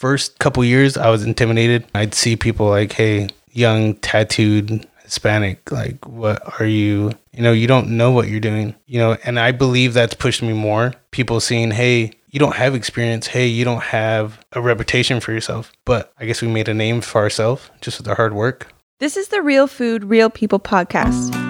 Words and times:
first 0.00 0.38
couple 0.38 0.64
years, 0.64 0.96
I 0.96 1.10
was 1.10 1.24
intimidated. 1.24 1.86
I'd 1.94 2.14
see 2.14 2.34
people 2.34 2.68
like, 2.68 2.92
hey, 2.92 3.28
young, 3.52 3.94
tattooed 3.96 4.86
Hispanic, 5.04 5.70
like, 5.70 6.06
what 6.08 6.60
are 6.60 6.66
you? 6.66 7.12
You 7.32 7.42
know, 7.42 7.52
you 7.52 7.66
don't 7.66 7.96
know 7.96 8.10
what 8.10 8.28
you're 8.28 8.40
doing, 8.40 8.74
you 8.86 8.98
know, 8.98 9.16
and 9.24 9.38
I 9.38 9.52
believe 9.52 9.92
that's 9.92 10.14
pushed 10.14 10.42
me 10.42 10.52
more. 10.52 10.94
People 11.10 11.38
seeing, 11.40 11.70
hey, 11.70 12.12
you 12.30 12.40
don't 12.40 12.56
have 12.56 12.74
experience. 12.74 13.26
Hey, 13.26 13.46
you 13.46 13.64
don't 13.64 13.82
have 13.82 14.38
a 14.52 14.60
reputation 14.60 15.20
for 15.20 15.32
yourself. 15.32 15.72
But 15.84 16.12
I 16.18 16.26
guess 16.26 16.40
we 16.40 16.48
made 16.48 16.68
a 16.68 16.74
name 16.74 17.00
for 17.00 17.20
ourselves 17.20 17.70
just 17.80 17.98
with 17.98 18.08
our 18.08 18.14
hard 18.14 18.34
work. 18.34 18.72
This 19.00 19.16
is 19.16 19.28
the 19.28 19.42
Real 19.42 19.66
Food, 19.66 20.04
Real 20.04 20.30
People 20.30 20.60
podcast. 20.60 21.49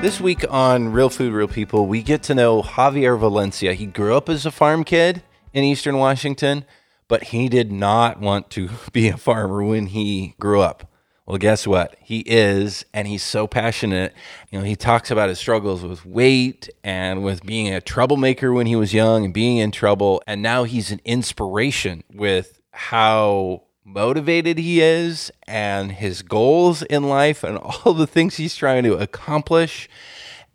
This 0.00 0.18
week 0.18 0.46
on 0.48 0.92
Real 0.92 1.10
Food, 1.10 1.34
Real 1.34 1.46
People, 1.46 1.86
we 1.86 2.02
get 2.02 2.22
to 2.22 2.34
know 2.34 2.62
Javier 2.62 3.18
Valencia. 3.18 3.74
He 3.74 3.84
grew 3.84 4.16
up 4.16 4.30
as 4.30 4.46
a 4.46 4.50
farm 4.50 4.82
kid 4.82 5.22
in 5.52 5.62
Eastern 5.62 5.98
Washington, 5.98 6.64
but 7.06 7.24
he 7.24 7.50
did 7.50 7.70
not 7.70 8.18
want 8.18 8.48
to 8.52 8.70
be 8.94 9.08
a 9.08 9.18
farmer 9.18 9.62
when 9.62 9.88
he 9.88 10.36
grew 10.40 10.62
up. 10.62 10.90
Well, 11.26 11.36
guess 11.36 11.66
what? 11.66 11.96
He 12.00 12.20
is, 12.20 12.86
and 12.94 13.06
he's 13.06 13.22
so 13.22 13.46
passionate. 13.46 14.14
You 14.50 14.58
know, 14.58 14.64
he 14.64 14.74
talks 14.74 15.10
about 15.10 15.28
his 15.28 15.38
struggles 15.38 15.82
with 15.82 16.06
weight 16.06 16.70
and 16.82 17.22
with 17.22 17.44
being 17.44 17.68
a 17.68 17.82
troublemaker 17.82 18.54
when 18.54 18.66
he 18.66 18.76
was 18.76 18.94
young 18.94 19.26
and 19.26 19.34
being 19.34 19.58
in 19.58 19.70
trouble. 19.70 20.22
And 20.26 20.40
now 20.40 20.64
he's 20.64 20.90
an 20.90 21.02
inspiration 21.04 22.04
with 22.10 22.62
how 22.70 23.64
motivated 23.84 24.58
he 24.58 24.80
is 24.80 25.30
and 25.46 25.92
his 25.92 26.22
goals 26.22 26.82
in 26.82 27.04
life 27.04 27.42
and 27.42 27.58
all 27.84 27.92
the 27.92 28.06
things 28.06 28.36
he's 28.36 28.54
trying 28.54 28.84
to 28.84 28.94
accomplish 28.94 29.88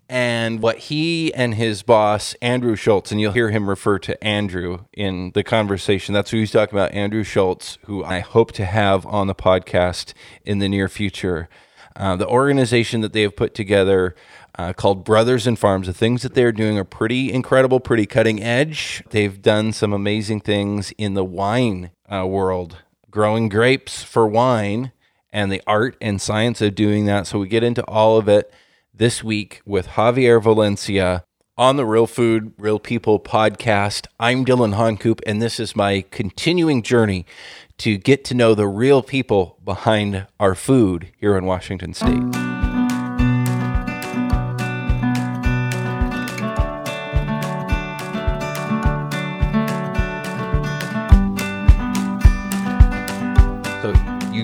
and 0.08 0.62
what 0.62 0.78
he 0.78 1.34
and 1.34 1.54
his 1.54 1.82
boss 1.82 2.34
Andrew 2.40 2.76
Schultz 2.76 3.10
and 3.10 3.20
you'll 3.20 3.32
hear 3.32 3.50
him 3.50 3.68
refer 3.68 3.98
to 4.00 4.22
Andrew 4.24 4.84
in 4.92 5.32
the 5.34 5.42
conversation 5.42 6.14
that's 6.14 6.30
who 6.30 6.38
he's 6.38 6.52
talking 6.52 6.78
about 6.78 6.92
Andrew 6.92 7.24
Schultz 7.24 7.78
who 7.86 8.04
I 8.04 8.20
hope 8.20 8.52
to 8.52 8.64
have 8.64 9.04
on 9.06 9.26
the 9.26 9.34
podcast 9.34 10.12
in 10.44 10.60
the 10.60 10.68
near 10.68 10.88
future 10.88 11.48
uh, 11.96 12.14
the 12.14 12.28
organization 12.28 13.00
that 13.00 13.12
they 13.12 13.22
have 13.22 13.34
put 13.36 13.54
together 13.54 14.14
uh, 14.58 14.72
called 14.72 15.04
Brothers 15.04 15.46
and 15.46 15.58
Farms. 15.58 15.86
The 15.86 15.92
things 15.92 16.22
that 16.22 16.34
they're 16.34 16.52
doing 16.52 16.78
are 16.78 16.84
pretty 16.84 17.32
incredible, 17.32 17.80
pretty 17.80 18.06
cutting 18.06 18.42
edge. 18.42 19.02
They've 19.10 19.40
done 19.40 19.72
some 19.72 19.92
amazing 19.92 20.40
things 20.40 20.92
in 20.98 21.14
the 21.14 21.24
wine 21.24 21.90
uh, 22.10 22.26
world 22.26 22.78
growing 23.16 23.48
grapes 23.48 24.02
for 24.02 24.28
wine 24.28 24.92
and 25.32 25.50
the 25.50 25.62
art 25.66 25.96
and 26.02 26.20
science 26.20 26.60
of 26.60 26.74
doing 26.74 27.06
that. 27.06 27.26
So 27.26 27.38
we 27.38 27.48
get 27.48 27.62
into 27.62 27.82
all 27.84 28.18
of 28.18 28.28
it 28.28 28.52
this 28.92 29.24
week 29.24 29.62
with 29.64 29.86
Javier 29.86 30.42
Valencia 30.42 31.24
on 31.56 31.76
the 31.76 31.86
Real 31.86 32.06
Food, 32.06 32.52
Real 32.58 32.78
People 32.78 33.18
podcast. 33.18 34.06
I'm 34.20 34.44
Dylan 34.44 34.74
Honcoop, 34.74 35.22
and 35.26 35.40
this 35.40 35.58
is 35.58 35.74
my 35.74 36.04
continuing 36.10 36.82
journey 36.82 37.24
to 37.78 37.96
get 37.96 38.22
to 38.26 38.34
know 38.34 38.54
the 38.54 38.68
real 38.68 39.02
people 39.02 39.56
behind 39.64 40.26
our 40.38 40.54
food 40.54 41.10
here 41.16 41.38
in 41.38 41.46
Washington 41.46 41.94
State. 41.94 42.55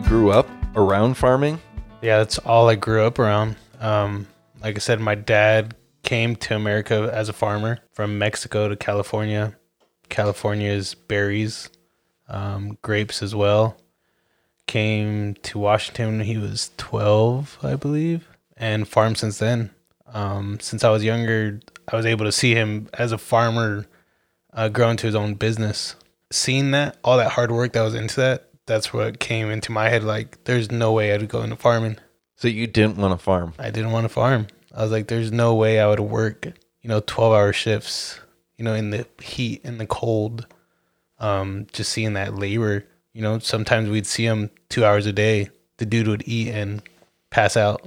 Grew 0.03 0.31
up 0.31 0.49
around 0.75 1.15
farming? 1.15 1.61
Yeah, 2.01 2.19
that's 2.19 2.39
all 2.39 2.69
I 2.69 2.75
grew 2.75 3.05
up 3.05 3.19
around. 3.19 3.57
Um, 3.81 4.27
like 4.63 4.77
I 4.77 4.79
said, 4.79 5.01
my 5.01 5.15
dad 5.15 5.75
came 6.03 6.37
to 6.37 6.57
America 6.57 7.11
as 7.13 7.29
a 7.29 7.33
farmer 7.33 7.79
from 7.93 8.19
Mexico 8.19 8.69
to 8.69 8.77
California. 8.77 9.57
California's 10.09 10.95
berries, 10.95 11.71
um, 12.29 12.77
grapes 12.83 13.23
as 13.23 13.35
well. 13.35 13.77
Came 14.67 15.35
to 15.43 15.59
Washington 15.59 16.19
when 16.19 16.27
he 16.27 16.37
was 16.37 16.71
12, 16.77 17.59
I 17.63 17.77
believe, 17.77 18.29
and 18.57 18.87
farmed 18.87 19.19
since 19.19 19.39
then. 19.39 19.71
Um, 20.07 20.59
since 20.61 20.85
I 20.85 20.91
was 20.91 21.05
younger, 21.05 21.61
I 21.91 21.97
was 21.97 22.07
able 22.07 22.27
to 22.27 22.33
see 22.33 22.55
him 22.55 22.89
as 22.95 23.13
a 23.13 23.19
farmer 23.19 23.87
uh, 24.53 24.69
grow 24.69 24.91
into 24.91 25.07
his 25.07 25.15
own 25.15 25.35
business. 25.35 25.97
Seeing 26.31 26.71
that, 26.73 26.99
all 27.03 27.17
that 27.17 27.33
hard 27.33 27.51
work 27.51 27.73
that 27.73 27.83
was 27.83 27.95
into 27.95 28.17
that, 28.17 28.52
that's 28.67 28.93
what 28.93 29.19
came 29.19 29.51
into 29.51 29.73
my 29.73 29.89
head. 29.89 30.05
Like, 30.05 30.45
there's 30.45 30.71
no 30.71 30.93
way 30.93 31.13
I'd 31.13 31.29
go 31.29 31.43
into 31.43 31.57
farming. 31.57 31.99
So 32.37 32.49
you 32.49 32.67
didn't 32.67 32.97
want 32.97 33.19
to 33.19 33.23
farm? 33.23 33.55
I 33.59 33.71
didn't 33.71 33.93
want 33.93 34.05
to 34.05 34.09
farm. 34.09 34.47
I 34.75 34.83
was 34.83 34.91
like, 34.91 35.09
there's 35.09 35.31
no 35.31 35.55
way 35.55 35.81
I 35.81 35.87
would 35.87 36.01
work, 36.01 36.47
you 36.81 36.89
know, 36.89 37.01
12 37.01 37.33
hour 37.33 37.53
shifts, 37.53 38.21
you 38.57 38.65
know, 38.65 38.75
in 38.75 38.91
the 38.91 39.07
heat 39.21 39.61
and 39.65 39.79
the 39.79 39.87
cold. 39.87 40.47
Um, 41.19 41.67
just 41.73 41.93
seeing 41.93 42.15
that 42.15 42.35
labor, 42.35 42.85
you 43.13 43.23
know, 43.23 43.39
sometimes 43.39 43.89
we'd 43.89 44.07
see 44.07 44.25
him 44.25 44.51
two 44.69 44.85
hours 44.85 45.07
a 45.07 45.13
day. 45.13 45.51
The 45.77 45.87
dude 45.87 46.09
would 46.09 46.25
eat 46.27 46.49
and 46.49 46.83
pass 47.31 47.57
out. 47.57 47.87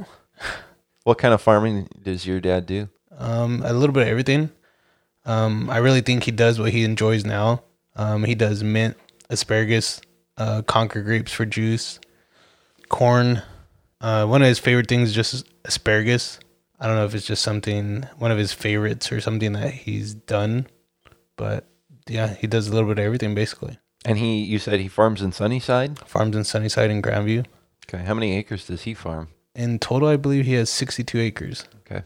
What 1.04 1.20
kind 1.20 1.36
of 1.36 1.42
farming 1.42 1.88
does 2.02 2.26
your 2.26 2.40
dad 2.40 2.66
do? 2.66 2.90
Um, 3.16 3.62
a 3.64 3.74
little 3.74 3.94
bit 3.94 4.04
of 4.04 4.10
everything. 4.10 4.50
Um, 5.26 5.70
I 5.70 5.78
really 5.78 6.02
think 6.02 6.24
he 6.24 6.32
does 6.32 6.60
what 6.60 6.72
he 6.72 6.84
enjoys 6.84 7.24
now. 7.24 7.62
Um, 7.96 8.24
he 8.24 8.34
does 8.34 8.64
mint, 8.64 8.98
asparagus, 9.30 10.02
uh, 10.38 10.62
Concord 10.64 11.06
grapes 11.06 11.32
for 11.32 11.46
juice, 11.46 12.00
corn. 12.90 13.42
Uh, 14.02 14.26
one 14.26 14.42
of 14.42 14.48
his 14.48 14.60
favorite 14.60 14.88
things 14.88 15.10
is 15.10 15.16
just 15.16 15.48
asparagus. 15.64 16.40
I 16.80 16.88
don't 16.88 16.98
know 16.98 17.06
if 17.06 17.16
it's 17.16 17.26
just 17.26 17.44
something 17.44 18.06
one 18.18 18.32
of 18.32 18.38
his 18.38 18.54
favorites 18.54 19.12
or 19.12 19.22
something 19.22 19.54
that 19.54 19.74
he's 19.74 20.14
done, 20.14 20.68
but 21.38 21.68
yeah, 22.08 22.34
he 22.36 22.48
does 22.48 22.68
a 22.68 22.74
little 22.74 22.90
bit 22.90 23.00
of 23.00 23.06
everything 23.06 23.34
basically. 23.34 23.80
And 24.04 24.18
he, 24.20 24.44
you 24.44 24.60
said 24.60 24.80
he 24.80 24.88
farms 24.88 25.22
in 25.22 25.32
Sunnyside? 25.32 25.98
Farms 26.08 26.36
in 26.36 26.44
Sunnyside 26.44 26.92
and 26.92 27.04
Grandview. 27.04 27.46
Okay. 27.88 28.04
How 28.04 28.14
many 28.14 28.38
acres 28.38 28.68
does 28.68 28.84
he 28.84 28.94
farm? 28.94 29.30
In 29.56 29.80
total, 29.80 30.10
I 30.10 30.18
believe 30.18 30.46
he 30.46 30.54
has 30.54 30.70
62 30.70 31.18
acres. 31.20 31.66
Okay. 31.80 32.04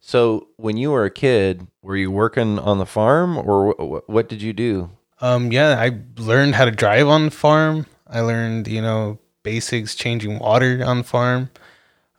So 0.00 0.48
when 0.56 0.76
you 0.76 0.92
were 0.92 1.04
a 1.04 1.10
kid, 1.10 1.66
were 1.82 1.96
you 1.96 2.10
working 2.10 2.58
on 2.58 2.78
the 2.78 2.86
farm 2.86 3.36
or 3.36 3.72
wh- 3.74 4.08
what 4.08 4.28
did 4.28 4.40
you 4.40 4.52
do? 4.52 4.90
Um, 5.20 5.52
yeah, 5.52 5.78
I 5.78 5.98
learned 6.16 6.54
how 6.54 6.64
to 6.64 6.70
drive 6.70 7.08
on 7.08 7.26
the 7.26 7.30
farm. 7.30 7.86
I 8.06 8.20
learned, 8.20 8.68
you 8.68 8.80
know, 8.80 9.18
basics, 9.42 9.94
changing 9.94 10.38
water 10.38 10.82
on 10.84 10.98
the 10.98 11.04
farm. 11.04 11.50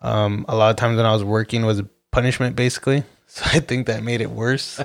Um, 0.01 0.45
a 0.47 0.55
lot 0.55 0.69
of 0.69 0.75
times 0.77 0.97
when 0.97 1.05
I 1.05 1.13
was 1.13 1.23
working 1.23 1.65
was 1.65 1.81
punishment, 2.11 2.55
basically. 2.55 3.03
So 3.33 3.45
I 3.45 3.61
think 3.61 3.87
that 3.87 4.03
made 4.03 4.19
it 4.19 4.29
worse. 4.29 4.81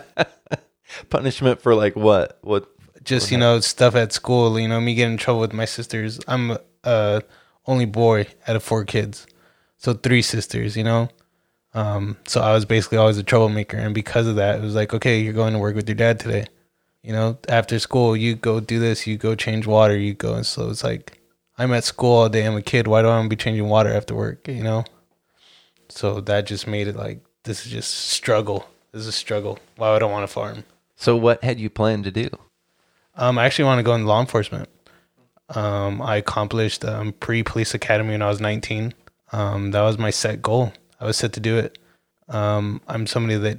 Punishment 1.11 1.61
for 1.61 1.75
like 1.75 1.97
what? 1.97 2.39
What? 2.43 2.69
Just 3.03 3.33
you 3.33 3.39
know, 3.39 3.59
stuff 3.59 3.97
at 3.97 4.13
school. 4.13 4.57
You 4.61 4.69
know, 4.69 4.81
me 4.81 4.95
getting 4.95 5.15
in 5.15 5.19
trouble 5.19 5.41
with 5.41 5.53
my 5.53 5.65
sisters. 5.65 6.21
I'm 6.29 6.57
uh 6.85 7.23
only 7.67 7.87
boy 7.87 8.29
out 8.47 8.55
of 8.55 8.63
four 8.63 8.85
kids, 8.85 9.27
so 9.79 9.95
three 9.95 10.23
sisters. 10.23 10.77
You 10.77 10.85
know, 10.85 11.09
um, 11.75 12.19
so 12.25 12.41
I 12.41 12.53
was 12.53 12.65
basically 12.65 12.99
always 12.99 13.19
a 13.19 13.25
troublemaker, 13.25 13.77
and 13.77 13.93
because 13.93 14.29
of 14.29 14.37
that, 14.37 14.61
it 14.61 14.63
was 14.63 14.77
like, 14.77 14.95
okay, 14.95 15.19
you're 15.19 15.33
going 15.33 15.53
to 15.53 15.59
work 15.59 15.75
with 15.75 15.89
your 15.89 15.97
dad 15.97 16.21
today. 16.21 16.47
You 17.07 17.13
know, 17.13 17.39
after 17.49 17.79
school, 17.79 18.17
you 18.17 18.35
go 18.35 18.59
do 18.59 18.81
this, 18.81 19.07
you 19.07 19.17
go 19.17 19.37
change 19.37 19.65
water, 19.65 19.97
you 19.97 20.13
go. 20.13 20.35
And 20.35 20.45
so 20.45 20.71
it's 20.71 20.83
like, 20.83 21.21
I'm 21.57 21.73
at 21.73 21.85
school 21.85 22.13
all 22.17 22.29
day. 22.29 22.45
I'm 22.45 22.57
a 22.57 22.63
kid. 22.63 22.89
Why 22.89 23.01
do 23.01 23.07
I 23.07 23.17
want 23.17 23.27
to 23.27 23.29
be 23.29 23.41
changing 23.41 23.69
water 23.69 23.95
after 23.95 24.13
work? 24.13 24.49
You 24.49 24.65
know. 24.65 24.85
So 25.89 26.21
that 26.23 26.47
just 26.47 26.67
made 26.67 26.89
it 26.89 26.97
like 26.97 27.21
this 27.45 27.65
is 27.65 27.71
just 27.71 27.93
struggle. 27.95 28.69
This 28.91 29.03
is 29.03 29.07
a 29.07 29.13
struggle. 29.13 29.61
Why 29.77 29.93
would 29.93 30.03
I 30.03 30.07
want 30.07 30.25
to 30.25 30.33
farm? 30.33 30.65
So 30.97 31.15
what 31.15 31.45
had 31.45 31.61
you 31.61 31.71
planned 31.71 32.03
to 32.05 32.11
do? 32.11 32.29
Um, 33.15 33.39
I 33.39 33.47
actually 33.47 33.67
want 33.67 33.79
to 33.79 33.85
go 33.85 33.95
into 33.95 34.09
law 34.09 34.21
enforcement. 34.21 34.69
Um, 35.51 36.03
I 36.03 36.17
accomplished 36.17 36.85
um, 36.85 37.13
pre 37.13 37.45
police 37.45 37.73
academy 37.73 38.11
when 38.11 38.23
I 38.23 38.29
was 38.29 38.41
19. 38.41 38.95
Um, 39.31 39.71
that 39.71 39.83
was 39.83 39.97
my 39.97 40.11
set 40.11 40.43
goal. 40.43 40.73
I 41.01 41.05
was 41.05 41.17
set 41.17 41.35
to 41.35 41.41
do 41.41 41.57
it. 41.57 41.79
Um, 42.29 42.81
I'm 42.89 43.07
somebody 43.07 43.37
that 43.37 43.59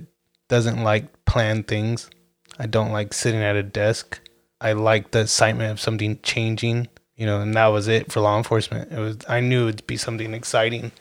doesn't 0.50 0.83
like 0.83 1.24
plan 1.24 1.63
things. 1.63 2.10
I 2.59 2.65
don't 2.65 2.92
like 2.92 3.13
sitting 3.13 3.42
at 3.42 3.56
a 3.56 3.63
desk. 3.63 4.19
I 4.59 4.74
like 4.74 5.12
the 5.12 5.21
excitement 5.21 5.71
of 5.71 5.80
something 5.80 6.19
changing, 6.24 6.88
you 7.15 7.25
know, 7.25 7.42
and 7.42 7.54
that 7.54 7.68
was 7.68 7.88
it 7.88 8.12
for 8.12 8.21
law 8.21 8.38
enforcement. 8.38 8.92
It 8.92 9.00
was 9.00 9.18
I 9.27 9.39
knew 9.39 9.68
it'd 9.68 9.86
be 9.86 9.98
something 9.98 10.33
exciting, 10.33 10.92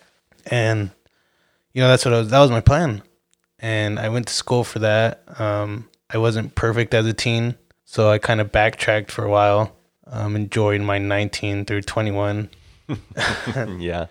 and 0.46 0.90
you 1.72 1.82
know 1.82 1.88
that's 1.88 2.04
what 2.04 2.14
I 2.14 2.18
was. 2.18 2.30
That 2.30 2.40
was 2.40 2.50
my 2.50 2.60
plan, 2.60 3.02
and 3.58 3.98
I 3.98 4.10
went 4.10 4.28
to 4.28 4.34
school 4.34 4.62
for 4.62 4.80
that. 4.80 5.22
Um, 5.40 5.88
I 6.10 6.18
wasn't 6.18 6.54
perfect 6.54 6.92
as 6.92 7.06
a 7.06 7.14
teen, 7.14 7.56
so 7.84 8.10
I 8.10 8.18
kind 8.18 8.40
of 8.40 8.52
backtracked 8.52 9.10
for 9.10 9.24
a 9.24 9.30
while. 9.30 9.74
Um, 10.08 10.36
enjoyed 10.36 10.82
my 10.82 10.98
19 10.98 11.64
through 11.64 11.82
21, 11.82 12.48
yeah. 13.78 14.06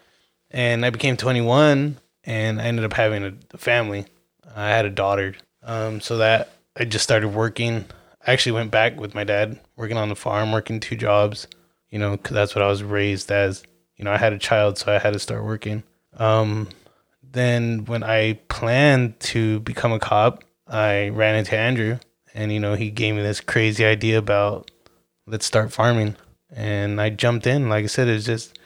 and 0.51 0.86
I 0.86 0.89
became 0.89 1.15
21, 1.15 1.97
and 2.25 2.62
I 2.62 2.65
ended 2.65 2.83
up 2.83 2.92
having 2.92 3.39
a 3.53 3.57
family. 3.57 4.06
I 4.53 4.69
had 4.69 4.86
a 4.86 4.89
daughter, 4.89 5.36
um, 5.63 6.01
so 6.01 6.18
that 6.18 6.55
I 6.77 6.86
just 6.86 7.04
started 7.04 7.30
working. 7.30 7.86
I 8.25 8.33
actually 8.33 8.54
went 8.54 8.72
back 8.72 9.00
with 9.00 9.16
my 9.16 9.24
dad, 9.24 9.60
working 9.75 9.98
on 9.98 10.10
the 10.10 10.16
farm, 10.16 10.51
working 10.51 10.80
two 10.80 10.95
jobs. 10.95 11.48
You 11.89 12.00
know, 12.00 12.18
'cause 12.18 12.33
that's 12.33 12.56
what 12.56 12.63
I 12.63 12.68
was 12.68 12.83
raised 12.83 13.31
as. 13.31 13.63
You 13.95 14.04
know, 14.04 14.12
I 14.12 14.18
had 14.18 14.33
a 14.33 14.38
child, 14.38 14.77
so 14.77 14.94
I 14.94 15.00
had 15.00 15.13
to 15.13 15.19
start 15.19 15.45
working. 15.45 15.83
Um, 16.18 16.68
then 17.24 17.86
when 17.86 18.04
I 18.04 18.39
planned 18.50 19.19
to 19.22 19.62
become 19.62 19.94
a 19.94 20.00
cop, 20.00 20.44
I 20.68 21.10
ran 21.10 21.36
into 21.36 21.56
Andrew, 21.57 22.00
and 22.33 22.51
you 22.51 22.60
know 22.60 22.74
he 22.74 22.89
gave 22.89 23.16
me 23.16 23.21
this 23.21 23.39
crazy 23.39 23.86
idea 23.86 24.18
about 24.18 24.69
let's 25.28 25.45
start 25.45 25.71
farming, 25.71 26.16
and 26.54 27.00
I 27.00 27.10
jumped 27.10 27.48
in. 27.48 27.69
Like 27.69 27.83
I 27.86 27.88
said, 27.88 28.07
it's 28.07 28.25
just 28.25 28.57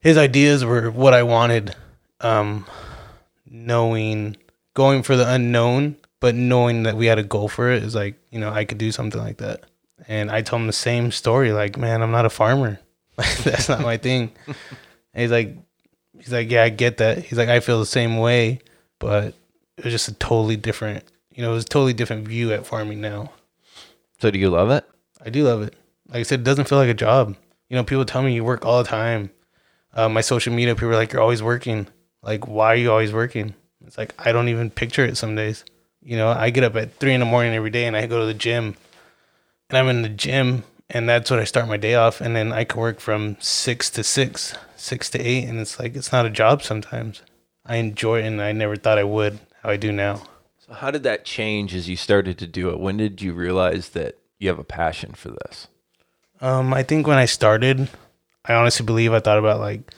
his 0.00 0.18
ideas 0.18 0.64
were 0.64 0.90
what 0.90 1.14
I 1.14 1.22
wanted. 1.22 1.76
Um, 2.20 2.66
knowing 3.48 4.36
going 4.74 5.02
for 5.02 5.16
the 5.16 5.28
unknown, 5.30 5.96
but 6.22 6.36
knowing 6.36 6.84
that 6.84 6.96
we 6.96 7.06
had 7.06 7.18
a 7.18 7.24
goal 7.24 7.48
for 7.48 7.72
it 7.72 7.82
is 7.82 7.96
like 7.96 8.14
you 8.30 8.38
know 8.38 8.50
I 8.50 8.64
could 8.64 8.78
do 8.78 8.92
something 8.92 9.20
like 9.20 9.38
that. 9.38 9.64
And 10.08 10.30
I 10.30 10.42
told 10.42 10.62
him 10.62 10.66
the 10.66 10.72
same 10.72 11.10
story. 11.10 11.52
Like, 11.52 11.76
man, 11.76 12.02
I'm 12.02 12.10
not 12.10 12.24
a 12.24 12.30
farmer. 12.30 12.80
That's 13.16 13.68
not 13.68 13.82
my 13.82 13.96
thing. 13.96 14.32
and 14.46 14.56
he's 15.14 15.30
like, 15.30 15.56
he's 16.16 16.32
like, 16.32 16.50
yeah, 16.50 16.64
I 16.64 16.68
get 16.70 16.98
that. 16.98 17.18
He's 17.18 17.38
like, 17.38 17.48
I 17.48 17.60
feel 17.60 17.78
the 17.78 17.86
same 17.86 18.18
way, 18.18 18.60
but 18.98 19.34
it 19.76 19.84
was 19.84 19.92
just 19.92 20.08
a 20.08 20.14
totally 20.14 20.56
different, 20.56 21.04
you 21.32 21.42
know, 21.42 21.50
it 21.50 21.54
was 21.54 21.64
a 21.64 21.68
totally 21.68 21.92
different 21.92 22.26
view 22.26 22.52
at 22.52 22.66
farming 22.66 23.00
now. 23.00 23.32
So 24.20 24.30
do 24.30 24.38
you 24.38 24.50
love 24.50 24.70
it? 24.70 24.84
I 25.24 25.30
do 25.30 25.44
love 25.44 25.62
it. 25.62 25.74
Like 26.08 26.20
I 26.20 26.22
said, 26.22 26.40
it 26.40 26.44
doesn't 26.44 26.68
feel 26.68 26.78
like 26.78 26.88
a 26.88 26.94
job. 26.94 27.36
You 27.68 27.76
know, 27.76 27.84
people 27.84 28.04
tell 28.04 28.22
me 28.22 28.34
you 28.34 28.44
work 28.44 28.64
all 28.64 28.82
the 28.82 28.88
time. 28.88 29.30
Uh, 29.94 30.08
my 30.08 30.20
social 30.20 30.52
media 30.52 30.74
people 30.74 30.90
are 30.90 30.96
like, 30.96 31.12
you're 31.12 31.22
always 31.22 31.42
working. 31.42 31.86
Like, 32.22 32.46
why 32.46 32.72
are 32.72 32.76
you 32.76 32.90
always 32.90 33.12
working? 33.12 33.54
It's 33.86 33.98
like 33.98 34.14
I 34.18 34.32
don't 34.32 34.48
even 34.48 34.70
picture 34.70 35.04
it 35.04 35.16
some 35.16 35.34
days. 35.34 35.64
You 36.02 36.16
know, 36.16 36.28
I 36.28 36.50
get 36.50 36.64
up 36.64 36.76
at 36.76 36.94
three 36.96 37.14
in 37.14 37.20
the 37.20 37.26
morning 37.26 37.54
every 37.54 37.70
day 37.70 37.86
and 37.86 37.96
I 37.96 38.06
go 38.06 38.20
to 38.20 38.26
the 38.26 38.34
gym, 38.34 38.76
and 39.68 39.78
I'm 39.78 39.88
in 39.88 40.02
the 40.02 40.08
gym 40.08 40.64
and 40.92 41.08
that's 41.08 41.30
what 41.30 41.40
I 41.40 41.44
start 41.44 41.68
my 41.68 41.78
day 41.78 41.94
off. 41.94 42.20
And 42.20 42.36
then 42.36 42.52
I 42.52 42.64
can 42.64 42.80
work 42.80 43.00
from 43.00 43.36
six 43.40 43.90
to 43.90 44.04
six, 44.04 44.54
six 44.76 45.08
to 45.10 45.18
eight, 45.20 45.44
and 45.44 45.58
it's 45.58 45.78
like 45.80 45.96
it's 45.96 46.12
not 46.12 46.26
a 46.26 46.30
job 46.30 46.62
sometimes. 46.62 47.22
I 47.64 47.76
enjoy 47.76 48.20
it, 48.20 48.26
and 48.26 48.40
I 48.40 48.52
never 48.52 48.76
thought 48.76 48.98
I 48.98 49.04
would 49.04 49.40
how 49.62 49.70
I 49.70 49.76
do 49.76 49.90
now. 49.90 50.22
So 50.58 50.74
how 50.74 50.90
did 50.90 51.02
that 51.04 51.24
change 51.24 51.74
as 51.74 51.88
you 51.88 51.96
started 51.96 52.38
to 52.38 52.46
do 52.46 52.70
it? 52.70 52.78
When 52.78 52.96
did 52.96 53.22
you 53.22 53.32
realize 53.32 53.90
that 53.90 54.18
you 54.38 54.48
have 54.48 54.58
a 54.58 54.64
passion 54.64 55.14
for 55.14 55.30
this? 55.30 55.68
Um, 56.40 56.74
I 56.74 56.82
think 56.82 57.06
when 57.06 57.18
I 57.18 57.24
started, 57.24 57.88
I 58.44 58.54
honestly 58.54 58.84
believe 58.84 59.12
I 59.12 59.20
thought 59.20 59.38
about 59.38 59.60
like 59.60 59.92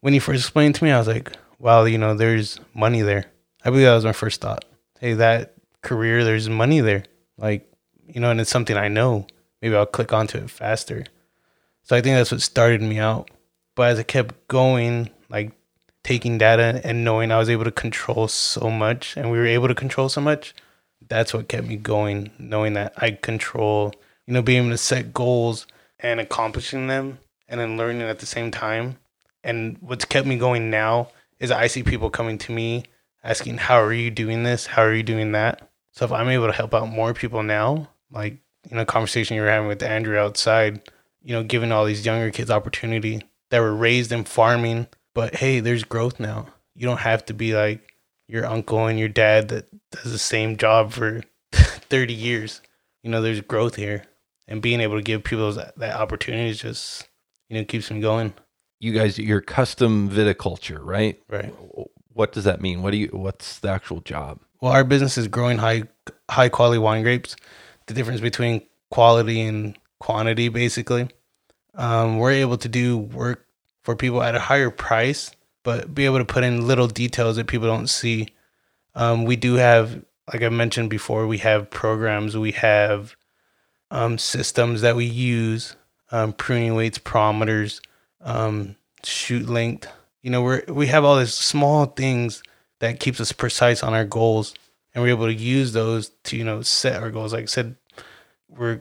when 0.00 0.12
he 0.12 0.18
first 0.18 0.44
explained 0.44 0.76
to 0.76 0.84
me, 0.84 0.92
I 0.92 0.98
was 0.98 1.08
like, 1.08 1.32
wow, 1.58 1.84
you 1.84 1.98
know, 1.98 2.14
there's 2.14 2.58
money 2.72 3.02
there. 3.02 3.26
I 3.64 3.70
believe 3.70 3.86
that 3.86 3.94
was 3.94 4.04
my 4.04 4.12
first 4.12 4.40
thought. 4.40 4.64
That 5.14 5.54
career, 5.82 6.24
there's 6.24 6.48
money 6.48 6.80
there. 6.80 7.04
Like, 7.38 7.70
you 8.06 8.20
know, 8.20 8.30
and 8.30 8.40
it's 8.40 8.50
something 8.50 8.76
I 8.76 8.88
know 8.88 9.26
maybe 9.60 9.74
I'll 9.74 9.86
click 9.86 10.12
onto 10.12 10.38
it 10.38 10.50
faster. 10.50 11.04
So 11.82 11.96
I 11.96 12.00
think 12.00 12.16
that's 12.16 12.32
what 12.32 12.42
started 12.42 12.82
me 12.82 12.98
out. 12.98 13.30
But 13.74 13.90
as 13.90 13.98
I 13.98 14.02
kept 14.02 14.48
going, 14.48 15.10
like 15.28 15.52
taking 16.02 16.38
data 16.38 16.80
and 16.84 17.04
knowing 17.04 17.30
I 17.30 17.38
was 17.38 17.50
able 17.50 17.64
to 17.64 17.72
control 17.72 18.28
so 18.28 18.70
much 18.70 19.16
and 19.16 19.30
we 19.30 19.38
were 19.38 19.46
able 19.46 19.68
to 19.68 19.74
control 19.74 20.08
so 20.08 20.20
much, 20.20 20.54
that's 21.08 21.34
what 21.34 21.48
kept 21.48 21.66
me 21.66 21.76
going, 21.76 22.30
knowing 22.38 22.74
that 22.74 22.92
I 22.96 23.10
control, 23.10 23.92
you 24.26 24.34
know, 24.34 24.42
being 24.42 24.62
able 24.62 24.70
to 24.70 24.78
set 24.78 25.12
goals 25.12 25.66
and 26.00 26.20
accomplishing 26.20 26.86
them 26.86 27.18
and 27.48 27.60
then 27.60 27.76
learning 27.76 28.02
at 28.02 28.18
the 28.18 28.26
same 28.26 28.50
time. 28.50 28.98
And 29.44 29.78
what's 29.80 30.04
kept 30.04 30.26
me 30.26 30.36
going 30.36 30.70
now 30.70 31.08
is 31.38 31.50
I 31.50 31.66
see 31.66 31.82
people 31.82 32.10
coming 32.10 32.38
to 32.38 32.52
me 32.52 32.84
asking, 33.26 33.58
How 33.58 33.80
are 33.80 33.92
you 33.92 34.10
doing 34.10 34.42
this? 34.42 34.66
How 34.66 34.82
are 34.82 34.94
you 34.94 35.02
doing 35.02 35.32
that? 35.32 35.70
So 35.92 36.04
if 36.04 36.12
I'm 36.12 36.28
able 36.28 36.46
to 36.46 36.52
help 36.52 36.74
out 36.74 36.88
more 36.88 37.14
people 37.14 37.42
now, 37.42 37.88
like 38.10 38.38
you 38.70 38.76
know, 38.76 38.84
conversation 38.84 39.36
you 39.36 39.42
were 39.42 39.48
having 39.48 39.68
with 39.68 39.82
Andrew 39.82 40.18
outside, 40.18 40.90
you 41.22 41.32
know, 41.32 41.42
giving 41.42 41.72
all 41.72 41.84
these 41.84 42.04
younger 42.04 42.30
kids 42.30 42.50
opportunity 42.50 43.22
that 43.50 43.60
were 43.60 43.74
raised 43.74 44.12
in 44.12 44.24
farming, 44.24 44.86
but 45.14 45.36
hey, 45.36 45.60
there's 45.60 45.84
growth 45.84 46.18
now. 46.20 46.46
You 46.74 46.86
don't 46.86 47.00
have 47.00 47.24
to 47.26 47.34
be 47.34 47.54
like 47.54 47.94
your 48.28 48.46
uncle 48.46 48.86
and 48.86 48.98
your 48.98 49.08
dad 49.08 49.48
that 49.48 49.66
does 49.90 50.12
the 50.12 50.18
same 50.18 50.56
job 50.56 50.92
for 50.92 51.22
30 51.52 52.12
years. 52.12 52.60
You 53.02 53.10
know, 53.10 53.22
there's 53.22 53.40
growth 53.40 53.76
here. 53.76 54.04
And 54.48 54.62
being 54.62 54.80
able 54.80 54.96
to 54.96 55.02
give 55.02 55.24
people 55.24 55.52
that, 55.52 55.76
that 55.78 55.96
opportunity 55.96 56.50
is 56.50 56.60
just, 56.60 57.08
you 57.48 57.58
know, 57.58 57.64
keeps 57.64 57.88
them 57.88 58.00
going. 58.00 58.34
You 58.78 58.92
guys, 58.92 59.18
you're 59.18 59.40
custom 59.40 60.10
viticulture, 60.10 60.78
right? 60.80 61.20
Right. 61.28 61.52
What 62.16 62.32
does 62.32 62.44
that 62.44 62.62
mean? 62.62 62.82
What 62.82 62.92
do 62.92 62.96
you? 62.96 63.08
What's 63.12 63.58
the 63.58 63.68
actual 63.68 64.00
job? 64.00 64.40
Well, 64.62 64.72
our 64.72 64.84
business 64.84 65.18
is 65.18 65.28
growing 65.28 65.58
high 65.58 65.82
high 66.30 66.48
quality 66.48 66.78
wine 66.78 67.02
grapes 67.02 67.36
the 67.86 67.94
difference 67.94 68.20
between 68.20 68.62
quality 68.90 69.40
and 69.42 69.78
quantity, 69.98 70.48
basically. 70.48 71.08
Um, 71.74 72.18
we're 72.18 72.32
able 72.32 72.56
to 72.58 72.68
do 72.68 72.96
work 72.96 73.46
for 73.82 73.94
people 73.94 74.22
at 74.22 74.34
a 74.34 74.40
higher 74.40 74.70
price, 74.70 75.30
but 75.62 75.94
be 75.94 76.04
able 76.04 76.18
to 76.18 76.24
put 76.24 76.42
in 76.44 76.66
little 76.66 76.88
details 76.88 77.36
that 77.36 77.46
people 77.46 77.68
don't 77.68 77.88
see. 77.88 78.28
Um, 78.94 79.24
we 79.24 79.36
do 79.36 79.54
have, 79.54 80.02
like 80.32 80.42
I 80.42 80.48
mentioned 80.48 80.90
before, 80.90 81.26
we 81.26 81.38
have 81.38 81.70
programs, 81.70 82.36
we 82.36 82.52
have 82.52 83.14
um, 83.90 84.18
systems 84.18 84.80
that 84.80 84.96
we 84.96 85.04
use, 85.04 85.76
um, 86.10 86.32
pruning 86.32 86.74
weights, 86.74 86.98
porometers, 86.98 87.80
um, 88.22 88.76
shoot 89.04 89.48
length. 89.48 89.88
You 90.26 90.32
know, 90.32 90.42
we're 90.42 90.64
we 90.66 90.88
have 90.88 91.04
all 91.04 91.20
these 91.20 91.32
small 91.32 91.86
things 91.86 92.42
that 92.80 92.98
keeps 92.98 93.20
us 93.20 93.30
precise 93.30 93.84
on 93.84 93.94
our 93.94 94.04
goals 94.04 94.54
and 94.92 95.04
we're 95.04 95.10
able 95.10 95.26
to 95.26 95.32
use 95.32 95.72
those 95.72 96.08
to 96.24 96.36
you 96.36 96.42
know 96.42 96.62
set 96.62 97.00
our 97.00 97.12
goals. 97.12 97.32
Like 97.32 97.44
I 97.44 97.46
said, 97.46 97.76
we're 98.48 98.80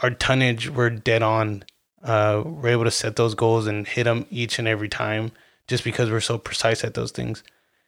our 0.00 0.10
tonnage 0.10 0.68
we're 0.68 0.90
dead 0.90 1.22
on. 1.22 1.62
Uh, 2.02 2.42
we're 2.44 2.70
able 2.70 2.82
to 2.82 2.90
set 2.90 3.14
those 3.14 3.36
goals 3.36 3.68
and 3.68 3.86
hit 3.86 4.02
them 4.02 4.26
each 4.32 4.58
and 4.58 4.66
every 4.66 4.88
time 4.88 5.30
just 5.68 5.84
because 5.84 6.10
we're 6.10 6.18
so 6.18 6.38
precise 6.38 6.82
at 6.82 6.94
those 6.94 7.12
things. 7.12 7.44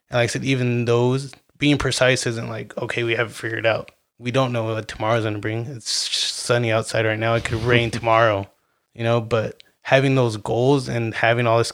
And 0.09 0.19
like 0.19 0.25
I 0.25 0.27
said, 0.29 0.45
even 0.45 0.85
those 0.85 1.33
being 1.59 1.79
precise 1.79 2.25
isn't 2.25 2.49
like 2.49 2.79
okay, 2.79 3.03
we 3.03 3.17
have 3.17 3.31
it 3.31 3.35
figured 3.35 3.67
out. 3.67 3.91
We 4.21 4.31
don't 4.31 4.53
know 4.53 4.63
what 4.63 4.87
tomorrow's 4.87 5.25
gonna 5.25 5.41
bring. 5.41 5.67
It's 5.67 5.91
sunny 5.91 6.71
outside 6.71 7.05
right 7.05 7.19
now. 7.19 7.35
It 7.35 7.45
could 7.45 7.65
rain 7.65 7.91
tomorrow, 7.91 8.49
you 8.95 9.03
know. 9.03 9.21
But 9.21 9.61
having 9.81 10.15
those 10.15 10.37
goals 10.37 10.89
and 10.89 11.13
having 11.13 11.49
all 11.49 11.59
this 11.59 11.73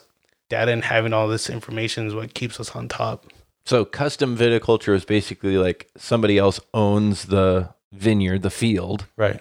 data 0.48 0.72
and 0.72 0.84
having 0.84 1.12
all 1.12 1.28
this 1.28 1.48
information 1.50 2.06
is 2.06 2.14
what 2.14 2.34
keeps 2.34 2.58
us 2.60 2.74
on 2.74 2.88
top. 2.88 3.26
So 3.64 3.84
custom 3.84 4.36
viticulture 4.36 4.94
is 4.94 5.04
basically 5.04 5.58
like 5.58 5.90
somebody 5.96 6.38
else 6.38 6.58
owns 6.72 7.26
the 7.26 7.70
vineyard, 7.92 8.42
the 8.42 8.50
field, 8.50 9.06
Right. 9.16 9.40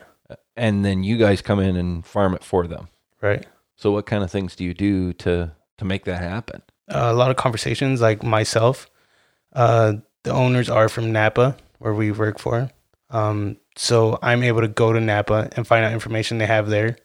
and 0.55 0.83
then 0.83 1.03
you 1.03 1.17
guys 1.17 1.41
come 1.41 1.59
in 1.59 1.75
and 1.77 2.05
farm 2.05 2.33
it 2.33 2.43
for 2.43 2.67
them. 2.67 2.89
Right. 3.21 3.45
So 3.75 3.91
what 3.91 4.05
kind 4.05 4.23
of 4.23 4.31
things 4.31 4.55
do 4.55 4.63
you 4.63 4.73
do 4.73 5.13
to 5.13 5.51
to 5.77 5.85
make 5.85 6.05
that 6.05 6.21
happen? 6.21 6.61
Uh, 6.89 7.09
a 7.11 7.13
lot 7.13 7.29
of 7.29 7.37
conversations, 7.37 8.01
like 8.01 8.23
myself. 8.23 8.89
Uh, 9.53 9.93
the 10.23 10.31
owners 10.31 10.69
are 10.69 10.89
from 10.89 11.11
Napa, 11.11 11.55
where 11.79 11.93
we 11.93 12.11
work 12.11 12.39
for. 12.39 12.69
Um, 13.09 13.57
so 13.75 14.17
I'm 14.21 14.43
able 14.43 14.61
to 14.61 14.67
go 14.67 14.91
to 14.91 14.99
Napa 14.99 15.49
and 15.55 15.65
find 15.67 15.85
out 15.85 15.93
information 15.93 16.37
they 16.39 16.47
have 16.47 16.67
there, 16.69 16.97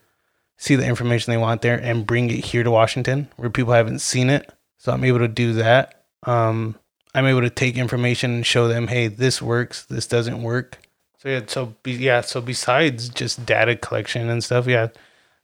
see 0.57 0.77
the 0.77 0.87
information 0.87 1.33
they 1.33 1.39
want 1.39 1.63
there, 1.63 1.79
and 1.79 2.07
bring 2.07 2.31
it 2.31 2.45
here 2.45 2.63
to 2.63 2.71
Washington, 2.71 3.29
where 3.37 3.51
people 3.51 3.73
haven't 3.73 4.01
seen 4.01 4.31
it. 4.31 4.53
So 4.79 4.93
I'm 4.93 5.05
able 5.05 5.21
to 5.21 5.29
do 5.29 5.55
that. 5.55 6.05
Um, 6.25 6.77
I'm 7.15 7.27
able 7.27 7.43
to 7.43 7.51
take 7.51 7.77
information 7.77 8.33
and 8.33 8.47
show 8.47 8.69
them, 8.69 8.89
hey, 8.89 9.09
this 9.09 9.43
works, 9.43 9.85
this 9.85 10.07
doesn't 10.07 10.43
work. 10.43 10.79
So 11.19 11.29
yeah, 11.29 11.43
so 11.47 11.75
be, 11.83 11.93
yeah, 11.93 12.21
so 12.23 12.41
besides 12.41 13.09
just 13.09 13.47
data 13.47 13.77
collection 13.77 14.29
and 14.29 14.43
stuff, 14.43 14.67
yeah, 14.67 14.89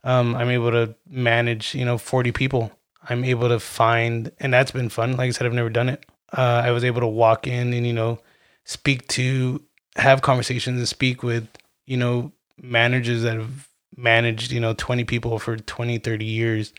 um, 0.02 0.34
I'm 0.34 0.48
able 0.48 0.70
to 0.70 0.94
manage, 1.08 1.74
you 1.74 1.84
know, 1.84 1.98
40 1.98 2.32
people. 2.32 2.72
I'm 3.08 3.24
able 3.24 3.48
to 3.48 3.60
find, 3.60 4.32
and 4.40 4.52
that's 4.52 4.70
been 4.70 4.88
fun. 4.88 5.16
Like 5.16 5.28
I 5.28 5.30
said, 5.30 5.46
I've 5.46 5.52
never 5.52 5.70
done 5.70 5.88
it. 5.88 6.04
Uh, 6.36 6.62
I 6.64 6.72
was 6.72 6.84
able 6.84 7.00
to 7.00 7.06
walk 7.06 7.46
in 7.46 7.72
and 7.72 7.86
you 7.86 7.92
know, 7.92 8.18
speak 8.64 9.06
to, 9.08 9.62
have 9.96 10.20
conversations 10.22 10.78
and 10.78 10.88
speak 10.88 11.22
with, 11.22 11.46
you 11.86 11.96
know, 11.96 12.32
managers 12.60 13.22
that 13.22 13.36
have 13.36 13.67
managed, 13.99 14.52
you 14.52 14.61
know, 14.61 14.73
20 14.75 15.05
people 15.05 15.38
for 15.38 15.57
20, 15.57 15.99
30 15.99 16.25
years, 16.25 16.73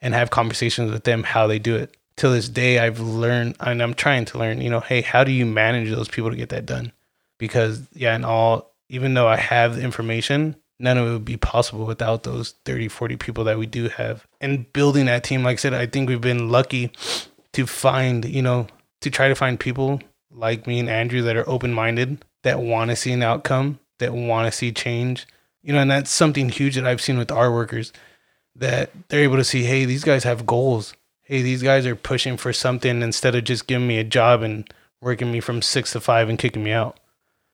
and 0.00 0.14
have 0.14 0.30
conversations 0.30 0.90
with 0.90 1.04
them 1.04 1.22
how 1.22 1.46
they 1.46 1.58
do 1.58 1.76
it 1.76 1.96
till 2.16 2.32
this 2.32 2.48
day 2.48 2.78
I've 2.78 3.00
learned 3.00 3.56
and 3.60 3.82
I'm 3.82 3.94
trying 3.94 4.24
to 4.26 4.38
learn, 4.38 4.60
you 4.60 4.70
know, 4.70 4.80
hey, 4.80 5.00
how 5.00 5.24
do 5.24 5.32
you 5.32 5.46
manage 5.46 5.90
those 5.90 6.08
people 6.08 6.30
to 6.30 6.36
get 6.36 6.50
that 6.50 6.66
done? 6.66 6.92
Because 7.38 7.82
yeah, 7.94 8.14
and 8.14 8.24
all 8.24 8.72
even 8.88 9.14
though 9.14 9.28
I 9.28 9.36
have 9.36 9.76
the 9.76 9.82
information, 9.82 10.56
none 10.78 10.98
of 10.98 11.08
it 11.08 11.12
would 11.12 11.24
be 11.24 11.36
possible 11.36 11.86
without 11.86 12.24
those 12.24 12.54
30, 12.64 12.88
40 12.88 13.16
people 13.16 13.44
that 13.44 13.58
we 13.58 13.66
do 13.66 13.88
have. 13.88 14.26
And 14.40 14.70
building 14.72 15.06
that 15.06 15.24
team, 15.24 15.42
like 15.42 15.54
I 15.54 15.60
said, 15.60 15.74
I 15.74 15.86
think 15.86 16.08
we've 16.08 16.20
been 16.20 16.50
lucky 16.50 16.90
to 17.52 17.66
find, 17.66 18.24
you 18.24 18.42
know, 18.42 18.66
to 19.00 19.10
try 19.10 19.28
to 19.28 19.34
find 19.34 19.58
people 19.58 20.00
like 20.30 20.66
me 20.66 20.78
and 20.78 20.88
Andrew 20.88 21.22
that 21.22 21.36
are 21.36 21.48
open 21.48 21.72
minded, 21.72 22.24
that 22.42 22.60
want 22.60 22.90
to 22.90 22.96
see 22.96 23.12
an 23.12 23.22
outcome, 23.22 23.78
that 23.98 24.12
want 24.12 24.50
to 24.50 24.56
see 24.56 24.72
change. 24.72 25.26
You 25.62 25.72
know, 25.72 25.80
and 25.80 25.90
that's 25.90 26.10
something 26.10 26.48
huge 26.48 26.74
that 26.74 26.86
I've 26.86 27.00
seen 27.00 27.18
with 27.18 27.30
our 27.30 27.52
workers 27.52 27.92
that 28.56 28.90
they're 29.08 29.22
able 29.22 29.36
to 29.36 29.44
see, 29.44 29.62
hey, 29.62 29.84
these 29.84 30.04
guys 30.04 30.24
have 30.24 30.44
goals 30.44 30.94
hey, 31.32 31.40
these 31.40 31.62
guys 31.62 31.86
are 31.86 31.96
pushing 31.96 32.36
for 32.36 32.52
something 32.52 33.00
instead 33.00 33.34
of 33.34 33.44
just 33.44 33.66
giving 33.66 33.86
me 33.86 33.98
a 33.98 34.04
job 34.04 34.42
and 34.42 34.68
working 35.00 35.32
me 35.32 35.40
from 35.40 35.62
six 35.62 35.92
to 35.92 36.00
five 36.00 36.28
and 36.28 36.38
kicking 36.38 36.62
me 36.62 36.72
out. 36.72 37.00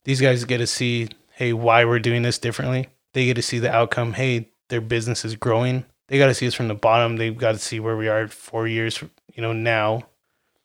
These 0.05 0.21
guys 0.21 0.45
get 0.45 0.59
to 0.59 0.67
see, 0.67 1.11
hey, 1.31 1.53
why 1.53 1.85
we're 1.85 2.01
doing 2.01 2.23
this 2.23 2.39
differently. 2.39 2.89
They 3.13 3.27
get 3.27 3.35
to 3.35 3.43
see 3.43 3.61
the 3.61 3.71
outcome. 3.71 4.15
Hey, 4.15 4.49
their 4.69 4.81
business 4.81 5.25
is 5.25 5.37
growing. 5.37 5.85
They 6.09 6.19
got 6.19 6.27
to 6.27 6.35
see 6.35 6.49
us 6.49 6.55
from 6.55 6.67
the 6.67 6.75
bottom. 6.75 7.17
They've 7.19 7.37
got 7.37 7.53
to 7.53 7.59
see 7.59 7.79
where 7.79 7.97
we 7.97 8.09
are 8.09 8.27
four 8.27 8.67
years, 8.67 9.01
you 9.33 9.43
know, 9.43 9.53
now 9.53 10.09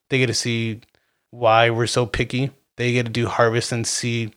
They 0.09 0.17
get 0.17 0.27
to 0.27 0.33
see 0.33 0.81
why 1.29 1.69
we're 1.69 1.85
so 1.85 2.07
picky. 2.07 2.49
They 2.77 2.93
get 2.93 3.05
to 3.05 3.11
do 3.11 3.27
harvest 3.27 3.71
and 3.71 3.85
see, 3.85 4.33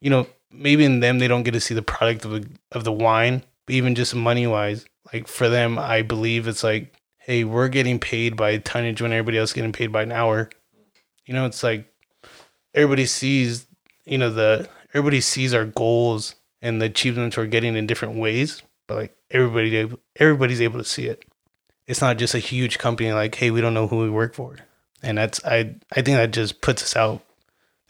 you 0.00 0.10
know, 0.10 0.28
maybe 0.52 0.84
in 0.84 1.00
them 1.00 1.18
they 1.18 1.28
don't 1.28 1.42
get 1.42 1.52
to 1.52 1.60
see 1.60 1.74
the 1.74 1.82
product 1.82 2.24
of 2.24 2.30
the 2.32 2.46
of 2.72 2.84
the 2.84 2.92
wine, 2.92 3.44
but 3.66 3.74
even 3.74 3.94
just 3.94 4.14
money 4.14 4.46
wise, 4.46 4.86
like 5.12 5.28
for 5.28 5.48
them, 5.48 5.78
I 5.78 6.02
believe 6.02 6.48
it's 6.48 6.64
like, 6.64 6.94
hey, 7.18 7.44
we're 7.44 7.68
getting 7.68 7.98
paid 7.98 8.36
by 8.36 8.58
tonnage 8.58 9.00
when 9.00 9.12
everybody 9.12 9.38
else 9.38 9.50
is 9.50 9.54
getting 9.54 9.72
paid 9.72 9.92
by 9.92 10.02
an 10.02 10.12
hour. 10.12 10.50
You 11.26 11.34
know, 11.34 11.46
it's 11.46 11.62
like 11.62 11.92
everybody 12.74 13.06
sees, 13.06 13.66
you 14.04 14.18
know, 14.18 14.30
the 14.30 14.68
everybody 14.92 15.20
sees 15.20 15.54
our 15.54 15.64
goals 15.64 16.34
and 16.62 16.80
the 16.80 16.86
achievements 16.86 17.36
we're 17.36 17.46
getting 17.46 17.76
in 17.76 17.86
different 17.86 18.16
ways, 18.16 18.62
but 18.86 18.96
like 18.96 19.16
everybody 19.30 19.90
everybody's 20.16 20.60
able 20.60 20.78
to 20.78 20.84
see 20.84 21.06
it. 21.06 21.24
It's 21.86 22.00
not 22.00 22.18
just 22.18 22.34
a 22.34 22.38
huge 22.38 22.78
company 22.78 23.12
like, 23.12 23.34
hey, 23.34 23.50
we 23.50 23.60
don't 23.60 23.74
know 23.74 23.88
who 23.88 23.98
we 23.98 24.10
work 24.10 24.34
for. 24.34 24.56
And 25.02 25.18
that's 25.18 25.44
I 25.44 25.76
I 25.92 26.02
think 26.02 26.16
that 26.16 26.32
just 26.32 26.60
puts 26.60 26.82
us 26.82 26.96
out. 26.96 27.22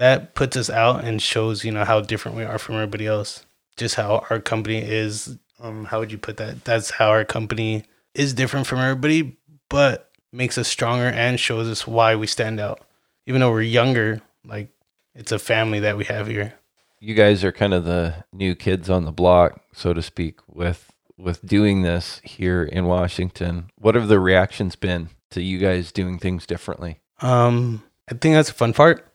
That 0.01 0.35
puts 0.35 0.57
us 0.57 0.69
out 0.69 1.05
and 1.05 1.23
shows, 1.23 1.65
you 1.65 1.71
know, 1.71 1.85
how 1.85 2.01
different 2.01 2.37
we 2.37 2.43
are 2.45 2.59
from 2.59 2.75
everybody 2.75 3.07
else. 3.07 3.47
Just 3.77 3.95
how 3.95 4.27
our 4.29 4.41
company 4.41 4.79
is 4.79 5.39
um 5.61 5.85
how 5.85 6.01
would 6.01 6.11
you 6.11 6.19
put 6.19 6.37
that? 6.39 6.65
That's 6.65 6.91
how 6.91 7.11
our 7.11 7.25
company 7.25 7.85
is 8.15 8.35
different 8.35 8.67
from 8.67 8.81
everybody, 8.81 9.39
but 9.69 10.11
makes 10.33 10.59
us 10.59 10.67
stronger 10.67 11.07
and 11.07 11.39
shows 11.39 11.69
us 11.69 11.87
why 11.87 12.17
we 12.17 12.27
stand 12.27 12.59
out. 12.59 12.81
Even 13.27 13.41
though 13.41 13.53
we're 13.53 13.63
younger, 13.63 14.21
like 14.45 14.69
it's 15.15 15.33
a 15.33 15.39
family 15.39 15.81
that 15.81 15.97
we 15.97 16.05
have 16.07 16.27
here 16.27 16.55
you 17.01 17.15
guys 17.15 17.43
are 17.43 17.51
kind 17.51 17.75
of 17.75 17.85
the 17.85 18.25
new 18.33 18.55
kids 18.55 18.91
on 18.91 19.07
the 19.07 19.13
block, 19.13 19.61
so 19.73 19.93
to 19.93 20.03
speak, 20.03 20.39
with 20.47 20.93
with 21.19 21.45
doing 21.45 21.83
this 21.83 22.21
here 22.25 22.63
in 22.63 22.87
Washington. 22.87 23.71
What 23.77 23.95
have 23.95 24.09
the 24.09 24.21
reactions 24.21 24.77
been 24.77 25.11
to 25.31 25.43
you 25.43 25.59
guys 25.59 25.93
doing 25.93 26.19
things 26.19 26.47
differently? 26.47 27.01
Um, 27.21 27.83
I 28.09 28.15
think 28.15 28.35
that's 28.35 28.51
a 28.51 28.55
fun 28.55 28.73
part. 28.73 29.10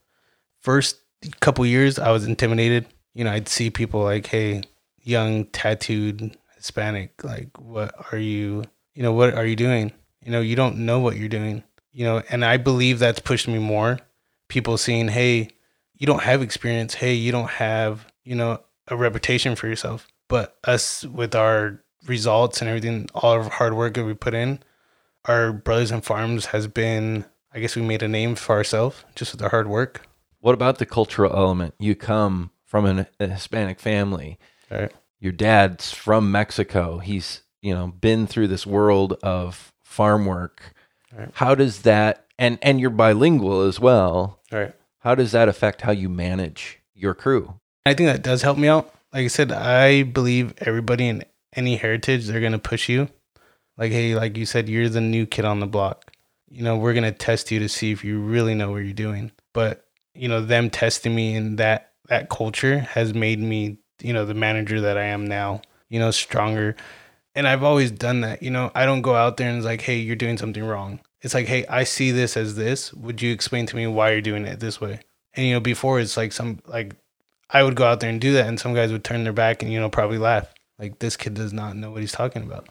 First 0.65 0.97
couple 1.41 1.63
years, 1.63 1.99
I 1.99 2.09
was 2.09 2.25
intimidated. 2.25 2.87
You 3.13 3.23
know, 3.23 3.31
I'd 3.31 3.47
see 3.47 3.69
people 3.69 4.01
like, 4.01 4.25
"Hey, 4.25 4.63
young 5.03 5.45
tattooed 5.45 6.35
Hispanic, 6.55 7.23
like, 7.23 7.49
what 7.59 7.93
are 8.11 8.17
you? 8.17 8.63
You 8.95 9.03
know, 9.03 9.13
what 9.13 9.35
are 9.35 9.45
you 9.45 9.55
doing? 9.55 9.91
You 10.23 10.31
know, 10.31 10.41
you 10.41 10.55
don't 10.55 10.77
know 10.79 10.99
what 10.99 11.17
you're 11.17 11.29
doing. 11.29 11.63
You 11.91 12.05
know, 12.05 12.23
and 12.31 12.43
I 12.43 12.57
believe 12.57 12.97
that's 12.97 13.19
pushed 13.19 13.47
me 13.47 13.59
more. 13.59 13.99
People 14.47 14.79
seeing, 14.79 15.09
"Hey, 15.09 15.49
you 15.93 16.07
don't 16.07 16.23
have 16.23 16.41
experience. 16.41 16.95
Hey, 16.95 17.13
you 17.13 17.31
don't 17.31 17.51
have, 17.51 18.07
you 18.23 18.33
know, 18.33 18.59
a 18.87 18.95
reputation 18.95 19.55
for 19.55 19.67
yourself. 19.67 20.07
But 20.27 20.57
us 20.63 21.03
with 21.05 21.35
our 21.35 21.83
results 22.07 22.59
and 22.59 22.67
everything, 22.67 23.07
all 23.13 23.39
of 23.39 23.45
our 23.45 23.51
hard 23.51 23.75
work 23.75 23.93
that 23.93 24.03
we 24.03 24.15
put 24.15 24.33
in, 24.33 24.63
our 25.25 25.53
brothers 25.53 25.91
and 25.91 26.03
farms 26.03 26.47
has 26.47 26.65
been, 26.65 27.25
I 27.53 27.59
guess 27.59 27.75
we 27.75 27.83
made 27.83 28.01
a 28.01 28.07
name 28.07 28.33
for 28.33 28.55
ourselves 28.55 29.05
just 29.13 29.31
with 29.31 29.43
our 29.43 29.49
hard 29.49 29.67
work. 29.67 30.07
What 30.45 30.53
about 30.53 30.77
the 30.77 30.85
cultural 30.85 31.35
element? 31.35 31.73
You 31.79 31.95
come 31.95 32.51
from 32.65 32.85
an, 32.85 33.07
a 33.19 33.27
Hispanic 33.29 33.79
family. 33.79 34.37
Right. 34.69 34.91
Your 35.19 35.31
dad's 35.31 35.91
from 35.91 36.31
Mexico. 36.31 36.99
He's, 36.99 37.41
you 37.63 37.73
know, 37.73 37.87
been 37.87 38.27
through 38.27 38.49
this 38.49 38.63
world 38.63 39.13
of 39.23 39.73
farm 39.83 40.27
work. 40.27 40.75
Right. 41.11 41.31
How 41.33 41.55
does 41.55 41.81
that 41.81 42.27
and 42.37 42.59
and 42.61 42.79
you're 42.79 42.91
bilingual 42.91 43.61
as 43.61 43.79
well. 43.79 44.39
Right. 44.51 44.75
How 44.99 45.15
does 45.15 45.31
that 45.31 45.49
affect 45.49 45.81
how 45.81 45.91
you 45.91 46.09
manage 46.09 46.79
your 46.93 47.15
crew? 47.15 47.59
I 47.83 47.95
think 47.95 48.05
that 48.05 48.21
does 48.21 48.43
help 48.43 48.59
me 48.59 48.67
out. 48.67 48.93
Like 49.11 49.25
I 49.25 49.29
said, 49.29 49.51
I 49.51 50.03
believe 50.03 50.53
everybody 50.59 51.07
in 51.07 51.25
any 51.55 51.77
heritage, 51.77 52.27
they're 52.27 52.39
going 52.39 52.51
to 52.51 52.59
push 52.59 52.87
you. 52.87 53.09
Like, 53.79 53.91
hey, 53.91 54.13
like 54.13 54.37
you 54.37 54.45
said, 54.45 54.69
you're 54.69 54.89
the 54.89 55.01
new 55.01 55.25
kid 55.25 55.45
on 55.45 55.59
the 55.59 55.65
block. 55.65 56.11
You 56.51 56.61
know, 56.61 56.77
we're 56.77 56.93
going 56.93 57.03
to 57.03 57.11
test 57.11 57.49
you 57.49 57.57
to 57.61 57.67
see 57.67 57.91
if 57.91 58.03
you 58.03 58.19
really 58.19 58.53
know 58.53 58.69
what 58.69 58.83
you're 58.83 58.93
doing. 58.93 59.31
But, 59.51 59.81
you 60.15 60.27
know, 60.27 60.41
them 60.41 60.69
testing 60.69 61.15
me 61.15 61.35
in 61.35 61.57
that, 61.57 61.91
that 62.07 62.29
culture 62.29 62.79
has 62.79 63.13
made 63.13 63.39
me, 63.39 63.77
you 64.01 64.13
know, 64.13 64.25
the 64.25 64.33
manager 64.33 64.81
that 64.81 64.97
I 64.97 65.05
am 65.05 65.25
now, 65.27 65.61
you 65.89 65.99
know, 65.99 66.11
stronger. 66.11 66.75
And 67.33 67.47
I've 67.47 67.63
always 67.63 67.91
done 67.91 68.21
that. 68.21 68.41
You 68.41 68.51
know, 68.51 68.71
I 68.75 68.85
don't 68.85 69.01
go 69.01 69.15
out 69.15 69.37
there 69.37 69.49
and 69.49 69.57
it's 69.57 69.65
like, 69.65 69.81
hey, 69.81 69.97
you're 69.97 70.15
doing 70.15 70.37
something 70.37 70.63
wrong 70.63 70.99
it's 71.25 71.33
like, 71.33 71.47
hey, 71.47 71.65
I 71.65 71.85
see 71.85 72.11
this 72.11 72.37
as 72.37 72.55
this. 72.55 72.93
Would 72.93 73.19
you 73.19 73.33
explain 73.33 73.65
to 73.65 73.75
me 73.75 73.87
why 73.87 74.11
you're 74.11 74.21
doing 74.21 74.45
it 74.45 74.59
this 74.59 74.79
way? 74.79 74.99
And 75.33 75.47
you 75.47 75.53
know, 75.55 75.59
before 75.59 75.99
it's 75.99 76.17
like 76.17 76.31
some 76.31 76.59
like 76.67 76.95
I 77.49 77.63
would 77.63 77.75
go 77.75 77.87
out 77.87 77.99
there 77.99 78.11
and 78.11 78.21
do 78.21 78.33
that, 78.33 78.47
and 78.47 78.59
some 78.59 78.75
guys 78.75 78.91
would 78.91 79.03
turn 79.03 79.23
their 79.23 79.33
back 79.33 79.63
and 79.63 79.73
you 79.73 79.79
know 79.79 79.89
probably 79.89 80.19
laugh 80.19 80.53
like 80.77 80.99
this 80.99 81.17
kid 81.17 81.33
does 81.33 81.51
not 81.51 81.75
know 81.75 81.89
what 81.89 82.01
he's 82.01 82.11
talking 82.11 82.43
about. 82.43 82.69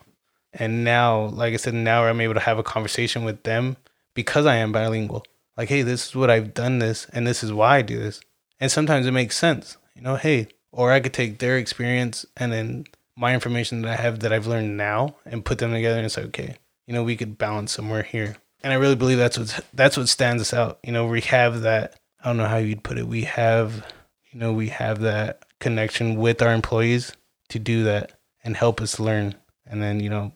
And 0.53 0.85
now, 0.85 1.25
like 1.25 1.53
I 1.53 1.57
said, 1.57 1.75
now 1.75 2.05
I'm 2.05 2.21
able 2.21 2.35
to 2.35 2.41
have 2.41 2.59
a 2.59 2.63
conversation 2.63 3.25
with 3.25 3.43
them 3.43 3.77
because 4.15 4.47
I 4.47 4.55
am 4.55 4.71
bilingual. 4.71 5.25
Like, 5.57 5.69
hey, 5.69 5.83
this 5.83 6.09
is 6.09 6.17
what 6.17 6.31
I've 6.31 6.55
done 6.55 6.79
this, 6.79 7.07
and 7.13 7.27
this 7.27 7.45
is 7.45 7.53
why 7.53 7.79
I 7.79 7.83
do 7.83 7.99
this. 7.99 8.21
And 8.61 8.71
sometimes 8.71 9.07
it 9.07 9.13
makes 9.13 9.37
sense, 9.37 9.77
you 9.95 10.03
know. 10.03 10.17
Hey, 10.17 10.49
or 10.73 10.93
I 10.93 11.01
could 11.01 11.13
take 11.13 11.39
their 11.39 11.59
experience 11.59 12.27
and 12.37 12.53
then 12.53 12.85
my 13.17 13.35
information 13.35 13.83
that 13.83 13.99
I 13.99 14.03
have 14.03 14.21
that 14.21 14.33
I've 14.33 14.47
learned 14.47 14.77
now 14.77 15.17
and 15.25 15.45
put 15.45 15.59
them 15.59 15.73
together 15.73 16.01
and 16.01 16.11
say, 16.11 16.23
okay, 16.25 16.57
you 16.87 16.95
know, 16.95 17.05
we 17.05 17.17
could 17.17 17.39
balance 17.39 17.73
somewhere 17.73 18.03
here 18.03 18.37
and 18.65 18.73
I 18.73 18.77
really 18.77 18.97
believe 18.97 19.19
that's 19.19 19.39
what 19.39 19.61
that's 19.75 19.97
what 19.97 20.09
stands 20.09 20.41
us 20.41 20.55
out. 20.55 20.79
You 20.83 20.91
know, 20.91 21.07
we 21.07 21.21
have 21.21 21.61
that. 21.61 22.01
I 22.21 22.29
don't 22.29 22.39
know 22.39 22.49
how 22.49 22.57
you'd 22.57 22.83
put 22.83 22.97
it. 22.97 23.07
We 23.07 23.25
have, 23.25 23.87
you 24.33 24.41
know, 24.41 24.55
we 24.55 24.71
have 24.71 25.01
that 25.01 25.45
connection 25.61 26.17
with 26.17 26.41
our 26.41 26.53
employees 26.53 27.13
to 27.51 27.59
do 27.59 27.85
that 27.85 28.19
and 28.43 28.57
help 28.57 28.81
us 28.81 28.99
learn. 28.99 29.35
And 29.67 29.83
then, 29.83 30.01
you 30.01 30.09
know, 30.09 30.33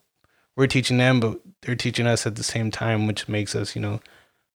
we're 0.54 0.66
teaching 0.66 0.98
them, 0.98 1.20
but 1.20 1.40
they're 1.62 1.75
teaching 1.75 2.06
us 2.06 2.26
at 2.26 2.37
the 2.37 2.42
same 2.42 2.70
time, 2.70 3.06
which 3.06 3.28
makes 3.28 3.54
us, 3.54 3.75
you 3.75 3.80
know, 3.80 4.00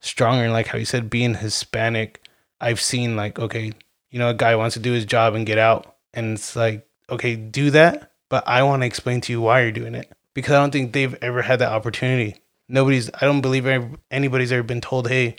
stronger. 0.03 0.43
And 0.43 0.53
like 0.53 0.67
how 0.67 0.77
you 0.77 0.85
said, 0.85 1.09
being 1.09 1.35
Hispanic, 1.35 2.25
I've 2.61 2.81
seen 2.81 3.15
like, 3.15 3.39
okay, 3.39 3.73
you 4.11 4.19
know, 4.19 4.29
a 4.29 4.33
guy 4.33 4.55
wants 4.55 4.75
to 4.75 4.79
do 4.79 4.93
his 4.93 5.05
job 5.05 5.33
and 5.33 5.45
get 5.45 5.57
out. 5.57 5.95
And 6.13 6.37
it's 6.37 6.55
like, 6.55 6.87
okay, 7.09 7.35
do 7.35 7.71
that. 7.71 8.11
But 8.29 8.47
I 8.47 8.63
want 8.63 8.81
to 8.81 8.87
explain 8.87 9.21
to 9.21 9.31
you 9.31 9.41
why 9.41 9.61
you're 9.61 9.71
doing 9.71 9.95
it 9.95 10.11
because 10.33 10.53
I 10.53 10.59
don't 10.59 10.71
think 10.71 10.93
they've 10.93 11.15
ever 11.21 11.41
had 11.41 11.59
that 11.59 11.71
opportunity 11.71 12.43
Nobody's, 12.69 13.09
I 13.13 13.25
don't 13.25 13.41
believe 13.41 13.67
anybody's 14.09 14.51
ever 14.51 14.63
been 14.63 14.81
told, 14.81 15.07
hey, 15.07 15.35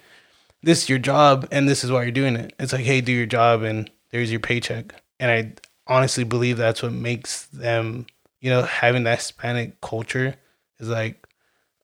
this 0.62 0.82
is 0.82 0.88
your 0.88 0.98
job 0.98 1.48
and 1.50 1.68
this 1.68 1.82
is 1.82 1.90
why 1.90 2.02
you're 2.02 2.12
doing 2.12 2.36
it. 2.36 2.54
It's 2.58 2.72
like, 2.72 2.84
hey, 2.84 3.00
do 3.00 3.12
your 3.12 3.26
job 3.26 3.62
and 3.62 3.90
there's 4.10 4.30
your 4.30 4.40
paycheck. 4.40 4.94
And 5.18 5.30
I 5.30 5.52
honestly 5.92 6.24
believe 6.24 6.56
that's 6.56 6.82
what 6.82 6.92
makes 6.92 7.46
them, 7.46 8.06
you 8.40 8.50
know, 8.50 8.62
having 8.62 9.04
that 9.04 9.18
Hispanic 9.18 9.80
culture 9.80 10.34
is 10.78 10.88
like, 10.88 11.26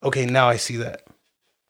okay, 0.03 0.27
now 0.27 0.49
I 0.49 0.57
see 0.57 0.77
that. 0.77 1.07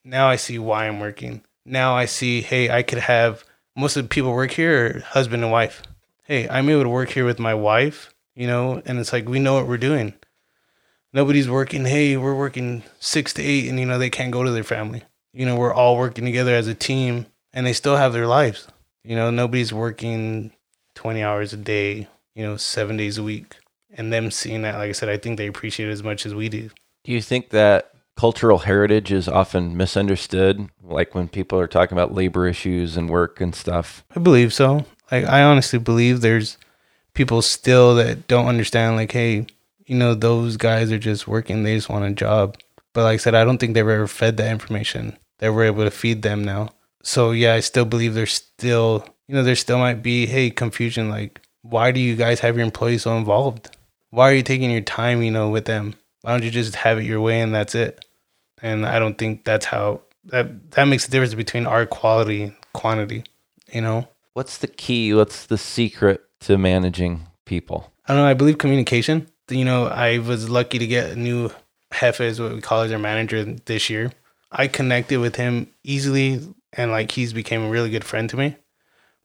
Now 0.05 0.29
I 0.29 0.37
see 0.37 0.59
why 0.59 0.87
I'm 0.87 1.01
working. 1.01 1.43
Now 1.65 1.95
I 1.95 2.07
see, 2.07 2.41
hey, 2.41 2.71
I 2.71 2.83
could 2.83 2.99
have 2.99 3.45
most 3.77 3.97
of 3.97 4.05
the 4.05 4.09
people 4.09 4.33
work 4.33 4.53
here 4.53 5.01
husband 5.09 5.43
and 5.43 5.53
wife. 5.53 5.83
Hey, 6.25 6.49
I'm 6.49 6.69
able 6.69 6.83
to 6.83 6.89
work 6.89 7.11
here 7.11 7.25
with 7.25 7.39
my 7.39 7.55
wife, 7.55 8.13
you 8.35 8.47
know, 8.47 8.83
and 8.85 8.99
it's 8.99 9.13
like 9.13 9.29
we 9.29 9.39
know 9.39 9.55
what 9.55 9.67
we're 9.67 9.79
doing. 9.79 10.15
Nobody's 11.13 11.49
working 11.49 11.85
hey 11.85 12.17
we're 12.17 12.37
working 12.37 12.85
six 13.01 13.33
to 13.35 13.43
eight 13.43 13.69
and 13.69 13.79
you 13.81 13.87
know 13.87 13.99
they 13.99 14.11
can't 14.11 14.33
go 14.33 14.45
to 14.45 14.51
their 14.51 14.65
family. 14.65 15.03
You 15.33 15.47
know 15.47 15.57
we're 15.57 15.75
all 15.75 15.97
working 15.97 16.25
together 16.25 16.55
as 16.55 16.67
a 16.67 16.75
team 16.75 17.27
and 17.53 17.67
they 17.67 17.73
still 17.73 17.97
have 17.97 18.13
their 18.13 18.27
lives. 18.27 18.69
You 19.05 19.17
know 19.17 19.31
nobody's 19.31 19.73
working 19.73 20.53
20 20.95 21.23
hours 21.23 21.53
a 21.53 21.57
day 21.57 22.09
you 22.35 22.45
know 22.45 22.57
seven 22.57 22.97
days 22.97 23.19
a 23.19 23.23
week. 23.23 23.57
And 23.93 24.13
them 24.13 24.31
seeing 24.31 24.63
that 24.63 24.77
like 24.77 24.89
i 24.89 24.93
said 24.93 25.09
i 25.09 25.17
think 25.17 25.37
they 25.37 25.49
appreciate 25.49 25.89
it 25.89 25.93
as 25.93 26.03
much 26.03 26.25
as 26.25 26.35
we 26.35 26.49
do. 26.49 26.71
Do 27.05 27.13
you 27.13 27.21
think 27.21 27.51
that 27.51 27.90
cultural 28.21 28.59
heritage 28.59 29.11
is 29.11 29.29
often 29.29 29.77
misunderstood 29.77 30.69
like 30.83 31.15
when 31.15 31.27
people 31.27 31.59
are 31.59 31.67
talking 31.67 31.97
about 31.97 32.15
labor 32.15 32.47
issues 32.47 32.97
and 32.97 33.09
work 33.09 33.41
and 33.41 33.55
stuff 33.55 34.05
i 34.15 34.21
believe 34.21 34.53
so 34.53 34.85
like 35.11 35.25
i 35.25 35.43
honestly 35.43 35.79
believe 35.79 36.21
there's 36.21 36.59
people 37.15 37.41
still 37.41 37.95
that 37.95 38.29
don't 38.29 38.47
understand 38.47 38.97
like 38.97 39.13
hey 39.13 39.47
you 39.91 39.97
know, 39.97 40.15
those 40.15 40.57
guys 40.57 40.93
are 40.93 41.01
just 41.01 41.27
working. 41.27 41.65
They 41.65 41.75
just 41.75 41.89
want 41.89 42.05
a 42.05 42.13
job. 42.13 42.57
But 42.93 43.03
like 43.03 43.15
I 43.15 43.17
said, 43.17 43.35
I 43.35 43.43
don't 43.43 43.59
think 43.59 43.75
they 43.75 43.83
were 43.83 43.91
ever 43.91 44.07
fed 44.07 44.37
that 44.37 44.53
information 44.53 45.19
that 45.39 45.53
we're 45.53 45.65
able 45.65 45.83
to 45.83 45.91
feed 45.91 46.23
them 46.23 46.45
now. 46.45 46.69
So 47.03 47.33
yeah, 47.33 47.55
I 47.55 47.61
still 47.61 47.85
believe 47.85 48.15
there's 48.15 48.35
still, 48.35 49.05
you 49.27 49.35
know, 49.35 49.43
there 49.43 49.57
still 49.57 49.79
might 49.79 50.01
be, 50.01 50.27
hey, 50.27 50.49
confusion. 50.49 51.11
Like, 51.11 51.41
why 51.63 51.91
do 51.91 51.99
you 51.99 52.15
guys 52.15 52.39
have 52.39 52.55
your 52.55 52.65
employees 52.65 53.03
so 53.03 53.17
involved? 53.17 53.77
Why 54.11 54.31
are 54.31 54.35
you 54.35 54.45
taking 54.45 54.71
your 54.71 54.81
time, 54.81 55.25
you 55.25 55.33
know, 55.33 55.49
with 55.49 55.65
them? 55.65 55.97
Why 56.23 56.31
don't 56.31 56.45
you 56.45 56.53
just 56.53 56.77
have 56.77 57.01
it 57.01 57.05
your 57.05 57.21
way 57.21 57.41
and 57.41 57.53
that's 57.53 57.75
it? 57.75 58.05
And 58.63 58.87
I 58.87 58.99
don't 58.99 59.17
think 59.17 59.45
that's 59.45 59.67
how 59.67 60.03
that 60.27 60.73
that 60.73 60.85
makes 60.85 61.07
a 61.09 61.11
difference 61.11 61.35
between 61.35 61.67
art 61.67 61.91
quality 61.91 62.43
and 62.45 62.57
quantity, 62.73 63.25
you 63.73 63.81
know? 63.81 64.09
What's 64.35 64.59
the 64.59 64.69
key? 64.69 65.13
What's 65.15 65.47
the 65.47 65.59
secret 65.59 66.23
to 66.41 66.57
managing 66.57 67.27
people? 67.45 67.93
I 68.07 68.15
don't 68.15 68.23
know. 68.23 68.29
I 68.29 68.35
believe 68.35 68.59
communication 68.59 69.27
you 69.51 69.65
know, 69.65 69.87
I 69.87 70.19
was 70.19 70.49
lucky 70.49 70.79
to 70.79 70.87
get 70.87 71.11
a 71.11 71.17
new 71.17 71.51
Jefe, 71.93 72.21
is 72.21 72.41
what 72.41 72.53
we 72.53 72.61
call 72.61 72.83
as 72.83 72.93
our 72.93 72.99
manager 72.99 73.45
this 73.45 73.91
year. 73.91 74.13
I 74.51 74.69
connected 74.69 75.21
with 75.21 75.37
him 75.37 75.69
easily 75.85 76.41
and 76.73 76.91
like 76.91 77.13
he's 77.13 77.33
became 77.33 77.63
a 77.63 77.69
really 77.69 77.91
good 77.91 78.05
friend 78.05 78.29
to 78.31 78.37
me. 78.37 78.57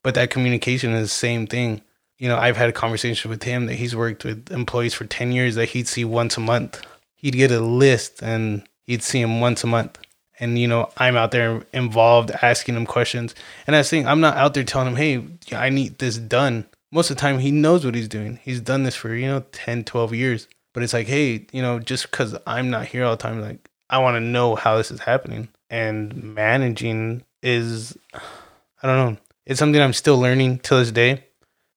But 0.03 0.15
that 0.15 0.29
communication 0.29 0.91
is 0.91 1.09
the 1.09 1.15
same 1.15 1.47
thing. 1.47 1.81
You 2.17 2.29
know, 2.29 2.37
I've 2.37 2.57
had 2.57 2.69
a 2.69 2.73
conversation 2.73 3.29
with 3.29 3.43
him 3.43 3.65
that 3.65 3.75
he's 3.75 3.95
worked 3.95 4.23
with 4.23 4.51
employees 4.51 4.93
for 4.93 5.05
10 5.05 5.31
years 5.31 5.55
that 5.55 5.69
he'd 5.69 5.87
see 5.87 6.05
once 6.05 6.37
a 6.37 6.41
month. 6.41 6.81
He'd 7.15 7.33
get 7.33 7.51
a 7.51 7.59
list 7.59 8.21
and 8.21 8.67
he'd 8.87 9.03
see 9.03 9.21
him 9.21 9.39
once 9.39 9.63
a 9.63 9.67
month. 9.67 9.97
And 10.39 10.59
you 10.59 10.67
know, 10.67 10.89
I'm 10.97 11.15
out 11.15 11.31
there 11.31 11.63
involved, 11.73 12.31
asking 12.41 12.75
him 12.75 12.85
questions. 12.85 13.35
And 13.67 13.75
I 13.75 13.83
think 13.83 14.05
I'm 14.05 14.19
not 14.19 14.37
out 14.37 14.53
there 14.53 14.63
telling 14.63 14.95
him, 14.95 14.95
"Hey, 14.95 15.55
I 15.55 15.69
need 15.69 15.99
this 15.99 16.17
done." 16.17 16.65
Most 16.91 17.09
of 17.09 17.17
the 17.17 17.21
time, 17.21 17.39
he 17.39 17.51
knows 17.51 17.85
what 17.85 17.95
he's 17.95 18.07
doing. 18.07 18.39
He's 18.43 18.59
done 18.59 18.83
this 18.83 18.95
for 18.95 19.13
you 19.13 19.27
know 19.27 19.45
10, 19.51 19.83
12 19.85 20.13
years. 20.13 20.47
But 20.75 20.83
it's 20.83 20.93
like, 20.93 21.07
hey, 21.07 21.47
you 21.53 21.61
know, 21.61 21.79
just 21.79 22.11
because 22.11 22.35
I'm 22.45 22.69
not 22.69 22.87
here 22.87 23.05
all 23.05 23.15
the 23.15 23.23
time, 23.23 23.39
like 23.39 23.69
I 23.89 23.99
want 23.99 24.15
to 24.15 24.19
know 24.19 24.55
how 24.55 24.75
this 24.75 24.91
is 24.91 24.99
happening. 24.99 25.47
And 25.69 26.35
managing 26.35 27.23
is, 27.41 27.97
I 28.13 28.87
don't 28.87 28.97
know, 28.97 29.17
it's 29.45 29.57
something 29.57 29.81
I'm 29.81 29.93
still 29.93 30.19
learning 30.19 30.59
to 30.59 30.75
this 30.75 30.91
day. 30.91 31.23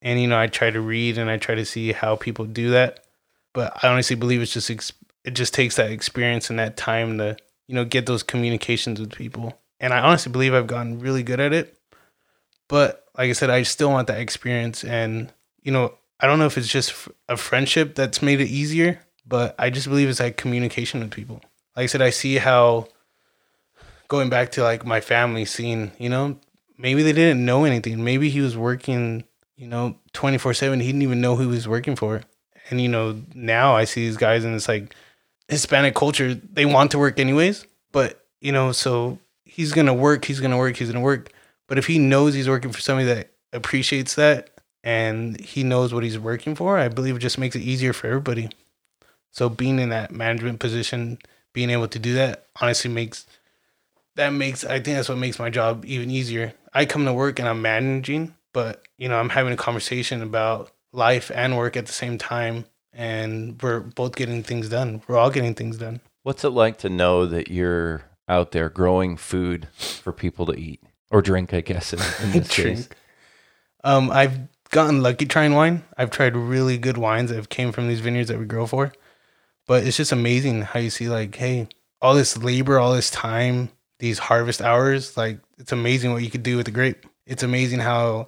And 0.03 0.21
you 0.21 0.27
know, 0.27 0.39
I 0.39 0.49
try 0.49 0.71
to 0.71 0.81
read 0.81 1.17
and 1.17 1.31
I 1.31 1.37
try 1.37 1.55
to 1.55 1.65
see 1.65 1.93
how 1.93 2.17
people 2.17 2.45
do 2.45 2.71
that. 2.71 3.05
But 3.55 3.85
I 3.85 3.89
honestly 3.89 4.17
believe 4.17 4.43
it's 4.43 4.53
just 4.53 4.69
ex- 4.69 4.93
it 5.29 5.35
just 5.35 5.53
takes 5.53 5.77
that 5.77 5.91
experience 5.91 6.49
and 6.49 6.59
that 6.59 6.79
time 6.79 7.19
to 7.19 7.37
you 7.67 7.75
know 7.75 7.85
get 7.85 8.07
those 8.07 8.23
communications 8.23 8.99
with 8.99 9.13
people. 9.13 9.61
And 9.79 9.93
I 9.93 10.01
honestly 10.01 10.33
believe 10.33 10.55
I've 10.55 10.67
gotten 10.67 11.01
really 11.01 11.23
good 11.23 11.39
at 11.39 11.53
it. 11.53 11.79
But 12.67 13.05
like 13.17 13.29
I 13.29 13.35
said, 13.35 13.51
I 13.51 13.63
still 13.63 13.91
want 13.91 14.09
that 14.09 14.21
experience. 14.21 14.85
And 14.85 15.31
you 15.61 15.71
know, 15.71 15.93
I 16.19 16.27
don't 16.27 16.39
know 16.39 16.47
if 16.47 16.57
it's 16.57 16.67
just 16.67 17.09
a 17.29 17.37
friendship 17.37 17.95
that's 17.95 18.23
made 18.23 18.41
it 18.41 18.49
easier, 18.49 19.01
but 19.27 19.55
I 19.59 19.69
just 19.69 19.87
believe 19.87 20.09
it's 20.09 20.19
like 20.19 20.39
communication 20.39 21.01
with 21.01 21.11
people. 21.11 21.43
Like 21.77 21.85
I 21.85 21.87
said, 21.87 22.01
I 22.01 22.09
see 22.09 22.37
how 22.39 22.89
going 24.09 24.31
back 24.31 24.53
to 24.53 24.63
like 24.63 24.87
my 24.87 25.03
family 25.03 25.45
scene 25.45 25.93
you 25.99 26.09
know, 26.09 26.39
maybe 26.79 27.03
they 27.03 27.13
didn't 27.13 27.45
know 27.45 27.65
anything. 27.65 28.03
Maybe 28.03 28.31
he 28.31 28.41
was 28.41 28.57
working, 28.57 29.25
you 29.57 29.67
know, 29.67 29.99
24 30.15 30.55
7. 30.55 30.81
He 30.81 30.87
didn't 30.87 31.03
even 31.03 31.21
know 31.21 31.37
who 31.37 31.43
he 31.43 31.49
was 31.49 31.69
working 31.69 31.97
for. 31.97 32.23
And, 32.71 32.81
you 32.81 32.89
know, 32.89 33.23
now 33.35 33.77
I 33.77 33.85
see 33.85 34.07
these 34.07 34.17
guys 34.17 34.45
and 34.45 34.55
it's 34.55 34.69
like 34.69 34.95
Hispanic 35.49 35.95
culture, 35.95 36.35
they 36.35 36.67
want 36.67 36.91
to 36.93 36.99
work 36.99 37.19
anyways. 37.19 37.67
But, 37.93 38.25
you 38.41 38.53
know, 38.53 38.73
so 38.73 39.19
he's 39.45 39.73
to 39.73 39.95
work, 39.95 40.25
he's 40.25 40.41
to 40.41 40.57
work, 40.57 40.77
he's 40.77 40.93
to 40.93 41.01
work. 41.01 41.33
But 41.67 41.79
if 41.79 41.87
he 41.87 41.99
knows 41.99 42.35
he's 42.35 42.49
working 42.49 42.73
for 42.73 42.81
somebody 42.81 43.07
that 43.07 43.33
appreciates 43.53 44.15
that 44.15 44.51
and 44.85 45.41
he 45.41 45.63
knows 45.63 45.93
what 45.93 46.05
he's 46.05 46.19
working 46.19 46.55
for, 46.55 46.79
I 46.79 46.89
believe 46.89 47.17
it 47.17 47.21
just 47.21 47.39
makes 47.39 47.57
it 47.57 47.63
easier 47.63 47.93
for 47.93 48.07
everybody. 48.07 48.49
So 49.31 49.49
being 49.49 49.79
in 49.79 49.91
that 49.91 50.11
management 50.11 50.61
position, 50.61 51.19
being 51.53 51.71
able 51.71 51.89
to 51.89 51.99
do 51.99 52.15
that 52.15 52.47
honestly 52.61 52.91
makes 52.91 53.27
that 54.17 54.31
makes 54.31 54.65
I 54.65 54.81
think 54.81 54.97
that's 54.97 55.09
what 55.09 55.19
makes 55.19 55.39
my 55.39 55.51
job 55.51 55.85
even 55.85 56.11
easier. 56.11 56.55
I 56.75 56.87
come 56.87 57.05
to 57.05 57.13
work 57.13 57.39
and 57.39 57.49
I'm 57.49 57.63
managing, 57.63 58.35
but 58.53 58.83
you 58.97 59.09
know, 59.09 59.19
I'm 59.19 59.29
having 59.29 59.53
a 59.53 59.57
conversation 59.57 60.23
about 60.23 60.73
life 60.93 61.31
and 61.35 61.57
work 61.57 61.77
at 61.77 61.87
the 61.87 61.93
same 61.93 62.19
time 62.19 62.65
and 62.99 63.63
we're 63.63 63.79
both 63.79 64.17
getting 64.17 64.43
things 64.43 64.69
done. 64.69 65.01
We're 65.07 65.17
all 65.17 65.31
getting 65.31 65.55
things 65.55 65.79
done. 65.79 66.01
What's 66.25 66.43
it 66.45 66.51
like 66.51 66.79
to 66.79 66.91
know 66.91 67.27
that 67.27 67.49
you're 67.49 68.03
out 68.29 68.51
there 68.51 68.69
growing 68.69 69.17
food 69.17 69.69
for 69.73 70.13
people 70.13 70.45
to 70.47 70.53
eat 70.53 70.83
or 71.11 71.23
drink, 71.23 71.55
I 71.55 71.61
guess, 71.61 71.93
in, 71.93 72.01
in 72.25 72.33
this 72.41 72.49
case? 72.49 72.89
Um, 73.85 74.11
I've 74.11 74.37
gotten 74.71 75.01
lucky 75.01 75.27
trying 75.27 75.55
wine. 75.55 75.85
I've 75.97 76.11
tried 76.11 76.37
really 76.37 76.77
good 76.77 76.99
wines 76.99 77.31
that 77.31 77.37
have 77.37 77.49
came 77.49 77.71
from 77.71 77.87
these 77.87 78.01
vineyards 78.01 78.29
that 78.31 78.39
we 78.39 78.45
grow 78.45 78.67
for. 78.67 78.93
But 79.69 79.87
it's 79.87 79.97
just 79.97 80.13
amazing 80.13 80.63
how 80.63 80.81
you 80.81 80.91
see 80.91 81.09
like, 81.09 81.37
hey, 81.37 81.69
all 82.03 82.15
this 82.15 82.37
labor, 82.37 82.81
all 82.81 82.93
this 82.93 83.11
time, 83.11 83.71
these 84.01 84.19
harvest 84.19 84.61
hours, 84.61 85.17
like 85.17 85.39
it's 85.57 85.73
amazing 85.73 86.13
what 86.13 86.25
you 86.25 86.31
could 86.31 86.43
do 86.43 86.57
with 86.57 86.67
the 86.67 86.73
grape. 86.73 87.07
It's 87.27 87.43
amazing 87.45 87.79
how 87.79 88.27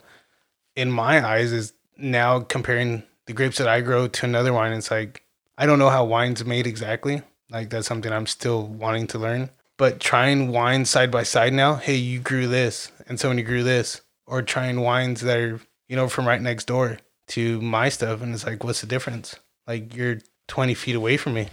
in 0.77 0.93
my 0.93 1.27
eyes 1.27 1.50
is 1.50 1.73
now 1.97 2.41
comparing 2.41 3.03
the 3.31 3.35
grapes 3.35 3.59
that 3.59 3.69
I 3.69 3.81
grow 3.81 4.09
to 4.09 4.27
another 4.27 4.53
wine, 4.53 4.73
it's 4.73 4.91
like 4.91 5.23
I 5.57 5.65
don't 5.65 5.79
know 5.79 5.89
how 5.89 6.05
wine's 6.05 6.45
made 6.45 6.67
exactly. 6.67 7.23
Like 7.49 7.71
that's 7.71 7.87
something 7.87 8.13
I'm 8.13 8.27
still 8.27 8.67
wanting 8.67 9.07
to 9.09 9.19
learn. 9.19 9.51
But 9.79 10.01
trying 10.01 10.49
wines 10.51 10.91
side 10.91 11.13
by 11.13 11.23
side 11.23 11.53
now, 11.53 11.77
hey, 11.77 11.95
you 11.95 12.19
grew 12.19 12.49
this 12.49 12.91
and 13.07 13.21
somebody 13.21 13.43
grew 13.45 13.63
this, 13.63 14.01
or 14.27 14.43
trying 14.43 14.81
wines 14.81 15.21
that 15.21 15.37
are, 15.39 15.61
you 15.89 15.95
know, 15.95 16.09
from 16.09 16.27
right 16.27 16.43
next 16.43 16.64
door 16.64 16.99
to 17.29 17.61
my 17.61 17.88
stuff. 17.88 18.21
And 18.21 18.35
it's 18.35 18.45
like, 18.45 18.64
what's 18.64 18.81
the 18.81 18.88
difference? 18.88 19.37
Like 19.64 19.95
you're 19.95 20.19
20 20.49 20.75
feet 20.75 20.97
away 20.97 21.16
from 21.16 21.35
me. 21.35 21.47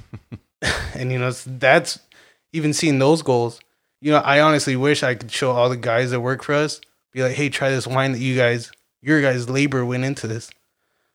and, 0.94 1.10
you 1.10 1.18
know, 1.18 1.30
that's 1.30 1.98
even 2.52 2.74
seeing 2.74 2.98
those 2.98 3.22
goals. 3.22 3.58
You 4.02 4.12
know, 4.12 4.18
I 4.18 4.40
honestly 4.40 4.76
wish 4.76 5.02
I 5.02 5.14
could 5.14 5.32
show 5.32 5.52
all 5.52 5.70
the 5.70 5.78
guys 5.78 6.10
that 6.10 6.20
work 6.20 6.42
for 6.42 6.54
us, 6.54 6.80
be 7.10 7.22
like, 7.22 7.36
hey, 7.36 7.48
try 7.48 7.70
this 7.70 7.86
wine 7.86 8.12
that 8.12 8.18
you 8.18 8.36
guys, 8.36 8.70
your 9.00 9.22
guys' 9.22 9.48
labor 9.48 9.84
went 9.86 10.04
into 10.04 10.26
this. 10.26 10.50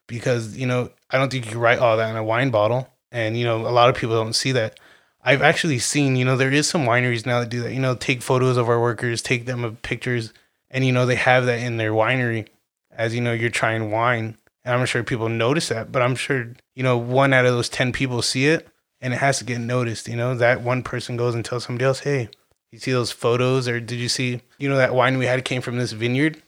Because, 0.07 0.57
you 0.57 0.65
know, 0.65 0.89
I 1.09 1.17
don't 1.17 1.31
think 1.31 1.51
you 1.51 1.59
write 1.59 1.79
all 1.79 1.97
that 1.97 2.09
in 2.09 2.15
a 2.15 2.23
wine 2.23 2.49
bottle. 2.49 2.89
And, 3.11 3.37
you 3.37 3.45
know, 3.45 3.67
a 3.67 3.69
lot 3.69 3.89
of 3.89 3.95
people 3.95 4.15
don't 4.15 4.33
see 4.33 4.53
that. 4.53 4.79
I've 5.21 5.41
actually 5.41 5.79
seen, 5.79 6.15
you 6.15 6.23
know, 6.23 6.37
there 6.37 6.51
is 6.51 6.67
some 6.67 6.85
wineries 6.85 7.25
now 7.25 7.41
that 7.41 7.49
do 7.49 7.61
that, 7.63 7.73
you 7.73 7.79
know, 7.79 7.95
take 7.95 8.21
photos 8.21 8.55
of 8.57 8.69
our 8.69 8.79
workers, 8.79 9.21
take 9.21 9.45
them 9.45 9.63
of 9.63 9.81
pictures, 9.81 10.33
and, 10.69 10.85
you 10.85 10.91
know, 10.91 11.05
they 11.05 11.15
have 11.15 11.45
that 11.45 11.59
in 11.59 11.77
their 11.77 11.91
winery 11.91 12.47
as, 12.91 13.13
you 13.13 13.21
know, 13.21 13.33
you're 13.33 13.49
trying 13.49 13.91
wine. 13.91 14.37
And 14.63 14.75
I'm 14.75 14.85
sure 14.85 15.03
people 15.03 15.29
notice 15.29 15.69
that, 15.69 15.91
but 15.91 16.01
I'm 16.01 16.15
sure, 16.15 16.53
you 16.75 16.83
know, 16.83 16.97
one 16.97 17.33
out 17.33 17.45
of 17.45 17.53
those 17.53 17.69
10 17.69 17.91
people 17.93 18.21
see 18.21 18.47
it 18.47 18.67
and 18.99 19.13
it 19.13 19.17
has 19.17 19.39
to 19.39 19.45
get 19.45 19.59
noticed. 19.59 20.07
You 20.07 20.15
know, 20.15 20.35
that 20.35 20.61
one 20.61 20.83
person 20.83 21.15
goes 21.17 21.35
and 21.35 21.43
tells 21.43 21.65
somebody 21.65 21.85
else, 21.85 21.99
hey, 21.99 22.29
you 22.71 22.79
see 22.79 22.91
those 22.91 23.11
photos 23.11 23.67
or 23.67 23.79
did 23.79 23.97
you 23.97 24.09
see, 24.09 24.41
you 24.57 24.67
know, 24.67 24.77
that 24.77 24.93
wine 24.93 25.17
we 25.17 25.25
had 25.25 25.45
came 25.45 25.61
from 25.61 25.77
this 25.77 25.93
vineyard? 25.93 26.41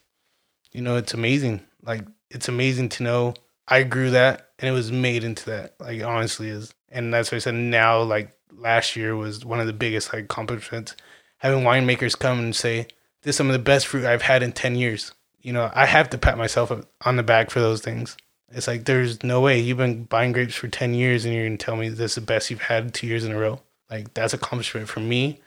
You 0.73 0.81
know, 0.81 0.97
it's 0.97 1.13
amazing. 1.13 1.61
Like, 1.81 2.05
it's 2.29 2.49
amazing 2.49 2.89
to 2.89 3.03
know 3.03 3.33
I 3.69 3.83
grew 3.83 4.11
that 4.11 4.49
and 4.59 4.69
it 4.69 4.73
was 4.73 4.91
made 4.91 5.23
into 5.23 5.45
that. 5.51 5.75
Like, 5.79 6.03
honestly 6.03 6.49
is. 6.49 6.73
And 6.89 7.13
that's 7.13 7.31
why 7.31 7.37
I 7.37 7.39
said 7.39 7.55
now, 7.55 8.01
like, 8.01 8.31
last 8.51 8.95
year 8.95 9.15
was 9.15 9.45
one 9.45 9.59
of 9.59 9.67
the 9.67 9.73
biggest, 9.73 10.11
like, 10.13 10.23
accomplishments. 10.25 10.95
Having 11.37 11.63
winemakers 11.63 12.17
come 12.17 12.39
and 12.39 12.55
say, 12.55 12.87
this 13.21 13.33
is 13.33 13.35
some 13.35 13.47
of 13.47 13.53
the 13.53 13.59
best 13.59 13.87
fruit 13.87 14.05
I've 14.05 14.23
had 14.23 14.43
in 14.43 14.51
10 14.51 14.75
years. 14.75 15.13
You 15.41 15.53
know, 15.53 15.71
I 15.73 15.85
have 15.85 16.09
to 16.09 16.17
pat 16.17 16.37
myself 16.37 16.71
on 17.05 17.15
the 17.15 17.23
back 17.23 17.49
for 17.49 17.59
those 17.59 17.81
things. 17.81 18.17
It's 18.51 18.67
like 18.67 18.85
there's 18.85 19.23
no 19.23 19.41
way 19.41 19.59
you've 19.59 19.77
been 19.77 20.03
buying 20.05 20.31
grapes 20.31 20.55
for 20.55 20.67
ten 20.67 20.93
years 20.93 21.25
and 21.25 21.33
you're 21.33 21.45
gonna 21.45 21.57
tell 21.57 21.75
me 21.75 21.89
this 21.89 22.11
is 22.11 22.15
the 22.15 22.21
best 22.21 22.49
you've 22.49 22.61
had 22.61 22.93
two 22.93 23.07
years 23.07 23.23
in 23.23 23.31
a 23.31 23.37
row. 23.37 23.61
Like 23.89 24.13
that's 24.13 24.33
accomplishment 24.33 24.89
for 24.89 24.99
me, 24.99 25.39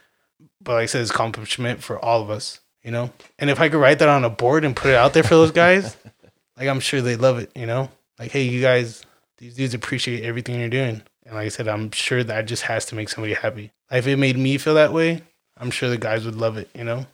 but 0.61 0.75
like 0.75 0.83
I 0.85 0.87
said, 0.87 1.03
it's 1.03 1.11
accomplishment 1.11 1.83
for 1.83 2.03
all 2.03 2.23
of 2.23 2.31
us. 2.31 2.61
You 2.83 2.91
know, 2.91 3.11
and 3.39 3.49
if 3.49 3.61
I 3.61 3.69
could 3.69 3.79
write 3.79 4.01
that 4.01 4.09
on 4.09 4.25
a 4.25 4.31
board 4.31 4.65
and 4.65 4.75
put 4.75 4.91
it 4.91 4.97
out 4.97 5.15
there 5.15 5.23
for 5.23 5.35
those 5.35 5.53
guys, 5.53 5.97
like 6.57 6.69
I'm 6.69 6.81
sure 6.81 7.01
they 7.01 7.17
love 7.17 7.39
it. 7.39 7.51
You 7.55 7.67
know, 7.67 7.91
like 8.23 8.33
hey, 8.33 8.43
you 8.43 8.61
guys, 8.61 9.05
these 9.39 9.55
dudes 9.55 9.75
appreciate 9.75 10.25
everything 10.25 10.59
you're 10.59 10.69
doing, 10.69 11.03
and 11.27 11.35
like 11.35 11.47
I 11.47 11.49
said, 11.49 11.69
I'm 11.69 11.91
sure 11.91 12.25
that 12.25 12.47
just 12.47 12.63
has 12.65 12.87
to 12.87 12.95
make 12.95 13.09
somebody 13.09 13.35
happy. 13.35 13.73
Like, 13.91 14.01
if 14.01 14.07
it 14.07 14.17
made 14.17 14.37
me 14.37 14.59
feel 14.59 14.75
that 14.75 14.93
way, 14.93 15.23
I'm 15.57 15.71
sure 15.71 15.89
the 15.89 15.99
guys 15.99 16.25
would 16.25 16.37
love 16.37 16.57
it. 16.57 16.71
You 16.75 16.85
know 16.85 17.07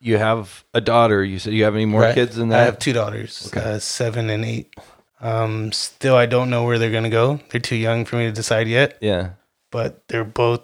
you 0.00 0.16
have 0.16 0.64
a 0.74 0.80
daughter. 0.80 1.22
You 1.22 1.38
said 1.38 1.52
you 1.52 1.64
have 1.64 1.74
any 1.74 1.84
more 1.84 2.00
right. 2.00 2.14
kids 2.14 2.36
than 2.36 2.48
that? 2.48 2.60
I 2.60 2.64
have 2.64 2.78
two 2.78 2.92
daughters, 2.92 3.52
okay. 3.52 3.74
uh, 3.74 3.78
seven 3.78 4.30
and 4.30 4.44
eight. 4.44 4.74
Um, 5.20 5.70
still, 5.72 6.16
I 6.16 6.26
don't 6.26 6.48
know 6.48 6.64
where 6.64 6.78
they're 6.78 6.90
gonna 6.90 7.10
go. 7.10 7.40
They're 7.50 7.60
too 7.60 7.76
young 7.76 8.06
for 8.06 8.16
me 8.16 8.24
to 8.24 8.32
decide 8.32 8.66
yet. 8.66 8.96
Yeah, 9.00 9.32
but 9.70 10.08
they're 10.08 10.24
both 10.24 10.62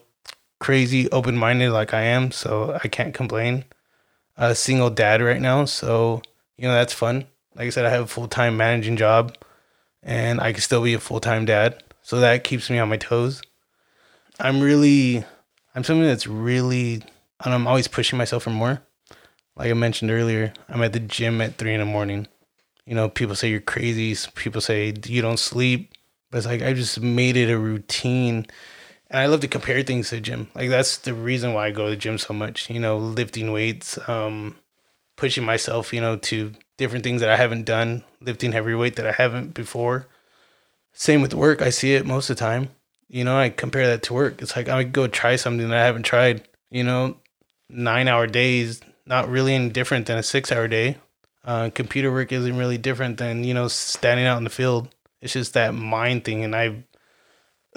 crazy, 0.58 1.10
open 1.10 1.36
minded 1.36 1.70
like 1.70 1.92
I 1.92 2.02
am, 2.02 2.32
so 2.32 2.78
I 2.82 2.88
can't 2.88 3.14
complain. 3.14 3.64
A 4.38 4.54
single 4.54 4.90
dad 4.90 5.22
right 5.22 5.40
now, 5.40 5.66
so 5.66 6.22
you 6.56 6.66
know 6.66 6.74
that's 6.74 6.94
fun. 6.94 7.26
Like 7.56 7.66
I 7.66 7.70
said, 7.70 7.86
I 7.86 7.90
have 7.90 8.02
a 8.02 8.06
full 8.06 8.28
time 8.28 8.56
managing 8.56 8.96
job, 8.96 9.36
and 10.02 10.40
I 10.40 10.52
can 10.52 10.62
still 10.62 10.82
be 10.82 10.94
a 10.94 11.00
full 11.00 11.20
time 11.20 11.44
dad, 11.44 11.82
so 12.02 12.20
that 12.20 12.44
keeps 12.44 12.70
me 12.70 12.78
on 12.78 12.88
my 12.88 12.96
toes. 12.96 13.42
I'm 14.38 14.60
really, 14.60 15.24
I'm 15.74 15.82
something 15.82 16.06
that's 16.06 16.26
really, 16.26 17.02
and 17.42 17.54
I'm 17.54 17.66
always 17.66 17.88
pushing 17.88 18.18
myself 18.18 18.42
for 18.44 18.50
more 18.50 18.82
like 19.56 19.70
I 19.70 19.74
mentioned 19.74 20.10
earlier, 20.10 20.52
I'm 20.68 20.82
at 20.82 20.92
the 20.92 21.00
gym 21.00 21.40
at 21.40 21.56
three 21.56 21.72
in 21.72 21.80
the 21.80 21.86
morning. 21.86 22.28
You 22.84 22.94
know, 22.94 23.08
people 23.08 23.34
say 23.34 23.48
you're 23.48 23.60
crazy. 23.60 24.14
People 24.34 24.60
say 24.60 24.94
you 25.06 25.22
don't 25.22 25.38
sleep. 25.38 25.92
But 26.30 26.38
it's 26.38 26.46
like 26.46 26.62
I 26.62 26.72
just 26.72 27.00
made 27.00 27.36
it 27.36 27.50
a 27.50 27.58
routine. 27.58 28.46
And 29.10 29.20
I 29.20 29.26
love 29.26 29.40
to 29.40 29.48
compare 29.48 29.82
things 29.82 30.10
to 30.10 30.16
the 30.16 30.20
gym. 30.20 30.50
Like 30.54 30.68
that's 30.68 30.98
the 30.98 31.14
reason 31.14 31.54
why 31.54 31.66
I 31.66 31.70
go 31.70 31.84
to 31.84 31.90
the 31.90 31.96
gym 31.96 32.18
so 32.18 32.34
much. 32.34 32.68
You 32.68 32.80
know, 32.80 32.98
lifting 32.98 33.50
weights, 33.50 33.98
um, 34.08 34.56
pushing 35.16 35.44
myself, 35.44 35.92
you 35.92 36.00
know, 36.00 36.16
to 36.16 36.52
different 36.76 37.04
things 37.04 37.20
that 37.20 37.30
I 37.30 37.36
haven't 37.36 37.64
done, 37.64 38.04
lifting 38.20 38.52
heavy 38.52 38.74
weight 38.74 38.96
that 38.96 39.06
I 39.06 39.12
haven't 39.12 39.54
before. 39.54 40.06
Same 40.92 41.22
with 41.22 41.34
work. 41.34 41.60
I 41.60 41.70
see 41.70 41.94
it 41.94 42.06
most 42.06 42.30
of 42.30 42.36
the 42.36 42.40
time. 42.40 42.68
You 43.08 43.24
know, 43.24 43.38
I 43.38 43.50
compare 43.50 43.86
that 43.86 44.02
to 44.04 44.14
work. 44.14 44.42
It's 44.42 44.56
like 44.56 44.68
I 44.68 44.82
go 44.82 45.06
try 45.06 45.36
something 45.36 45.68
that 45.68 45.78
I 45.78 45.84
haven't 45.84 46.04
tried. 46.04 46.48
You 46.70 46.84
know, 46.84 47.16
nine 47.68 48.08
hour 48.08 48.26
days, 48.26 48.80
not 49.06 49.28
really 49.28 49.54
any 49.54 49.68
different 49.68 50.06
than 50.06 50.18
a 50.18 50.22
six 50.22 50.50
hour 50.50 50.68
day. 50.68 50.96
Uh, 51.44 51.70
computer 51.72 52.10
work 52.10 52.32
isn't 52.32 52.56
really 52.56 52.78
different 52.78 53.18
than 53.18 53.44
you 53.44 53.54
know 53.54 53.68
standing 53.68 54.26
out 54.26 54.38
in 54.38 54.44
the 54.44 54.50
field. 54.50 54.88
It's 55.20 55.32
just 55.32 55.54
that 55.54 55.74
mind 55.74 56.24
thing, 56.24 56.42
and 56.44 56.56
I, 56.56 56.84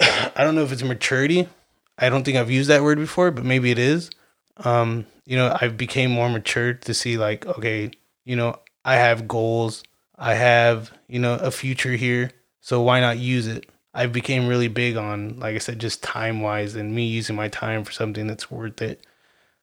I 0.00 0.42
don't 0.42 0.54
know 0.54 0.64
if 0.64 0.72
it's 0.72 0.82
maturity. 0.82 1.48
I 1.96 2.08
don't 2.08 2.24
think 2.24 2.36
I've 2.36 2.50
used 2.50 2.70
that 2.70 2.82
word 2.82 2.98
before, 2.98 3.30
but 3.30 3.44
maybe 3.44 3.70
it 3.70 3.78
is. 3.78 4.10
Um, 4.56 5.06
you 5.30 5.36
know, 5.36 5.56
I've 5.60 5.76
became 5.76 6.10
more 6.10 6.28
mature 6.28 6.74
to 6.74 6.92
see 6.92 7.16
like, 7.16 7.46
okay, 7.46 7.92
you 8.24 8.34
know, 8.34 8.58
I 8.84 8.96
have 8.96 9.28
goals. 9.28 9.84
I 10.18 10.34
have 10.34 10.90
you 11.06 11.20
know 11.20 11.34
a 11.34 11.52
future 11.52 11.92
here, 11.92 12.32
so 12.60 12.82
why 12.82 12.98
not 12.98 13.18
use 13.18 13.46
it? 13.46 13.70
I 13.94 14.06
became 14.06 14.48
really 14.48 14.66
big 14.66 14.96
on, 14.96 15.38
like 15.38 15.54
I 15.54 15.58
said, 15.58 15.78
just 15.78 16.02
time 16.02 16.40
wise 16.40 16.74
and 16.74 16.92
me 16.92 17.06
using 17.06 17.36
my 17.36 17.46
time 17.46 17.84
for 17.84 17.92
something 17.92 18.26
that's 18.26 18.50
worth 18.50 18.82
it. 18.82 19.06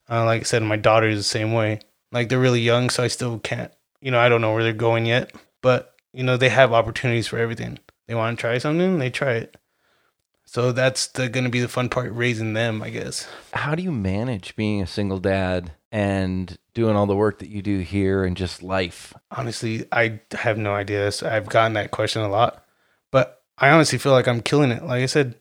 Uh, 0.09 0.23
like 0.23 0.41
I 0.41 0.43
said, 0.43 0.63
my 0.63 0.77
daughter 0.77 1.07
is 1.09 1.19
the 1.19 1.23
same 1.23 1.51
way. 1.51 1.81
Like 2.13 2.29
they're 2.29 2.39
really 2.39 2.61
young, 2.61 2.89
so 2.89 3.03
I 3.03 3.07
still 3.07 3.37
can't, 3.37 3.71
you 3.99 4.09
know, 4.09 4.19
I 4.19 4.29
don't 4.29 4.41
know 4.41 4.53
where 4.53 4.63
they're 4.63 4.71
going 4.71 5.05
yet, 5.05 5.33
but 5.61 5.95
you 6.13 6.23
know, 6.23 6.37
they 6.37 6.49
have 6.49 6.71
opportunities 6.71 7.27
for 7.27 7.39
everything. 7.39 7.77
They 8.07 8.15
want 8.15 8.37
to 8.37 8.41
try 8.41 8.57
something, 8.57 8.99
they 8.99 9.09
try 9.09 9.33
it. 9.33 9.57
So 10.49 10.71
that's 10.71 11.07
the 11.07 11.27
going 11.27 11.43
to 11.43 11.49
be 11.49 11.59
the 11.59 11.67
fun 11.67 11.89
part, 11.89 12.13
raising 12.13 12.53
them, 12.53 12.81
I 12.81 12.89
guess. 12.89 13.27
How 13.51 13.75
do 13.75 13.83
you 13.83 13.91
manage 13.91 14.55
being 14.55 14.81
a 14.81 14.87
single 14.87 15.19
dad 15.19 15.73
and 15.91 16.57
doing 16.73 16.95
all 16.95 17.05
the 17.05 17.17
work 17.17 17.39
that 17.39 17.49
you 17.49 17.61
do 17.61 17.79
here 17.79 18.23
and 18.23 18.37
just 18.37 18.63
life? 18.63 19.13
Honestly, 19.29 19.85
I 19.91 20.21
have 20.31 20.57
no 20.57 20.73
idea. 20.73 21.11
I've 21.23 21.49
gotten 21.49 21.73
that 21.73 21.91
question 21.91 22.21
a 22.21 22.29
lot, 22.29 22.65
but 23.11 23.43
I 23.57 23.71
honestly 23.71 23.99
feel 23.99 24.13
like 24.13 24.27
I'm 24.27 24.41
killing 24.41 24.71
it. 24.71 24.83
Like 24.83 25.03
I 25.03 25.07
said, 25.07 25.35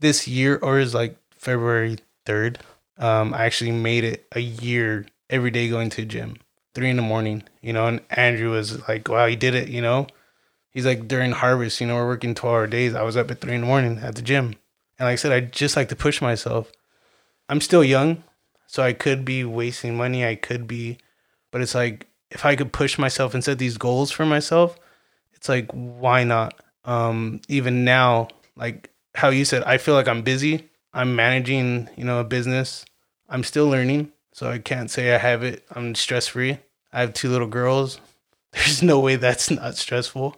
this 0.00 0.26
year 0.26 0.58
or 0.62 0.78
is 0.78 0.94
like 0.94 1.18
February 1.36 1.98
3rd, 2.24 2.56
um, 2.96 3.34
I 3.34 3.44
actually 3.44 3.72
made 3.72 4.04
it 4.04 4.26
a 4.32 4.40
year 4.40 5.04
every 5.28 5.50
day 5.50 5.68
going 5.68 5.90
to 5.90 6.00
the 6.00 6.06
gym, 6.06 6.38
three 6.74 6.88
in 6.88 6.96
the 6.96 7.02
morning, 7.02 7.42
you 7.60 7.74
know, 7.74 7.86
and 7.86 8.00
Andrew 8.08 8.52
was 8.52 8.88
like, 8.88 9.08
wow, 9.08 9.26
he 9.26 9.36
did 9.36 9.54
it, 9.54 9.68
you 9.68 9.82
know? 9.82 10.06
He's 10.70 10.86
like, 10.86 11.08
during 11.08 11.32
harvest, 11.32 11.80
you 11.80 11.86
know, 11.86 11.96
we're 11.96 12.06
working 12.06 12.34
12 12.34 12.54
hour 12.54 12.66
days. 12.66 12.94
I 12.94 13.02
was 13.02 13.16
up 13.16 13.30
at 13.30 13.40
three 13.40 13.54
in 13.54 13.62
the 13.62 13.66
morning 13.66 13.98
at 13.98 14.14
the 14.14 14.22
gym. 14.22 14.54
And 14.98 15.06
like 15.06 15.12
I 15.12 15.16
said, 15.16 15.32
I 15.32 15.40
just 15.40 15.76
like 15.76 15.88
to 15.88 15.96
push 15.96 16.20
myself. 16.20 16.70
I'm 17.48 17.60
still 17.60 17.82
young, 17.82 18.24
so 18.66 18.82
I 18.82 18.92
could 18.92 19.24
be 19.24 19.44
wasting 19.44 19.96
money. 19.96 20.26
I 20.26 20.34
could 20.34 20.66
be, 20.66 20.98
but 21.50 21.60
it's 21.62 21.74
like, 21.74 22.06
if 22.30 22.44
I 22.44 22.56
could 22.56 22.72
push 22.72 22.98
myself 22.98 23.32
and 23.32 23.42
set 23.42 23.58
these 23.58 23.78
goals 23.78 24.10
for 24.10 24.26
myself, 24.26 24.76
it's 25.32 25.48
like, 25.48 25.70
why 25.72 26.24
not? 26.24 26.60
Um, 26.84 27.40
even 27.48 27.84
now, 27.84 28.28
like 28.56 28.90
how 29.14 29.30
you 29.30 29.44
said, 29.44 29.62
I 29.64 29.78
feel 29.78 29.94
like 29.94 30.08
I'm 30.08 30.22
busy. 30.22 30.68
I'm 30.92 31.16
managing, 31.16 31.88
you 31.96 32.04
know, 32.04 32.20
a 32.20 32.24
business. 32.24 32.84
I'm 33.28 33.44
still 33.44 33.68
learning, 33.68 34.12
so 34.32 34.50
I 34.50 34.58
can't 34.58 34.90
say 34.90 35.14
I 35.14 35.18
have 35.18 35.42
it. 35.42 35.64
I'm 35.70 35.94
stress 35.94 36.28
free. 36.28 36.58
I 36.92 37.00
have 37.00 37.14
two 37.14 37.30
little 37.30 37.48
girls. 37.48 38.00
There's 38.52 38.82
no 38.82 39.00
way 39.00 39.16
that's 39.16 39.50
not 39.50 39.76
stressful. 39.76 40.36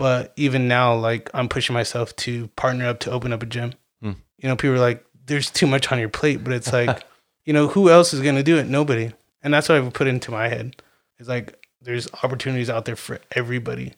But 0.00 0.32
even 0.36 0.66
now, 0.66 0.94
like 0.94 1.30
I'm 1.34 1.48
pushing 1.48 1.74
myself 1.74 2.16
to 2.16 2.48
partner 2.48 2.88
up 2.88 3.00
to 3.00 3.10
open 3.10 3.32
up 3.32 3.42
a 3.42 3.46
gym. 3.46 3.74
Hmm. 4.02 4.12
You 4.38 4.48
know, 4.48 4.56
people 4.56 4.76
are 4.76 4.80
like, 4.80 5.04
"There's 5.26 5.50
too 5.50 5.66
much 5.66 5.92
on 5.92 5.98
your 5.98 6.08
plate," 6.08 6.42
but 6.42 6.52
it's 6.52 6.72
like, 6.80 7.04
you 7.44 7.52
know, 7.52 7.68
who 7.68 7.90
else 7.90 8.12
is 8.12 8.20
gonna 8.20 8.42
do 8.42 8.56
it? 8.56 8.66
Nobody. 8.66 9.12
And 9.42 9.54
that's 9.54 9.68
what 9.68 9.78
I've 9.78 9.92
put 9.92 10.06
into 10.06 10.30
my 10.30 10.48
head. 10.48 10.76
It's 11.18 11.28
like 11.28 11.56
there's 11.82 12.08
opportunities 12.22 12.70
out 12.70 12.84
there 12.84 12.96
for 12.96 13.20
everybody. 13.32 13.94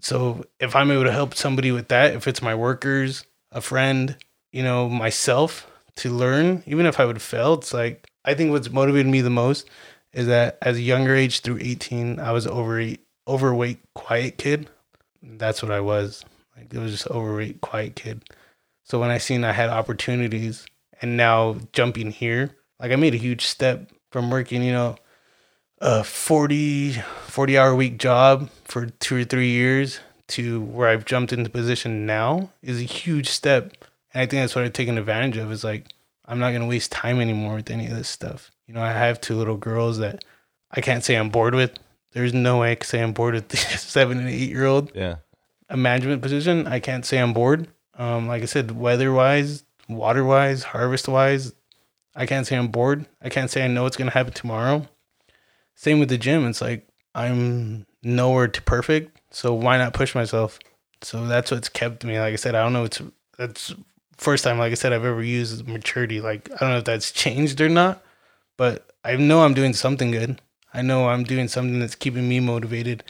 So 0.00 0.44
if 0.60 0.76
I'm 0.76 0.90
able 0.90 1.04
to 1.04 1.12
help 1.12 1.34
somebody 1.34 1.72
with 1.72 1.88
that, 1.88 2.14
if 2.14 2.28
it's 2.28 2.42
my 2.42 2.54
workers, 2.54 3.24
a 3.52 3.60
friend, 3.60 4.16
you 4.52 4.62
know, 4.62 4.88
myself 4.88 5.66
to 5.96 6.10
learn, 6.10 6.62
even 6.66 6.86
if 6.86 7.00
I 7.00 7.04
would 7.06 7.22
fail, 7.22 7.54
it's 7.54 7.72
like 7.72 8.06
I 8.24 8.34
think 8.34 8.50
what's 8.50 8.70
motivated 8.70 9.10
me 9.10 9.20
the 9.20 9.30
most 9.30 9.68
is 10.12 10.26
that 10.28 10.58
as 10.62 10.76
a 10.76 10.82
younger 10.82 11.14
age 11.14 11.40
through 11.40 11.58
18, 11.60 12.20
I 12.20 12.32
was 12.32 12.46
overweight, 12.46 13.00
overweight, 13.26 13.78
quiet 13.94 14.38
kid. 14.38 14.68
That's 15.24 15.62
what 15.62 15.72
I 15.72 15.80
was. 15.80 16.24
Like 16.56 16.72
it 16.72 16.78
was 16.78 16.92
just 16.92 17.10
overweight, 17.10 17.60
quiet 17.60 17.96
kid. 17.96 18.22
So 18.84 19.00
when 19.00 19.10
I 19.10 19.18
seen 19.18 19.44
I 19.44 19.52
had 19.52 19.70
opportunities 19.70 20.66
and 21.00 21.16
now 21.16 21.56
jumping 21.72 22.10
here, 22.10 22.56
like 22.78 22.92
I 22.92 22.96
made 22.96 23.14
a 23.14 23.18
huge 23.18 23.46
step 23.46 23.90
from 24.10 24.30
working, 24.30 24.62
you 24.62 24.72
know, 24.72 24.96
a 25.78 26.04
40, 26.04 26.92
40 27.26 27.58
hour 27.58 27.74
week 27.74 27.98
job 27.98 28.50
for 28.64 28.86
two 28.86 29.16
or 29.16 29.24
three 29.24 29.50
years 29.50 30.00
to 30.28 30.62
where 30.62 30.88
I've 30.88 31.04
jumped 31.04 31.32
into 31.32 31.50
position 31.50 32.06
now 32.06 32.50
is 32.62 32.80
a 32.80 32.84
huge 32.84 33.28
step. 33.28 33.72
And 34.12 34.22
I 34.22 34.26
think 34.26 34.42
that's 34.42 34.54
what 34.54 34.64
I've 34.64 34.72
taken 34.72 34.98
advantage 34.98 35.36
of 35.36 35.50
is 35.50 35.64
like, 35.64 35.88
I'm 36.26 36.38
not 36.38 36.50
going 36.50 36.62
to 36.62 36.68
waste 36.68 36.92
time 36.92 37.20
anymore 37.20 37.56
with 37.56 37.70
any 37.70 37.86
of 37.86 37.96
this 37.96 38.08
stuff. 38.08 38.50
You 38.66 38.74
know, 38.74 38.82
I 38.82 38.92
have 38.92 39.20
two 39.20 39.36
little 39.36 39.56
girls 39.56 39.98
that 39.98 40.24
I 40.70 40.80
can't 40.80 41.04
say 41.04 41.16
I'm 41.16 41.28
bored 41.28 41.54
with. 41.54 41.78
There's 42.14 42.32
no 42.32 42.60
way 42.60 42.72
I 42.72 42.74
can 42.76 42.86
say 42.86 43.02
I'm 43.02 43.12
bored 43.12 43.34
with 43.34 43.48
the 43.48 43.56
seven 43.78 44.18
and 44.18 44.28
eight 44.28 44.48
year 44.48 44.66
old. 44.66 44.92
Yeah. 44.94 45.16
A 45.68 45.76
management 45.76 46.22
position, 46.22 46.66
I 46.66 46.80
can't 46.80 47.04
say 47.04 47.18
I'm 47.18 47.32
bored. 47.32 47.68
Um, 47.96 48.26
like 48.26 48.42
I 48.42 48.46
said, 48.46 48.70
weather 48.70 49.12
wise, 49.12 49.64
water 49.88 50.24
wise, 50.24 50.62
harvest 50.62 51.08
wise, 51.08 51.52
I 52.14 52.26
can't 52.26 52.46
say 52.46 52.56
I'm 52.56 52.68
bored. 52.68 53.06
I 53.20 53.28
can't 53.28 53.50
say 53.50 53.64
I 53.64 53.68
know 53.68 53.82
what's 53.82 53.96
going 53.96 54.10
to 54.10 54.16
happen 54.16 54.32
tomorrow. 54.32 54.88
Same 55.74 55.98
with 55.98 56.08
the 56.08 56.18
gym. 56.18 56.46
It's 56.46 56.60
like 56.60 56.86
I'm 57.14 57.86
nowhere 58.02 58.48
to 58.48 58.62
perfect. 58.62 59.20
So 59.30 59.52
why 59.52 59.78
not 59.78 59.94
push 59.94 60.14
myself? 60.14 60.58
So 61.02 61.26
that's 61.26 61.50
what's 61.50 61.68
kept 61.68 62.04
me. 62.04 62.18
Like 62.18 62.32
I 62.32 62.36
said, 62.36 62.54
I 62.54 62.62
don't 62.62 62.72
know. 62.72 62.84
It's 62.84 63.02
that's 63.36 63.74
first 64.16 64.44
time, 64.44 64.58
like 64.58 64.70
I 64.70 64.76
said, 64.76 64.92
I've 64.92 65.04
ever 65.04 65.22
used 65.22 65.66
maturity. 65.66 66.20
Like 66.20 66.50
I 66.52 66.56
don't 66.56 66.70
know 66.70 66.78
if 66.78 66.84
that's 66.84 67.10
changed 67.12 67.60
or 67.60 67.68
not, 67.68 68.02
but 68.56 68.88
I 69.04 69.16
know 69.16 69.42
I'm 69.42 69.54
doing 69.54 69.74
something 69.74 70.12
good. 70.12 70.40
I 70.74 70.82
know 70.82 71.08
I'm 71.08 71.24
doing 71.24 71.48
something 71.48 71.78
that's 71.78 71.94
keeping 71.94 72.28
me 72.28 72.40
motivated. 72.40 73.04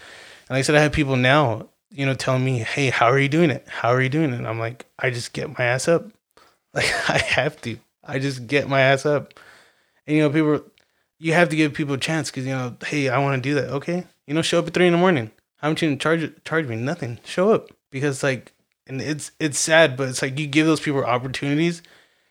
And 0.49 0.51
like 0.51 0.59
I 0.59 0.63
said, 0.63 0.75
I 0.77 0.81
have 0.81 0.93
people 0.93 1.17
now, 1.17 1.69
you 1.91 2.05
know, 2.05 2.15
telling 2.15 2.45
me, 2.45 2.59
"Hey, 2.59 2.91
how 2.91 3.07
are 3.07 3.19
you 3.19 3.29
doing 3.29 3.51
it? 3.51 3.67
How 3.67 3.89
are 3.89 4.03
you 4.03 4.11
doing 4.11 4.33
it?" 4.33 4.37
And 4.37 4.47
I'm 4.47 4.59
like, 4.59 4.87
I 4.99 5.11
just 5.11 5.33
get 5.33 5.59
my 5.59 5.65
ass 5.65 5.89
up. 5.89 6.07
Like 6.75 6.93
I 7.09 7.19
have 7.19 7.61
to. 7.63 7.79
I 8.03 8.19
just 8.19 8.49
get 8.49 8.69
my 8.69 8.81
ass 8.81 9.07
up. 9.07 9.35
And 10.09 10.17
you 10.17 10.23
know, 10.25 10.31
people, 10.31 10.65
you 11.21 11.33
have 11.33 11.49
to 11.51 11.57
give 11.57 11.73
people 11.73 11.95
a 11.95 11.99
chance 11.99 12.31
because 12.31 12.45
you 12.47 12.53
know, 12.53 12.77
hey, 12.85 13.09
I 13.09 13.19
want 13.19 13.41
to 13.41 13.49
do 13.49 13.55
that. 13.55 13.71
Okay, 13.71 14.05
you 14.27 14.35
know, 14.35 14.43
show 14.43 14.59
up 14.59 14.67
at 14.67 14.75
three 14.75 14.87
in 14.87 14.93
the 14.93 14.99
morning. 14.99 15.31
How 15.59 15.69
much 15.69 15.83
you 15.83 15.89
gonna 15.89 15.99
charge 15.99 16.33
charge 16.45 16.67
me? 16.67 16.75
Nothing. 16.75 17.21
Show 17.25 17.53
up 17.53 17.71
because 17.91 18.25
like, 18.25 18.53
and 18.89 19.01
it's 19.01 19.31
it's 19.39 19.59
sad, 19.59 19.97
but 19.97 20.09
it's 20.09 20.21
like 20.21 20.37
you 20.37 20.49
give 20.49 20.67
those 20.67 20.81
people 20.81 21.05
opportunities, 21.05 21.81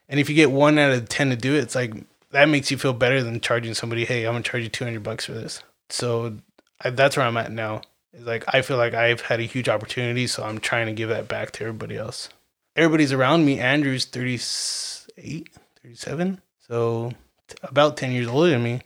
and 0.10 0.20
if 0.20 0.30
you 0.30 0.36
get 0.36 0.52
one 0.52 0.78
out 0.78 0.92
of 0.92 1.08
ten 1.08 1.30
to 1.30 1.38
do 1.38 1.56
it, 1.56 1.64
it's 1.64 1.74
like 1.74 1.94
that 2.34 2.50
makes 2.50 2.72
you 2.72 2.78
feel 2.78 2.94
better 2.94 3.24
than 3.24 3.40
charging 3.40 3.76
somebody. 3.76 4.06
Hey, 4.06 4.26
I'm 4.26 4.34
gonna 4.34 4.44
charge 4.44 4.64
you 4.64 4.70
two 4.70 4.84
hundred 4.84 5.04
bucks 5.04 5.26
for 5.26 5.34
this. 5.34 5.64
So 5.90 6.38
I, 6.82 6.90
that's 6.90 7.16
where 7.16 7.26
I'm 7.26 7.38
at 7.38 7.52
now. 7.52 7.82
Is 8.12 8.26
like 8.26 8.44
I 8.48 8.62
feel 8.62 8.78
like 8.78 8.94
I've 8.94 9.22
had 9.22 9.40
a 9.40 9.44
huge 9.44 9.70
opportunity, 9.70 10.28
so 10.28 10.44
I'm 10.44 10.60
trying 10.60 10.88
to 10.88 10.94
give 10.94 11.10
that 11.10 11.28
back 11.28 11.52
to 11.52 11.64
everybody 11.64 11.96
else. 11.96 12.30
Everybody's 12.76 13.14
around 13.14 13.46
me. 13.46 13.60
Andrew's 13.60 14.06
38, 14.06 15.48
37, 15.84 16.42
so 16.68 17.12
t- 17.48 17.56
about 17.62 17.98
10 17.98 18.12
years 18.12 18.28
older 18.28 18.50
than 18.50 18.64
me. 18.64 18.82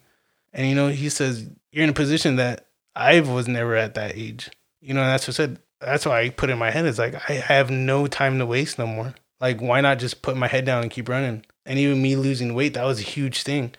And 0.52 0.68
you 0.68 0.76
know, 0.76 0.90
he 0.90 1.08
says 1.08 1.50
you're 1.72 1.86
in 1.86 1.90
a 1.90 1.94
position 1.94 2.36
that 2.36 2.66
I 2.96 3.22
was 3.22 3.48
never 3.48 3.76
at 3.76 3.96
that 3.96 4.18
age. 4.18 4.50
You 4.82 4.94
know, 4.94 5.06
that's 5.06 5.26
what 5.26 5.36
I 5.36 5.38
said. 5.38 5.60
That's 5.80 6.06
why 6.06 6.22
I 6.22 6.30
put 6.30 6.50
in 6.50 6.58
my 6.58 6.72
head 6.72 6.86
is 6.86 7.00
like 7.00 7.16
I 7.30 7.34
have 7.34 7.70
no 7.70 8.08
time 8.08 8.40
to 8.40 8.46
waste 8.46 8.78
no 8.78 8.88
more. 8.88 9.14
Like 9.40 9.62
why 9.62 9.80
not 9.80 10.00
just 10.00 10.22
put 10.22 10.36
my 10.36 10.48
head 10.48 10.66
down 10.66 10.82
and 10.82 10.92
keep 10.92 11.08
running? 11.08 11.46
And 11.68 11.78
even 11.78 12.02
me 12.02 12.16
losing 12.16 12.54
weight, 12.54 12.74
that 12.74 12.86
was 12.86 13.00
a 13.00 13.04
huge 13.04 13.44
thing. 13.44 13.74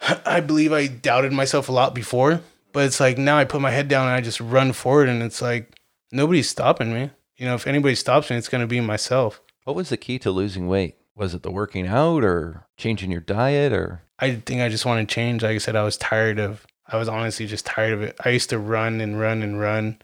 I 0.24 0.40
believe 0.40 0.72
I 0.72 0.86
doubted 0.86 1.32
myself 1.32 1.68
a 1.68 1.72
lot 1.72 1.94
before, 1.94 2.40
but 2.72 2.86
it's 2.86 3.00
like 3.00 3.18
now 3.18 3.36
I 3.36 3.44
put 3.44 3.60
my 3.60 3.70
head 3.70 3.88
down 3.88 4.06
and 4.06 4.14
I 4.14 4.20
just 4.20 4.40
run 4.40 4.72
forward 4.72 5.08
and 5.08 5.22
it's 5.22 5.42
like 5.42 5.78
nobody's 6.12 6.48
stopping 6.48 6.94
me. 6.94 7.10
You 7.36 7.46
know, 7.46 7.54
if 7.54 7.66
anybody 7.66 7.94
stops 7.94 8.30
me, 8.30 8.36
it's 8.36 8.48
going 8.48 8.62
to 8.62 8.66
be 8.66 8.80
myself. 8.80 9.40
What 9.64 9.76
was 9.76 9.90
the 9.90 9.96
key 9.96 10.18
to 10.20 10.30
losing 10.30 10.68
weight? 10.68 10.96
Was 11.14 11.34
it 11.34 11.42
the 11.42 11.50
working 11.50 11.86
out 11.86 12.24
or 12.24 12.66
changing 12.76 13.10
your 13.10 13.20
diet 13.20 13.72
or 13.72 14.02
I 14.18 14.34
think 14.34 14.60
I 14.60 14.68
just 14.68 14.86
want 14.86 15.06
to 15.06 15.14
change. 15.14 15.42
Like 15.42 15.54
I 15.54 15.58
said, 15.58 15.76
I 15.76 15.84
was 15.84 15.96
tired 15.96 16.38
of, 16.38 16.66
I 16.86 16.96
was 16.96 17.08
honestly 17.08 17.46
just 17.46 17.66
tired 17.66 17.92
of 17.92 18.02
it. 18.02 18.16
I 18.24 18.30
used 18.30 18.50
to 18.50 18.58
run 18.58 19.00
and 19.00 19.18
run 19.18 19.42
and 19.42 19.60
run. 19.60 19.98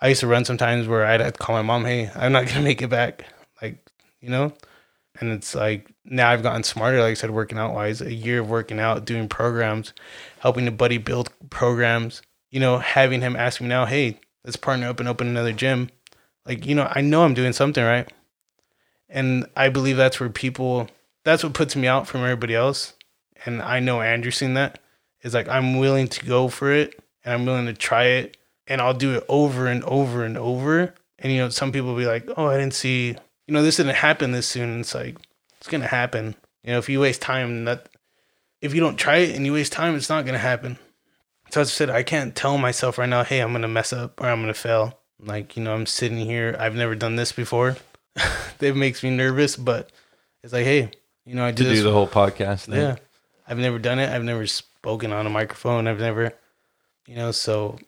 I 0.00 0.08
used 0.08 0.20
to 0.20 0.26
run 0.26 0.44
sometimes 0.44 0.86
where 0.86 1.04
I'd 1.04 1.20
have 1.20 1.34
to 1.34 1.38
call 1.38 1.56
my 1.56 1.62
mom, 1.62 1.84
hey, 1.84 2.10
I'm 2.14 2.32
not 2.32 2.44
going 2.44 2.54
to 2.56 2.62
make 2.62 2.80
it 2.80 2.88
back. 2.88 3.26
Like, 3.60 3.78
you 4.20 4.30
know? 4.30 4.52
And 5.20 5.32
it's 5.32 5.54
like 5.54 5.92
now 6.04 6.30
I've 6.30 6.42
gotten 6.42 6.62
smarter, 6.62 7.00
like 7.00 7.10
I 7.10 7.14
said, 7.14 7.30
working 7.30 7.58
out 7.58 7.74
wise. 7.74 8.00
A 8.00 8.12
year 8.12 8.40
of 8.40 8.48
working 8.48 8.78
out, 8.78 9.04
doing 9.04 9.28
programs, 9.28 9.92
helping 10.38 10.64
the 10.64 10.70
buddy 10.70 10.98
build 10.98 11.30
programs, 11.50 12.22
you 12.50 12.60
know, 12.60 12.78
having 12.78 13.20
him 13.20 13.36
ask 13.36 13.60
me 13.60 13.68
now, 13.68 13.84
hey, 13.84 14.20
let's 14.44 14.56
partner 14.56 14.88
up 14.88 15.00
and 15.00 15.08
open 15.08 15.26
another 15.26 15.52
gym. 15.52 15.90
Like, 16.46 16.64
you 16.64 16.74
know, 16.74 16.90
I 16.94 17.00
know 17.00 17.24
I'm 17.24 17.34
doing 17.34 17.52
something 17.52 17.84
right. 17.84 18.10
And 19.08 19.46
I 19.56 19.68
believe 19.68 19.96
that's 19.96 20.20
where 20.20 20.28
people, 20.28 20.88
that's 21.24 21.42
what 21.42 21.54
puts 21.54 21.74
me 21.74 21.88
out 21.88 22.06
from 22.06 22.22
everybody 22.22 22.54
else. 22.54 22.94
And 23.44 23.60
I 23.62 23.80
know 23.80 24.00
Andrew 24.00 24.30
seen 24.30 24.54
that. 24.54 24.78
Is 25.22 25.34
like, 25.34 25.48
I'm 25.48 25.78
willing 25.78 26.06
to 26.08 26.24
go 26.24 26.48
for 26.48 26.70
it 26.72 26.98
and 27.24 27.34
I'm 27.34 27.44
willing 27.44 27.66
to 27.66 27.74
try 27.74 28.04
it. 28.04 28.36
And 28.66 28.80
I'll 28.80 28.94
do 28.94 29.14
it 29.16 29.24
over 29.28 29.66
and 29.66 29.82
over 29.84 30.24
and 30.24 30.36
over. 30.36 30.94
And, 31.18 31.32
you 31.32 31.38
know, 31.38 31.48
some 31.48 31.72
people 31.72 31.88
will 31.88 31.98
be 31.98 32.06
like, 32.06 32.28
oh, 32.36 32.46
I 32.46 32.58
didn't 32.58 32.74
see, 32.74 33.16
you 33.48 33.54
know, 33.54 33.62
this 33.62 33.78
didn't 33.78 33.96
happen 33.96 34.30
this 34.30 34.46
soon. 34.46 34.80
It's 34.80 34.94
like, 34.94 35.16
it's 35.56 35.68
to 35.82 35.88
happen. 35.88 36.36
You 36.62 36.72
know, 36.72 36.78
if 36.78 36.88
you 36.88 37.00
waste 37.00 37.22
time, 37.22 37.64
that, 37.64 37.88
if 38.60 38.74
you 38.74 38.80
don't 38.80 38.96
try 38.96 39.16
it 39.16 39.34
and 39.34 39.46
you 39.46 39.54
waste 39.54 39.72
time, 39.72 39.96
it's 39.96 40.10
not 40.10 40.26
to 40.34 40.38
happen. 40.38 40.78
So 41.50 41.62
as 41.62 41.68
I 41.68 41.70
said, 41.70 41.88
I 41.90 42.02
can't 42.02 42.36
tell 42.36 42.58
myself 42.58 42.98
right 42.98 43.08
now, 43.08 43.24
hey, 43.24 43.40
I'm 43.40 43.54
to 43.62 43.68
mess 43.68 43.92
up 43.92 44.20
or 44.20 44.26
I'm 44.26 44.46
to 44.46 44.54
fail. 44.54 45.00
Like, 45.18 45.56
you 45.56 45.62
know, 45.62 45.74
I'm 45.74 45.86
sitting 45.86 46.18
here. 46.18 46.54
I've 46.58 46.74
never 46.74 46.94
done 46.94 47.16
this 47.16 47.32
before. 47.32 47.78
that 48.58 48.76
makes 48.76 49.02
me 49.02 49.10
nervous, 49.10 49.56
but 49.56 49.90
it's 50.44 50.52
like, 50.52 50.64
hey, 50.64 50.90
you 51.24 51.34
know, 51.34 51.44
I 51.44 51.52
this. 51.52 51.78
do 51.78 51.82
the 51.82 51.92
whole 51.92 52.06
podcast 52.06 52.66
thing? 52.66 52.74
yeah. 52.74 52.96
I've 53.48 53.58
never 53.58 53.78
done 53.78 53.98
it. 53.98 54.10
I've 54.10 54.24
never 54.24 54.46
spoken 54.46 55.10
on 55.10 55.26
a 55.26 55.30
microphone. 55.30 55.88
I've 55.88 56.00
never, 56.00 56.34
you 57.06 57.16
know, 57.16 57.30
so 57.30 57.78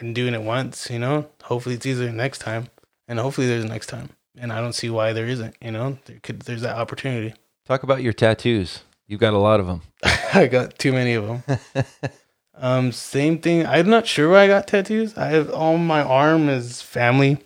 I'm 0.00 0.14
doing 0.14 0.34
it 0.34 0.42
once, 0.42 0.88
you 0.90 1.00
know. 1.00 1.28
Hopefully 1.42 1.74
it's 1.74 1.86
easier 1.86 2.12
next 2.12 2.38
time. 2.38 2.68
and 3.08 3.18
hopefully 3.18 3.48
there's 3.48 3.64
next 3.64 3.88
time. 3.88 4.10
And 4.40 4.52
I 4.52 4.60
don't 4.60 4.74
see 4.74 4.90
why 4.90 5.12
there 5.12 5.26
isn't. 5.26 5.56
You 5.60 5.72
know, 5.72 5.98
there 6.06 6.18
could 6.22 6.40
there's 6.42 6.62
that 6.62 6.76
opportunity. 6.76 7.34
Talk 7.66 7.82
about 7.82 8.02
your 8.02 8.12
tattoos. 8.12 8.82
You've 9.06 9.20
got 9.20 9.34
a 9.34 9.38
lot 9.38 9.60
of 9.60 9.66
them. 9.66 9.82
I 10.34 10.46
got 10.46 10.78
too 10.78 10.92
many 10.92 11.14
of 11.14 11.26
them. 11.26 11.58
um, 12.54 12.92
same 12.92 13.38
thing. 13.38 13.66
I'm 13.66 13.88
not 13.88 14.06
sure 14.06 14.30
where 14.30 14.40
I 14.40 14.46
got 14.46 14.66
tattoos. 14.66 15.16
I 15.16 15.28
have 15.28 15.50
on 15.52 15.86
my 15.86 16.02
arm 16.02 16.48
is 16.48 16.82
family, 16.82 17.38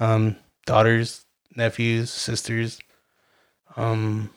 um, 0.00 0.36
daughters, 0.66 1.24
nephews, 1.54 2.10
sisters. 2.10 2.78
Um, 3.76 4.30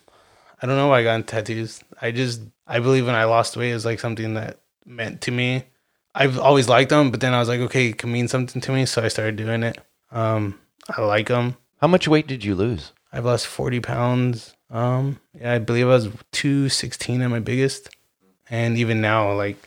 I 0.62 0.68
don't 0.68 0.78
know 0.78 0.88
why 0.88 1.00
I 1.00 1.04
got 1.04 1.28
tattoos. 1.28 1.82
I 2.02 2.12
just 2.12 2.42
I 2.68 2.80
believe 2.80 3.06
when 3.06 3.16
I 3.16 3.26
lost 3.26 3.58
weight 3.58 3.72
is 3.72 3.86
like 3.86 4.00
something 4.00 4.36
that 4.36 4.60
meant 4.86 5.22
to 5.22 5.32
me. 5.32 5.66
I've 6.14 6.38
always 6.40 6.68
liked 6.68 6.90
them, 6.90 7.10
but 7.12 7.22
then 7.22 7.34
I 7.34 7.40
was 7.40 7.48
like, 7.48 7.62
okay, 7.62 7.88
it 7.88 7.98
can 7.98 8.12
mean 8.12 8.28
something 8.28 8.62
to 8.62 8.72
me, 8.72 8.86
so 8.86 9.02
I 9.02 9.08
started 9.08 9.38
doing 9.38 9.64
it. 9.64 9.78
Um, 10.12 10.60
I 10.90 11.02
like 11.02 11.28
them. 11.28 11.56
How 11.82 11.88
much 11.88 12.08
weight 12.08 12.28
did 12.28 12.44
you 12.44 12.54
lose? 12.54 12.92
I've 13.12 13.26
lost 13.26 13.48
40 13.48 13.80
pounds. 13.80 14.54
Um, 14.70 15.20
yeah, 15.34 15.54
I 15.54 15.58
believe 15.58 15.88
I 15.88 15.90
was 15.90 16.10
216 16.32 17.24
at 17.24 17.28
my 17.28 17.40
biggest. 17.40 17.90
And 18.52 18.78
even 18.78 19.02
now, 19.02 19.34
like, 19.34 19.58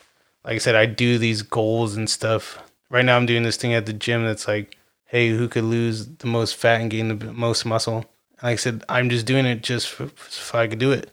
like 0.45 0.55
I 0.55 0.59
said, 0.59 0.75
I 0.75 0.85
do 0.85 1.17
these 1.17 1.41
goals 1.41 1.97
and 1.97 2.09
stuff. 2.09 2.57
Right 2.89 3.03
now, 3.03 3.17
I'm 3.17 3.25
doing 3.25 3.43
this 3.43 3.57
thing 3.57 3.73
at 3.73 3.85
the 3.85 3.91
gym 3.91 4.23
that's 4.23 4.47
like, 4.47 4.77
hey, 5.03 5.29
who 5.29 5.49
could 5.49 5.65
lose 5.65 6.07
the 6.07 6.27
most 6.27 6.55
fat 6.55 6.79
and 6.79 6.89
gain 6.89 7.09
the 7.09 7.33
most 7.33 7.65
muscle? 7.65 7.97
And 7.97 8.43
like 8.43 8.53
I 8.53 8.55
said, 8.55 8.85
I'm 8.87 9.09
just 9.09 9.25
doing 9.25 9.45
it 9.45 9.61
just 9.61 9.89
for, 9.89 10.05
if 10.05 10.55
I 10.55 10.67
could 10.67 10.79
do 10.79 10.93
it. 10.93 11.11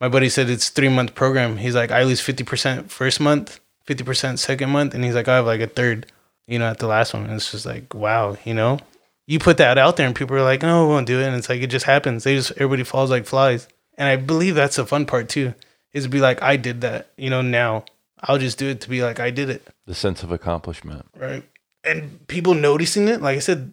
My 0.00 0.08
buddy 0.08 0.28
said 0.28 0.50
it's 0.50 0.70
three 0.70 0.88
month 0.88 1.14
program. 1.14 1.58
He's 1.58 1.76
like, 1.76 1.92
I 1.92 2.02
lose 2.02 2.20
50% 2.20 2.90
first 2.90 3.20
month, 3.20 3.60
50% 3.86 4.40
second 4.40 4.70
month. 4.70 4.92
And 4.92 5.04
he's 5.04 5.14
like, 5.14 5.28
I 5.28 5.36
have 5.36 5.46
like 5.46 5.60
a 5.60 5.68
third, 5.68 6.10
you 6.48 6.58
know, 6.58 6.68
at 6.68 6.80
the 6.80 6.88
last 6.88 7.14
one. 7.14 7.26
And 7.26 7.34
it's 7.34 7.52
just 7.52 7.64
like, 7.64 7.94
wow, 7.94 8.36
you 8.44 8.54
know, 8.54 8.80
you 9.26 9.38
put 9.38 9.56
that 9.58 9.78
out 9.78 9.96
there 9.96 10.06
and 10.06 10.16
people 10.16 10.36
are 10.36 10.42
like, 10.42 10.62
no, 10.62 10.86
we 10.86 10.92
won't 10.92 11.06
do 11.06 11.20
it. 11.20 11.26
And 11.26 11.36
it's 11.36 11.48
like, 11.48 11.62
it 11.62 11.68
just 11.68 11.86
happens. 11.86 12.24
They 12.24 12.34
just, 12.34 12.52
everybody 12.52 12.84
falls 12.84 13.10
like 13.10 13.26
flies. 13.26 13.68
And 13.96 14.08
I 14.08 14.16
believe 14.16 14.54
that's 14.54 14.76
the 14.76 14.86
fun 14.86 15.06
part 15.06 15.28
too, 15.28 15.54
is 15.92 16.04
to 16.04 16.10
be 16.10 16.20
like, 16.20 16.42
I 16.42 16.56
did 16.56 16.80
that, 16.80 17.10
you 17.16 17.30
know, 17.30 17.42
now 17.42 17.84
I'll 18.20 18.38
just 18.38 18.58
do 18.58 18.68
it 18.68 18.80
to 18.82 18.88
be 18.88 19.02
like, 19.02 19.20
I 19.20 19.30
did 19.30 19.50
it. 19.50 19.66
The 19.86 19.94
sense 19.94 20.22
of 20.22 20.32
accomplishment. 20.32 21.06
Right. 21.16 21.44
And 21.84 22.26
people 22.28 22.54
noticing 22.54 23.08
it, 23.08 23.20
like 23.20 23.36
I 23.36 23.40
said, 23.40 23.72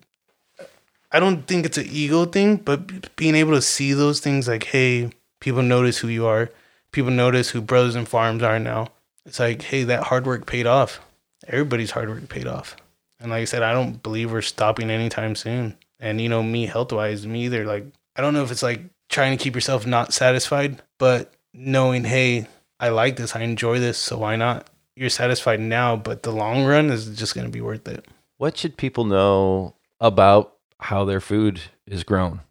I 1.12 1.20
don't 1.20 1.48
think 1.48 1.66
it's 1.66 1.78
an 1.78 1.88
ego 1.90 2.26
thing, 2.26 2.58
but 2.58 3.16
being 3.16 3.36
able 3.36 3.54
to 3.54 3.62
see 3.62 3.94
those 3.94 4.20
things 4.20 4.48
like, 4.48 4.66
hey, 4.66 5.12
people 5.40 5.64
notice 5.64 5.98
who 6.00 6.08
you 6.08 6.28
are. 6.28 6.50
People 6.92 7.12
notice 7.12 7.50
who 7.50 7.62
Brothers 7.62 7.96
and 7.96 8.08
Farms 8.08 8.44
are 8.44 8.60
now. 8.60 8.90
It's 9.26 9.40
like, 9.40 9.62
hey, 9.62 9.84
that 9.84 10.04
hard 10.04 10.26
work 10.26 10.46
paid 10.46 10.68
off. 10.68 11.02
Everybody's 11.48 11.92
hard 11.92 12.10
work 12.10 12.30
paid 12.30 12.48
off. 12.48 12.76
And 13.20 13.32
like 13.32 13.42
I 13.42 13.46
said, 13.46 13.64
I 13.64 13.74
don't 13.74 14.02
believe 14.02 14.32
we're 14.32 14.42
stopping 14.42 14.90
anytime 14.90 15.36
soon. 15.36 15.78
And 16.00 16.22
you 16.22 16.30
know, 16.30 16.42
me 16.42 16.66
health 16.66 16.94
wise, 16.94 17.28
me 17.28 17.46
either. 17.46 17.66
Like, 17.66 17.86
I 18.16 18.22
don't 18.22 18.34
know 18.34 18.44
if 18.44 18.52
it's 18.52 18.64
like 18.64 18.82
trying 19.10 19.38
to 19.38 19.44
keep 19.44 19.56
yourself 19.56 19.86
not 19.86 20.14
satisfied, 20.14 20.82
but 20.98 21.34
knowing, 21.54 22.06
hey, 22.06 22.48
I 22.80 22.90
like 22.90 23.18
this, 23.18 23.36
I 23.36 23.42
enjoy 23.42 23.80
this, 23.80 23.98
so 23.98 24.20
why 24.20 24.36
not? 24.36 24.70
You're 24.96 25.10
satisfied 25.10 25.60
now, 25.60 25.96
but 25.96 26.24
the 26.24 26.32
long 26.32 26.66
run 26.66 26.90
is 26.90 27.18
just 27.18 27.36
going 27.36 27.46
to 27.46 27.52
be 27.52 27.62
worth 27.62 27.88
it. 27.88 28.06
What 28.38 28.58
should 28.58 28.78
people 28.78 29.06
know 29.06 29.76
about 30.00 30.56
how 30.80 31.04
their 31.04 31.20
food 31.20 31.62
is 31.86 32.04
grown? 32.04 32.42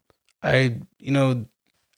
I, 0.42 0.76
you 0.98 1.12
know, 1.12 1.46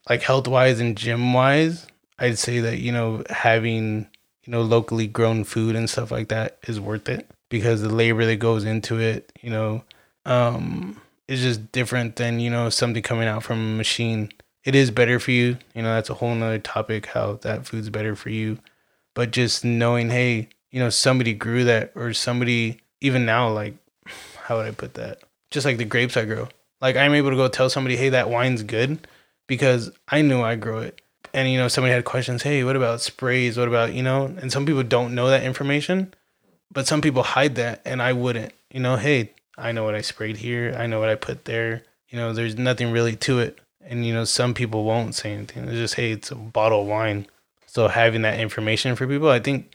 like 0.08 0.22
health 0.22 0.46
wise 0.46 0.80
and 0.80 0.96
gym 0.96 1.32
wise, 1.32 1.86
I'd 2.18 2.38
say 2.38 2.60
that, 2.60 2.78
you 2.78 2.92
know, 2.92 3.24
having, 3.30 4.08
you 4.44 4.50
know, 4.50 4.62
locally 4.62 5.06
grown 5.06 5.44
food 5.44 5.74
and 5.74 5.90
stuff 5.90 6.10
like 6.10 6.28
that 6.28 6.58
is 6.66 6.78
worth 6.80 7.08
it 7.08 7.28
because 7.50 7.82
the 7.82 7.94
labor 7.94 8.24
that 8.24 8.36
goes 8.36 8.64
into 8.64 8.98
it, 8.98 9.30
you 9.42 9.50
know, 9.50 9.84
um, 10.24 10.98
is 11.28 11.42
just 11.42 11.70
different 11.72 12.16
than, 12.16 12.40
you 12.40 12.48
know, 12.48 12.70
something 12.70 13.02
coming 13.02 13.28
out 13.28 13.42
from 13.42 13.58
a 13.58 13.76
machine. 13.76 14.32
It 14.64 14.74
is 14.74 14.90
better 14.90 15.20
for 15.20 15.32
you. 15.32 15.58
You 15.74 15.82
know, 15.82 15.94
that's 15.94 16.08
a 16.08 16.14
whole 16.14 16.34
nother 16.34 16.58
topic, 16.58 17.06
how 17.06 17.34
that 17.42 17.66
food's 17.66 17.90
better 17.90 18.16
for 18.16 18.30
you. 18.30 18.58
But 19.14 19.32
just 19.32 19.64
knowing, 19.64 20.08
hey, 20.08 20.48
you 20.70 20.80
know, 20.80 20.88
somebody 20.88 21.34
grew 21.34 21.64
that 21.64 21.92
or 21.94 22.14
somebody 22.14 22.80
even 23.02 23.26
now, 23.26 23.50
like, 23.50 23.74
how 24.44 24.56
would 24.56 24.66
I 24.66 24.70
put 24.70 24.94
that? 24.94 25.18
Just 25.50 25.66
like 25.66 25.76
the 25.76 25.84
grapes 25.84 26.16
I 26.16 26.24
grow. 26.24 26.48
Like 26.80 26.96
I'm 26.96 27.14
able 27.14 27.30
to 27.30 27.36
go 27.36 27.48
tell 27.48 27.68
somebody, 27.68 27.96
hey, 27.96 28.10
that 28.10 28.30
wine's 28.30 28.62
good 28.62 29.06
because 29.46 29.90
I 30.08 30.22
knew 30.22 30.42
I 30.42 30.54
grow 30.54 30.78
it. 30.78 31.00
And 31.34 31.50
you 31.50 31.58
know, 31.58 31.68
somebody 31.68 31.92
had 31.92 32.04
questions, 32.04 32.42
hey, 32.42 32.64
what 32.64 32.76
about 32.76 33.00
sprays? 33.00 33.58
What 33.58 33.68
about, 33.68 33.92
you 33.92 34.02
know, 34.02 34.24
and 34.24 34.50
some 34.50 34.66
people 34.66 34.82
don't 34.82 35.14
know 35.14 35.28
that 35.28 35.44
information, 35.44 36.14
but 36.72 36.86
some 36.86 37.00
people 37.00 37.22
hide 37.22 37.56
that 37.56 37.82
and 37.84 38.00
I 38.00 38.12
wouldn't. 38.12 38.52
You 38.70 38.80
know, 38.80 38.96
hey, 38.96 39.32
I 39.58 39.72
know 39.72 39.84
what 39.84 39.94
I 39.94 40.00
sprayed 40.00 40.36
here, 40.36 40.74
I 40.76 40.86
know 40.86 41.00
what 41.00 41.08
I 41.08 41.14
put 41.14 41.44
there. 41.44 41.82
You 42.08 42.18
know, 42.18 42.32
there's 42.32 42.56
nothing 42.56 42.92
really 42.92 43.16
to 43.16 43.38
it. 43.38 43.58
And 43.82 44.04
you 44.04 44.12
know, 44.12 44.24
some 44.24 44.54
people 44.54 44.84
won't 44.84 45.14
say 45.14 45.32
anything. 45.32 45.64
It's 45.64 45.72
just, 45.72 45.94
hey, 45.94 46.12
it's 46.12 46.30
a 46.30 46.36
bottle 46.36 46.82
of 46.82 46.86
wine. 46.86 47.26
So 47.66 47.88
having 47.88 48.22
that 48.22 48.40
information 48.40 48.96
for 48.96 49.06
people, 49.06 49.28
I 49.28 49.40
think 49.40 49.72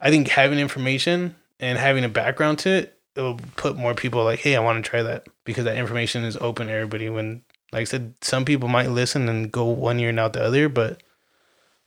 I 0.00 0.10
think 0.10 0.28
having 0.28 0.58
information 0.58 1.36
and 1.60 1.78
having 1.78 2.04
a 2.04 2.08
background 2.08 2.58
to 2.60 2.70
it, 2.70 2.98
it'll 3.14 3.38
put 3.56 3.76
more 3.76 3.94
people 3.94 4.24
like, 4.24 4.40
hey, 4.40 4.56
I 4.56 4.60
want 4.60 4.84
to 4.84 4.88
try 4.88 5.02
that 5.02 5.26
because 5.44 5.64
that 5.64 5.76
information 5.76 6.24
is 6.24 6.36
open 6.36 6.66
to 6.66 6.72
everybody. 6.72 7.08
When, 7.08 7.42
like 7.72 7.82
I 7.82 7.84
said, 7.84 8.14
some 8.20 8.44
people 8.44 8.68
might 8.68 8.90
listen 8.90 9.28
and 9.28 9.50
go 9.50 9.66
one 9.66 10.00
ear 10.00 10.08
and 10.08 10.20
out 10.20 10.32
the 10.32 10.44
other, 10.44 10.68
but 10.68 11.02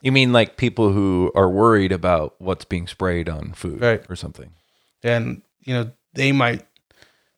You 0.06 0.12
mean 0.12 0.32
like 0.32 0.56
people 0.56 0.91
who 0.94 1.32
are 1.36 1.50
worried 1.50 1.91
about 1.91 2.36
what's 2.39 2.63
being 2.63 2.86
sprayed 2.88 3.28
on 3.28 3.54
food 3.54 3.82
Right. 3.82 4.04
or 4.10 4.15
something? 4.15 4.52
and 5.04 5.41
you 5.63 5.74
know 5.74 5.91
they 6.13 6.32
might 6.32 6.65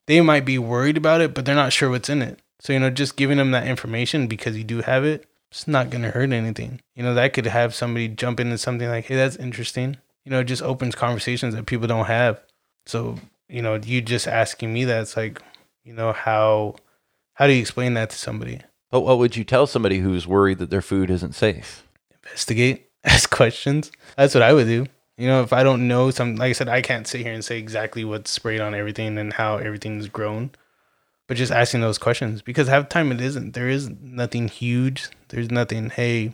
they 0.06 0.22
might 0.22 0.46
be 0.46 0.58
worried 0.58 0.96
about 0.98 1.22
it, 1.22 1.34
but 1.34 1.44
they're 1.46 1.56
not 1.56 1.74
sure 1.74 1.90
what's 1.90 2.10
in 2.10 2.22
it. 2.22 2.40
So 2.60 2.74
you 2.74 2.80
know, 2.80 2.90
just 2.90 3.16
giving 3.18 3.38
them 3.38 3.52
that 3.52 3.68
information 3.68 4.28
because 4.28 4.58
you 4.58 4.64
do 4.64 4.82
have 4.82 5.04
it, 5.06 5.26
it's 5.52 5.68
not 5.68 5.90
gonna 5.90 6.12
hurt 6.12 6.32
anything. 6.32 6.82
You 6.96 7.04
know, 7.04 7.14
that 7.14 7.34
could 7.34 7.46
have 7.46 7.74
somebody 7.74 8.08
jump 8.10 8.40
into 8.40 8.58
something 8.58 8.88
like, 8.90 9.06
hey, 9.06 9.16
that's 9.16 9.36
interesting. 9.38 9.98
You 10.26 10.32
know, 10.32 10.40
it 10.42 10.46
just 10.46 10.62
opens 10.62 10.94
conversations 10.96 11.56
that 11.56 11.66
people 11.68 11.88
don't 11.88 12.06
have. 12.08 12.42
So 12.86 13.18
you 13.50 13.62
know, 13.62 13.76
you 13.76 14.02
just 14.02 14.28
asking 14.28 14.74
me 14.74 14.84
that, 14.86 15.02
it's 15.04 15.16
like, 15.16 15.42
you 15.86 15.94
know, 15.94 16.12
how 16.12 16.76
how 17.36 17.48
do 17.48 17.54
you 17.54 17.62
explain 17.62 17.94
that 17.94 18.10
to 18.10 18.18
somebody? 18.18 18.60
But 18.92 19.02
what 19.02 19.18
would 19.20 19.36
you 19.38 19.44
tell 19.46 19.68
somebody 19.68 20.00
who's 20.00 20.28
worried 20.28 20.58
that 20.60 20.70
their 20.70 20.82
food 20.82 21.10
isn't 21.10 21.34
safe? 21.34 21.87
Investigate, 22.28 22.90
ask 23.04 23.30
questions. 23.30 23.92
That's 24.16 24.34
what 24.34 24.44
I 24.44 24.54
would 24.54 24.68
do. 24.68 24.86
You 25.18 25.28
know, 25.28 25.42
if 25.42 25.52
I 25.52 25.64
don't 25.64 25.88
know 25.88 26.12
some, 26.12 26.36
like 26.36 26.50
I 26.50 26.54
said, 26.54 26.70
I 26.70 26.82
can't 26.82 27.08
sit 27.08 27.22
here 27.22 27.34
and 27.34 27.44
say 27.44 27.58
exactly 27.58 28.06
what's 28.06 28.30
sprayed 28.30 28.62
on 28.62 28.76
everything 28.76 29.18
and 29.18 29.34
how 29.34 29.58
everything's 29.58 30.08
grown, 30.08 30.52
but 31.26 31.38
just 31.38 31.52
asking 31.52 31.82
those 31.82 31.98
questions 31.98 32.44
because 32.44 32.68
half 32.68 32.84
the 32.84 32.90
time 32.90 33.12
it 33.12 33.20
isn't. 33.20 33.54
There 33.54 33.68
is 33.68 33.90
nothing 33.90 34.48
huge. 34.48 35.10
There's 35.30 35.50
nothing. 35.50 35.90
Hey, 35.90 36.34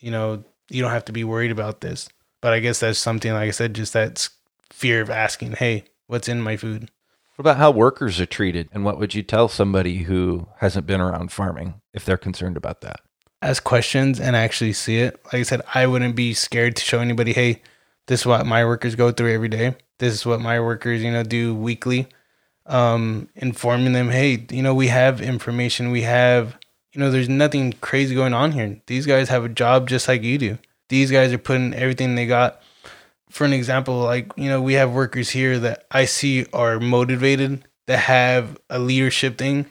you 0.00 0.10
know, 0.10 0.44
you 0.70 0.80
don't 0.80 0.92
have 0.92 1.04
to 1.06 1.12
be 1.12 1.24
worried 1.24 1.50
about 1.50 1.82
this. 1.82 2.08
But 2.40 2.52
I 2.52 2.60
guess 2.60 2.80
that's 2.80 2.98
something, 2.98 3.32
like 3.32 3.48
I 3.48 3.50
said, 3.50 3.74
just 3.74 3.92
that 3.92 4.28
fear 4.72 5.00
of 5.00 5.10
asking, 5.10 5.52
hey, 5.52 5.84
what's 6.06 6.28
in 6.28 6.40
my 6.40 6.56
food? 6.56 6.90
What 7.36 7.42
about 7.42 7.58
how 7.58 7.70
workers 7.70 8.18
are 8.20 8.26
treated? 8.26 8.68
And 8.72 8.84
what 8.84 8.98
would 8.98 9.14
you 9.14 9.22
tell 9.22 9.48
somebody 9.48 10.04
who 10.04 10.46
hasn't 10.58 10.86
been 10.86 11.00
around 11.00 11.32
farming 11.32 11.80
if 11.92 12.04
they're 12.04 12.16
concerned 12.16 12.56
about 12.56 12.80
that? 12.80 13.00
Ask 13.42 13.62
questions 13.64 14.18
and 14.20 14.34
actually 14.34 14.72
see 14.72 14.98
it. 14.98 15.20
Like 15.26 15.40
I 15.40 15.42
said, 15.42 15.62
I 15.74 15.86
wouldn't 15.86 16.16
be 16.16 16.34
scared 16.34 16.76
to 16.76 16.84
show 16.84 17.00
anybody, 17.00 17.32
hey, 17.32 17.62
this 18.06 18.20
is 18.20 18.26
what 18.26 18.46
my 18.46 18.64
workers 18.64 18.94
go 18.94 19.12
through 19.12 19.32
every 19.32 19.48
day. 19.48 19.76
This 19.98 20.14
is 20.14 20.26
what 20.26 20.40
my 20.40 20.60
workers, 20.60 21.02
you 21.02 21.10
know, 21.10 21.22
do 21.22 21.54
weekly. 21.54 22.08
Um, 22.66 23.28
informing 23.36 23.92
them, 23.92 24.10
hey, 24.10 24.44
you 24.50 24.62
know, 24.62 24.74
we 24.74 24.88
have 24.88 25.20
information, 25.20 25.92
we 25.92 26.02
have, 26.02 26.58
you 26.92 27.00
know, 27.00 27.12
there's 27.12 27.28
nothing 27.28 27.74
crazy 27.74 28.14
going 28.14 28.34
on 28.34 28.52
here. 28.52 28.80
These 28.86 29.06
guys 29.06 29.28
have 29.28 29.44
a 29.44 29.48
job 29.48 29.88
just 29.88 30.08
like 30.08 30.24
you 30.24 30.36
do. 30.36 30.58
These 30.88 31.12
guys 31.12 31.32
are 31.32 31.38
putting 31.38 31.74
everything 31.74 32.14
they 32.14 32.26
got. 32.26 32.60
For 33.30 33.44
an 33.44 33.52
example, 33.52 34.00
like, 34.00 34.32
you 34.36 34.48
know, 34.48 34.60
we 34.60 34.74
have 34.74 34.92
workers 34.92 35.30
here 35.30 35.58
that 35.60 35.84
I 35.90 36.06
see 36.06 36.46
are 36.52 36.80
motivated, 36.80 37.64
that 37.86 37.98
have 37.98 38.58
a 38.68 38.80
leadership 38.80 39.38
thing, 39.38 39.66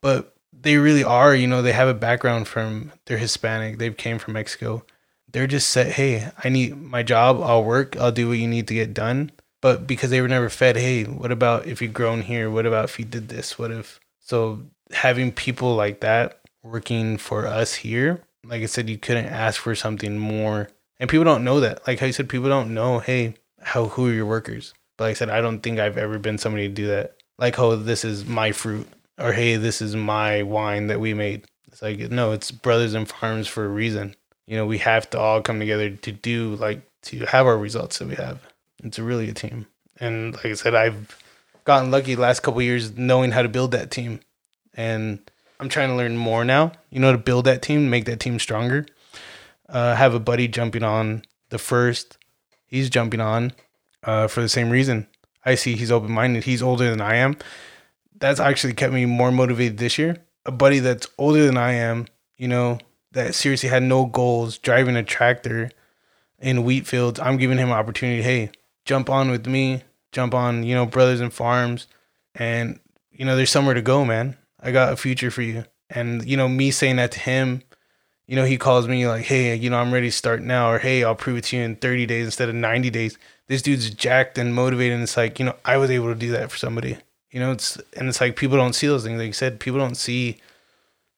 but 0.00 0.35
they 0.66 0.76
really 0.76 1.04
are 1.04 1.34
you 1.34 1.46
know 1.46 1.62
they 1.62 1.72
have 1.72 1.88
a 1.88 1.94
background 1.94 2.48
from 2.48 2.92
they're 3.04 3.18
hispanic 3.18 3.78
they've 3.78 3.96
came 3.96 4.18
from 4.18 4.34
mexico. 4.34 4.84
They're 5.30 5.46
just 5.46 5.68
said 5.68 5.92
hey 5.92 6.30
i 6.42 6.48
need 6.48 6.76
my 6.76 7.02
job 7.02 7.40
i'll 7.40 7.64
work 7.64 7.96
i'll 7.96 8.12
do 8.12 8.28
what 8.28 8.38
you 8.38 8.48
need 8.48 8.68
to 8.68 8.74
get 8.74 8.94
done. 8.94 9.30
But 9.62 9.86
because 9.86 10.10
they 10.10 10.20
were 10.20 10.28
never 10.28 10.48
fed 10.48 10.76
hey 10.76 11.04
what 11.04 11.30
about 11.30 11.66
if 11.66 11.80
you 11.80 11.88
grown 11.88 12.22
here? 12.22 12.50
What 12.50 12.66
about 12.66 12.86
if 12.86 12.98
you 12.98 13.04
did 13.04 13.28
this? 13.28 13.58
What 13.58 13.70
if 13.70 14.00
so 14.18 14.62
having 14.92 15.30
people 15.30 15.74
like 15.74 16.00
that 16.00 16.40
working 16.62 17.16
for 17.16 17.46
us 17.46 17.74
here 17.74 18.22
like 18.44 18.62
i 18.62 18.66
said 18.66 18.88
you 18.88 18.98
couldn't 18.98 19.26
ask 19.26 19.60
for 19.60 19.74
something 19.74 20.18
more. 20.18 20.68
And 20.98 21.10
people 21.10 21.24
don't 21.24 21.44
know 21.44 21.60
that. 21.60 21.86
Like 21.86 22.00
how 22.00 22.06
you 22.06 22.12
said 22.12 22.28
people 22.28 22.48
don't 22.48 22.74
know 22.74 22.98
hey 22.98 23.34
how 23.60 23.86
who 23.86 24.08
are 24.08 24.12
your 24.12 24.26
workers? 24.26 24.74
But 24.96 25.04
like 25.04 25.10
i 25.10 25.14
said 25.14 25.30
i 25.30 25.40
don't 25.40 25.60
think 25.60 25.78
i've 25.78 25.98
ever 25.98 26.18
been 26.18 26.38
somebody 26.38 26.66
to 26.68 26.74
do 26.74 26.86
that. 26.88 27.16
Like 27.38 27.58
oh 27.58 27.76
this 27.76 28.04
is 28.04 28.24
my 28.24 28.52
fruit 28.52 28.88
or 29.18 29.32
hey, 29.32 29.56
this 29.56 29.80
is 29.80 29.96
my 29.96 30.42
wine 30.42 30.88
that 30.88 31.00
we 31.00 31.14
made. 31.14 31.44
It's 31.68 31.82
like 31.82 31.98
no, 32.10 32.32
it's 32.32 32.50
brothers 32.50 32.94
and 32.94 33.08
farms 33.08 33.48
for 33.48 33.64
a 33.64 33.68
reason. 33.68 34.14
You 34.46 34.56
know, 34.56 34.66
we 34.66 34.78
have 34.78 35.10
to 35.10 35.18
all 35.18 35.42
come 35.42 35.58
together 35.58 35.90
to 35.90 36.12
do 36.12 36.54
like 36.56 36.82
to 37.02 37.24
have 37.26 37.46
our 37.46 37.58
results 37.58 37.98
that 37.98 38.08
we 38.08 38.14
have. 38.14 38.40
It's 38.82 38.98
really 38.98 39.28
a 39.28 39.34
team. 39.34 39.66
And 39.98 40.34
like 40.34 40.46
I 40.46 40.54
said, 40.54 40.74
I've 40.74 41.18
gotten 41.64 41.90
lucky 41.90 42.16
last 42.16 42.40
couple 42.40 42.62
years 42.62 42.96
knowing 42.96 43.32
how 43.32 43.42
to 43.42 43.48
build 43.48 43.72
that 43.72 43.90
team, 43.90 44.20
and 44.74 45.18
I'm 45.58 45.68
trying 45.68 45.88
to 45.88 45.96
learn 45.96 46.16
more 46.16 46.44
now. 46.44 46.72
You 46.90 47.00
know, 47.00 47.12
to 47.12 47.18
build 47.18 47.46
that 47.46 47.62
team, 47.62 47.90
make 47.90 48.04
that 48.04 48.20
team 48.20 48.38
stronger. 48.38 48.86
Uh, 49.68 49.96
have 49.96 50.14
a 50.14 50.20
buddy 50.20 50.46
jumping 50.46 50.84
on 50.84 51.22
the 51.48 51.58
first. 51.58 52.18
He's 52.66 52.90
jumping 52.90 53.20
on 53.20 53.52
uh, 54.04 54.28
for 54.28 54.40
the 54.40 54.48
same 54.48 54.70
reason. 54.70 55.08
I 55.44 55.54
see 55.54 55.76
he's 55.76 55.92
open 55.92 56.12
minded. 56.12 56.44
He's 56.44 56.62
older 56.62 56.90
than 56.90 57.00
I 57.00 57.16
am. 57.16 57.36
That's 58.18 58.40
actually 58.40 58.74
kept 58.74 58.92
me 58.92 59.04
more 59.04 59.30
motivated 59.30 59.78
this 59.78 59.98
year. 59.98 60.16
A 60.44 60.52
buddy 60.52 60.78
that's 60.78 61.08
older 61.18 61.44
than 61.44 61.56
I 61.56 61.72
am, 61.72 62.06
you 62.36 62.48
know, 62.48 62.78
that 63.12 63.34
seriously 63.34 63.68
had 63.68 63.82
no 63.82 64.06
goals, 64.06 64.58
driving 64.58 64.96
a 64.96 65.02
tractor 65.02 65.70
in 66.38 66.64
wheat 66.64 66.86
fields. 66.86 67.18
I'm 67.20 67.36
giving 67.36 67.58
him 67.58 67.68
an 67.68 67.76
opportunity. 67.76 68.22
Hey, 68.22 68.50
jump 68.84 69.10
on 69.10 69.30
with 69.30 69.46
me. 69.46 69.82
Jump 70.12 70.34
on, 70.34 70.62
you 70.62 70.74
know, 70.74 70.86
Brothers 70.86 71.20
in 71.20 71.30
Farms, 71.30 71.88
and 72.34 72.80
you 73.10 73.24
know, 73.24 73.36
there's 73.36 73.50
somewhere 73.50 73.74
to 73.74 73.82
go, 73.82 74.04
man. 74.04 74.36
I 74.60 74.70
got 74.70 74.92
a 74.92 74.96
future 74.96 75.30
for 75.30 75.42
you. 75.42 75.64
And 75.90 76.24
you 76.24 76.36
know, 76.36 76.48
me 76.48 76.70
saying 76.70 76.96
that 76.96 77.12
to 77.12 77.20
him, 77.20 77.62
you 78.26 78.36
know, 78.36 78.44
he 78.44 78.56
calls 78.56 78.88
me 78.88 79.06
like, 79.06 79.24
hey, 79.24 79.54
you 79.54 79.68
know, 79.68 79.78
I'm 79.78 79.92
ready 79.92 80.08
to 80.08 80.16
start 80.16 80.42
now, 80.42 80.70
or 80.70 80.78
hey, 80.78 81.04
I'll 81.04 81.14
prove 81.14 81.38
it 81.38 81.44
to 81.44 81.56
you 81.56 81.62
in 81.62 81.76
30 81.76 82.06
days 82.06 82.24
instead 82.26 82.48
of 82.48 82.54
90 82.54 82.90
days. 82.90 83.18
This 83.46 83.62
dude's 83.62 83.90
jacked 83.90 84.38
and 84.38 84.54
motivated. 84.54 84.94
And 84.94 85.02
it's 85.02 85.16
like, 85.16 85.38
you 85.38 85.44
know, 85.44 85.56
I 85.64 85.76
was 85.76 85.90
able 85.90 86.08
to 86.08 86.14
do 86.14 86.32
that 86.32 86.50
for 86.50 86.56
somebody. 86.56 86.98
You 87.30 87.40
know, 87.40 87.52
it's 87.52 87.76
and 87.96 88.08
it's 88.08 88.20
like 88.20 88.36
people 88.36 88.56
don't 88.56 88.74
see 88.74 88.86
those 88.86 89.04
things. 89.04 89.18
Like 89.18 89.26
you 89.26 89.32
said, 89.32 89.60
people 89.60 89.78
don't 89.78 89.96
see, 89.96 90.38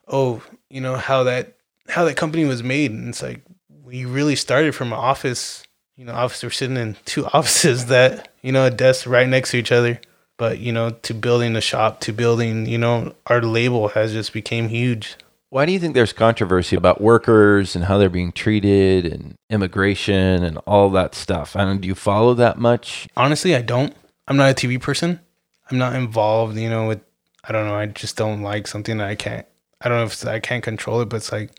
oh, 0.07 0.43
you 0.69 0.81
know, 0.81 0.97
how 0.97 1.25
that 1.25 1.55
how 1.89 2.05
that 2.05 2.17
company 2.17 2.45
was 2.45 2.63
made. 2.63 2.91
And 2.91 3.09
it's 3.09 3.23
like 3.23 3.43
we 3.85 4.05
really 4.05 4.37
started 4.37 4.75
from 4.75 4.93
an 4.93 4.99
office. 4.99 5.65
You 5.97 6.05
know, 6.05 6.13
office 6.13 6.55
sitting 6.55 6.77
in 6.77 6.97
two 7.05 7.27
offices 7.33 7.87
that 7.87 8.33
you 8.43 8.53
know 8.53 8.67
a 8.67 8.71
desk 8.71 9.07
right 9.07 9.29
next 9.29 9.51
to 9.53 9.59
each 9.59 9.73
other. 9.73 10.01
But 10.37 10.61
you 10.61 10.73
know, 10.73 10.91
to 10.91 11.15
building 11.15 11.53
the 11.53 11.61
shop, 11.61 12.01
to 12.01 12.13
building, 12.13 12.67
you 12.67 12.79
know, 12.79 13.15
our 13.27 13.43
label 13.43 13.89
has 13.89 14.13
just 14.13 14.33
became 14.33 14.69
huge. 14.69 15.17
Why 15.51 15.65
do 15.65 15.73
you 15.73 15.79
think 15.79 15.95
there's 15.95 16.13
controversy 16.13 16.77
about 16.77 17.01
workers 17.01 17.75
and 17.75 17.87
how 17.87 17.97
they're 17.97 18.11
being 18.11 18.33
treated 18.33 19.07
and 19.07 19.35
immigration 19.49 20.45
and 20.45 20.59
all 20.67 20.91
that 20.91 21.15
stuff? 21.15 21.57
I 21.57 21.65
don't 21.65 21.81
do 21.81 21.89
you 21.89 21.95
follow 21.95 22.35
that 22.35 22.59
much? 22.59 23.09
Honestly, 23.17 23.55
I 23.55 23.63
don't. 23.63 23.95
I'm 24.27 24.37
not 24.37 24.51
a 24.51 24.55
TV 24.55 24.81
person. 24.81 25.21
I'm 25.71 25.79
not 25.79 25.95
involved, 25.95 26.57
you 26.57 26.71
know, 26.71 26.89
with 26.89 27.01
I 27.45 27.53
don't 27.53 27.67
know, 27.67 27.75
I 27.75 27.87
just 27.87 28.17
don't 28.17 28.43
like 28.43 28.67
something 28.67 28.99
that 28.99 29.09
I 29.09 29.15
can't 29.15 29.47
I 29.81 29.89
don't 29.89 29.99
know 29.99 30.05
if 30.05 30.27
I 30.27 30.41
can't 30.41 30.63
control 30.63 31.01
it, 31.01 31.09
but 31.09 31.17
it's 31.17 31.33
like 31.33 31.51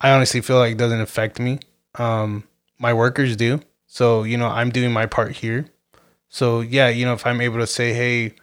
I 0.00 0.10
honestly 0.10 0.40
feel 0.40 0.58
like 0.58 0.72
it 0.72 0.78
doesn't 0.78 1.00
affect 1.00 1.38
me. 1.38 1.60
Um 1.96 2.44
my 2.78 2.94
workers 2.94 3.36
do. 3.36 3.60
So, 3.86 4.22
you 4.22 4.36
know, 4.38 4.46
I'm 4.46 4.70
doing 4.70 4.92
my 4.92 5.06
part 5.06 5.32
here. 5.32 5.66
So, 6.28 6.60
yeah, 6.60 6.88
you 6.88 7.04
know, 7.04 7.12
if 7.12 7.26
I'm 7.26 7.40
able 7.40 7.58
to 7.58 7.66
say, 7.66 7.92
"Hey, 7.92 8.34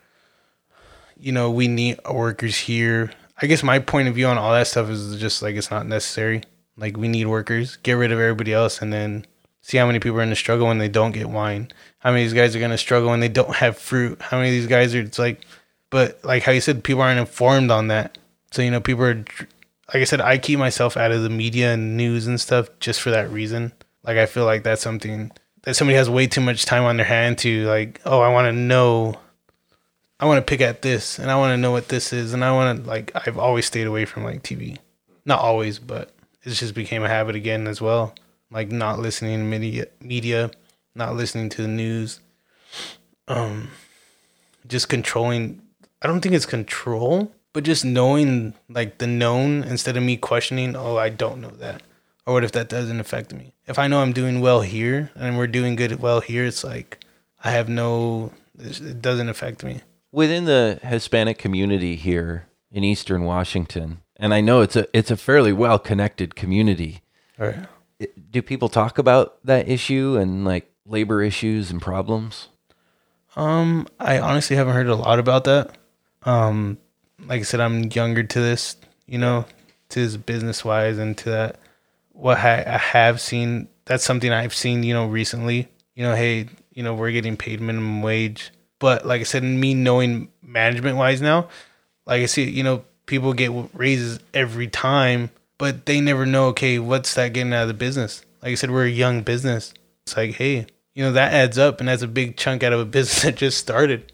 you 1.17 1.32
know, 1.32 1.49
we 1.49 1.67
need 1.67 1.99
workers 2.10 2.58
here." 2.58 3.12
I 3.41 3.47
guess 3.47 3.63
my 3.63 3.80
point 3.80 4.08
of 4.08 4.15
view 4.15 4.27
on 4.27 4.38
all 4.38 4.51
that 4.51 4.67
stuff 4.67 4.89
is 4.89 5.19
just 5.19 5.41
like 5.41 5.56
it's 5.56 5.71
not 5.71 5.86
necessary. 5.88 6.43
Like 6.75 6.97
we 6.97 7.08
need 7.08 7.27
workers. 7.27 7.77
Get 7.77 7.93
rid 7.93 8.12
of 8.12 8.19
everybody 8.19 8.53
else 8.53 8.82
and 8.82 8.91
then 8.91 9.25
see 9.67 9.77
how 9.77 9.86
many 9.86 9.99
people 9.99 10.17
are 10.17 10.23
in 10.23 10.30
the 10.30 10.36
struggle 10.36 10.67
when 10.67 10.77
they 10.77 10.88
don't 10.88 11.12
get 11.12 11.30
wine. 11.30 11.69
How 11.99 12.12
many 12.12 12.23
of 12.23 12.30
these 12.30 12.39
guys 12.39 12.56
are 12.56 12.60
gonna 12.60 12.77
struggle 12.77 13.10
when 13.10 13.19
they 13.19 13.27
don't 13.27 13.56
have 13.58 13.77
fruit? 13.77 14.21
How 14.21 14.38
many 14.38 14.49
of 14.49 14.53
these 14.53 14.67
guys 14.67 14.95
are 14.95 15.01
it's 15.01 15.19
like 15.19 15.41
but 15.89 16.23
like 16.23 16.43
how 16.43 16.51
you 16.51 16.62
said, 16.62 16.84
people 16.84 17.01
aren't 17.01 17.19
informed 17.19 17.71
on 17.71 17.88
that. 17.88 18.17
So, 18.51 18.62
you 18.62 18.71
know, 18.71 18.82
people 18.82 19.03
are 19.03 19.25
like 19.93 20.01
I 20.01 20.03
said, 20.03 20.21
I 20.21 20.38
keep 20.38 20.58
myself 20.60 20.97
out 20.97 21.12
of 21.12 21.23
the 21.23 21.30
media 21.30 21.73
and 21.73 21.95
news 21.95 22.27
and 22.27 22.39
stuff 22.39 22.69
just 22.80 23.01
for 23.01 23.12
that 23.12 23.30
reason. 23.30 23.73
Like 24.03 24.17
I 24.17 24.25
feel 24.25 24.45
like 24.45 24.63
that's 24.63 24.82
something 24.82 25.32
that 25.63 25.75
somebody 25.75 25.97
has 25.97 26.10
way 26.10 26.27
too 26.27 26.41
much 26.41 26.65
time 26.65 26.84
on 26.84 26.97
their 26.97 27.06
hand 27.06 27.38
to 27.39 27.65
like, 27.65 28.01
oh, 28.06 28.21
I 28.21 28.32
want 28.32 28.47
to 28.47 28.53
know 28.53 29.19
I 30.19 30.25
want 30.25 30.45
to 30.45 30.49
pick 30.49 30.62
at 30.62 30.82
this 30.82 31.19
and 31.19 31.30
I 31.30 31.36
want 31.36 31.51
to 31.51 31.58
know 31.58 31.71
what 31.71 31.89
this 31.89 32.12
is 32.12 32.34
and 32.34 32.43
I 32.43 32.51
want 32.51 32.84
to 32.84 32.89
like 32.89 33.12
I've 33.15 33.38
always 33.38 33.65
stayed 33.65 33.88
away 33.88 34.06
from 34.06 34.23
like 34.23 34.43
TV. 34.43 34.77
Not 35.25 35.39
always, 35.39 35.77
but 35.77 36.12
it 36.43 36.51
just 36.51 36.73
became 36.73 37.03
a 37.03 37.10
habit 37.10 37.36
again 37.36 37.67
as 37.67 37.82
well. 37.82 38.15
Like 38.51 38.71
not 38.71 38.99
listening 38.99 39.39
to 39.39 39.43
media, 39.43 39.88
media, 39.99 40.51
not 40.95 41.15
listening 41.15 41.49
to 41.49 41.62
the 41.62 41.67
news. 41.67 42.19
Um 43.27 43.69
just 44.67 44.89
controlling 44.89 45.62
I 46.01 46.07
don't 46.07 46.21
think 46.21 46.36
it's 46.36 46.45
control, 46.45 47.31
but 47.53 47.63
just 47.63 47.83
knowing 47.83 48.53
like 48.69 48.99
the 48.99 49.07
known 49.07 49.63
instead 49.63 49.97
of 49.97 50.03
me 50.03 50.17
questioning, 50.17 50.75
oh, 50.75 50.97
I 50.97 51.10
don't 51.10 51.41
know 51.41 51.49
that. 51.49 51.81
Or 52.25 52.33
what 52.33 52.43
if 52.43 52.51
that 52.51 52.69
doesn't 52.69 52.99
affect 52.99 53.33
me? 53.33 53.53
If 53.67 53.79
I 53.79 53.88
know 53.88 54.01
I'm 54.01 54.13
doing 54.13 54.41
well 54.41 54.62
here 54.62 55.12
and 55.15 55.38
we're 55.38 55.47
doing 55.47 55.75
good 55.75 55.99
well 55.99 56.19
here, 56.19 56.45
it's 56.45 56.63
like 56.63 56.99
I 57.43 57.51
have 57.51 57.69
no 57.69 58.31
it 58.60 59.01
doesn't 59.01 59.29
affect 59.29 59.63
me 59.63 59.81
within 60.12 60.45
the 60.45 60.79
Hispanic 60.83 61.38
community 61.38 61.95
here 61.95 62.47
in 62.71 62.83
Eastern 62.83 63.23
Washington, 63.23 64.01
and 64.15 64.33
I 64.33 64.41
know 64.41 64.62
it's 64.62 64.75
a 64.75 64.88
it's 64.93 65.12
a 65.12 65.17
fairly 65.17 65.53
well 65.53 65.79
connected 65.79 66.36
community. 66.36 67.01
Right. 67.38 67.67
Do 68.29 68.41
people 68.41 68.69
talk 68.69 68.97
about 68.97 69.43
that 69.45 69.67
issue 69.67 70.17
and 70.17 70.45
like 70.45 70.71
labor 70.86 71.21
issues 71.21 71.71
and 71.71 71.81
problems? 71.81 72.49
Um, 73.36 73.88
I 73.99 74.19
honestly 74.19 74.55
haven't 74.55 74.73
heard 74.73 74.88
a 74.88 74.95
lot 74.95 75.19
about 75.19 75.43
that. 75.45 75.77
Um, 76.23 76.77
like 77.25 77.39
I 77.39 77.43
said, 77.43 77.60
I'm 77.60 77.86
younger 77.86 78.23
to 78.23 78.39
this, 78.39 78.75
you 79.05 79.17
know, 79.17 79.45
to 79.89 79.99
this 79.99 80.17
business 80.17 80.65
wise 80.65 80.97
and 80.97 81.17
to 81.19 81.29
that. 81.31 81.60
What 82.12 82.38
I, 82.39 82.63
I 82.63 82.77
have 82.77 83.21
seen, 83.21 83.67
that's 83.86 84.03
something 84.03 84.31
I've 84.31 84.55
seen, 84.55 84.83
you 84.83 84.93
know, 84.93 85.07
recently. 85.07 85.67
You 85.95 86.03
know, 86.03 86.15
hey, 86.15 86.47
you 86.73 86.83
know, 86.83 86.93
we're 86.93 87.12
getting 87.12 87.38
paid 87.38 87.62
minimum 87.62 88.01
wage 88.01 88.51
but 88.79 89.05
like 89.05 89.21
I 89.21 89.23
said, 89.23 89.43
me 89.43 89.73
knowing 89.73 90.29
management 90.41 90.97
wise 90.97 91.21
now, 91.21 91.49
like 92.05 92.21
I 92.21 92.25
see, 92.25 92.49
you 92.49 92.63
know, 92.63 92.83
people 93.05 93.33
get 93.33 93.51
raises 93.73 94.19
every 94.33 94.67
time, 94.67 95.29
but 95.58 95.86
they 95.86 96.02
never 96.02 96.26
know, 96.26 96.48
okay, 96.48 96.80
what's 96.80 97.13
that 97.15 97.34
getting 97.34 97.54
out 97.54 97.63
of 97.63 97.67
the 97.67 97.74
business? 97.74 98.24
Like 98.41 98.52
I 98.52 98.56
said, 98.56 98.72
we're 98.72 98.86
a 98.86 98.89
young 98.89 99.22
business. 99.22 99.74
It's 100.06 100.15
like, 100.15 100.36
hey, 100.36 100.67
you 100.93 101.04
know, 101.04 101.12
that 101.12 101.34
adds 101.34 101.58
up 101.58 101.80
and 101.80 101.89
that's 101.89 102.02
a 102.02 102.08
big 102.08 102.38
chunk 102.38 102.63
out 102.63 102.74
of 102.74 102.80
a 102.80 102.86
business 102.98 103.24
that 103.24 103.36
just 103.36 103.58
started. 103.58 104.12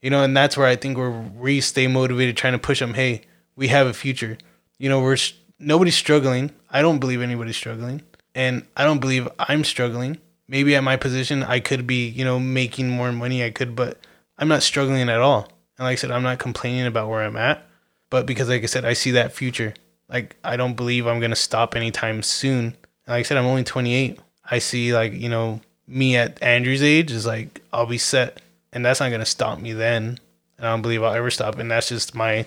You 0.00 0.10
know, 0.10 0.24
and 0.24 0.36
that's 0.36 0.56
where 0.56 0.66
I 0.66 0.76
think 0.76 0.98
we're 0.98 1.10
re 1.10 1.60
stay 1.60 1.86
motivated 1.86 2.36
trying 2.36 2.54
to 2.54 2.58
push 2.58 2.80
them, 2.80 2.94
hey, 2.94 3.22
we 3.54 3.68
have 3.68 3.86
a 3.86 3.92
future. 3.92 4.36
You 4.78 4.88
know, 4.88 5.00
we're 5.00 5.16
nobody's 5.60 5.94
struggling. 5.94 6.50
I 6.70 6.82
don't 6.82 6.98
believe 6.98 7.22
anybody's 7.22 7.56
struggling. 7.56 8.02
And 8.34 8.66
I 8.76 8.84
don't 8.84 9.00
believe 9.00 9.28
I'm 9.38 9.62
struggling 9.62 10.18
maybe 10.52 10.76
at 10.76 10.84
my 10.84 10.96
position 10.96 11.42
I 11.42 11.60
could 11.60 11.86
be, 11.86 12.08
you 12.08 12.24
know, 12.24 12.38
making 12.38 12.90
more 12.90 13.10
money. 13.10 13.42
I 13.42 13.50
could, 13.50 13.74
but 13.74 13.98
I'm 14.38 14.48
not 14.48 14.62
struggling 14.62 15.08
at 15.08 15.20
all. 15.20 15.48
And 15.78 15.86
like 15.86 15.92
I 15.92 15.94
said, 15.96 16.10
I'm 16.10 16.22
not 16.22 16.38
complaining 16.38 16.86
about 16.86 17.08
where 17.08 17.22
I'm 17.22 17.38
at, 17.38 17.66
but 18.10 18.26
because 18.26 18.50
like 18.50 18.62
I 18.62 18.66
said, 18.66 18.84
I 18.84 18.92
see 18.92 19.12
that 19.12 19.32
future. 19.32 19.72
Like 20.12 20.36
I 20.44 20.56
don't 20.56 20.74
believe 20.74 21.06
I'm 21.06 21.20
gonna 21.20 21.36
stop 21.36 21.74
anytime 21.74 22.22
soon. 22.22 22.76
Like 23.06 23.20
I 23.20 23.22
said, 23.22 23.38
I'm 23.38 23.46
only 23.46 23.64
28. 23.64 24.20
I 24.50 24.58
see 24.58 24.94
like 24.94 25.14
you 25.14 25.28
know 25.28 25.60
me 25.86 26.16
at 26.16 26.42
Andrew's 26.42 26.82
age 26.82 27.10
is 27.10 27.26
like 27.26 27.62
I'll 27.72 27.86
be 27.86 27.98
set, 27.98 28.40
and 28.72 28.84
that's 28.84 29.00
not 29.00 29.10
gonna 29.10 29.24
stop 29.24 29.58
me 29.58 29.72
then. 29.72 30.18
And 30.58 30.66
I 30.66 30.70
don't 30.70 30.82
believe 30.82 31.02
I'll 31.02 31.14
ever 31.14 31.30
stop. 31.30 31.58
And 31.58 31.70
that's 31.70 31.88
just 31.88 32.14
my 32.14 32.46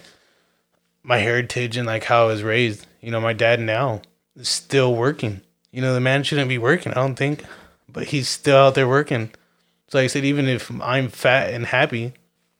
my 1.03 1.17
heritage 1.17 1.77
and 1.77 1.87
like 1.87 2.03
how 2.03 2.23
I 2.23 2.27
was 2.27 2.43
raised. 2.43 2.85
You 3.01 3.11
know, 3.11 3.21
my 3.21 3.33
dad 3.33 3.59
now 3.59 4.01
is 4.35 4.49
still 4.49 4.95
working. 4.95 5.41
You 5.71 5.81
know, 5.81 5.93
the 5.93 5.99
man 5.99 6.23
shouldn't 6.23 6.47
be 6.49 6.57
working. 6.57 6.93
I 6.93 6.95
don't 6.95 7.15
think 7.15 7.43
but 7.95 8.07
he's 8.07 8.27
still 8.27 8.57
out 8.57 8.75
there 8.75 8.87
working. 8.87 9.31
So 9.87 9.97
like 9.97 10.03
I 10.03 10.07
said, 10.07 10.25
even 10.25 10.47
if 10.47 10.69
I'm 10.81 11.07
fat 11.07 11.53
and 11.53 11.65
happy, 11.65 12.13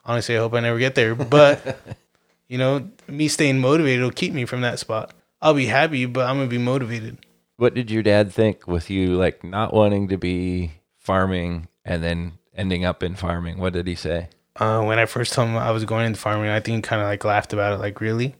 honestly, 0.05 0.35
I 0.35 0.39
hope 0.39 0.53
I 0.53 0.61
never 0.61 0.79
get 0.79 0.95
there. 0.95 1.13
But 1.13 1.77
you 2.47 2.57
know, 2.57 2.89
me 3.07 3.27
staying 3.27 3.59
motivated 3.59 4.03
will 4.03 4.11
keep 4.11 4.33
me 4.33 4.45
from 4.45 4.61
that 4.61 4.79
spot. 4.79 5.13
I'll 5.41 5.53
be 5.53 5.65
happy, 5.65 6.05
but 6.05 6.27
I'm 6.27 6.37
gonna 6.37 6.47
be 6.47 6.57
motivated. 6.57 7.17
What 7.57 7.73
did 7.73 7.89
your 7.89 8.03
dad 8.03 8.31
think 8.31 8.67
with 8.67 8.89
you 8.89 9.15
like 9.15 9.43
not 9.43 9.73
wanting 9.73 10.09
to 10.09 10.17
be 10.17 10.73
farming 10.97 11.67
and 11.83 12.03
then 12.03 12.33
ending 12.55 12.83
up 12.83 13.03
in 13.03 13.15
farming? 13.15 13.59
What 13.59 13.73
did 13.73 13.87
he 13.87 13.95
say? 13.95 14.29
Uh, 14.57 14.81
when 14.83 14.99
I 14.99 15.05
first 15.05 15.33
told 15.33 15.49
him 15.49 15.57
I 15.57 15.71
was 15.71 15.85
going 15.85 16.05
into 16.05 16.19
farming, 16.19 16.49
I 16.49 16.59
think 16.59 16.77
he 16.77 16.81
kind 16.89 17.01
of 17.01 17.07
like 17.07 17.23
laughed 17.23 17.53
about 17.53 17.73
it, 17.73 17.79
like 17.79 17.99
really, 18.01 18.35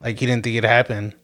like 0.00 0.18
he 0.18 0.26
didn't 0.26 0.44
think 0.44 0.56
it 0.56 0.64
happened. 0.64 1.14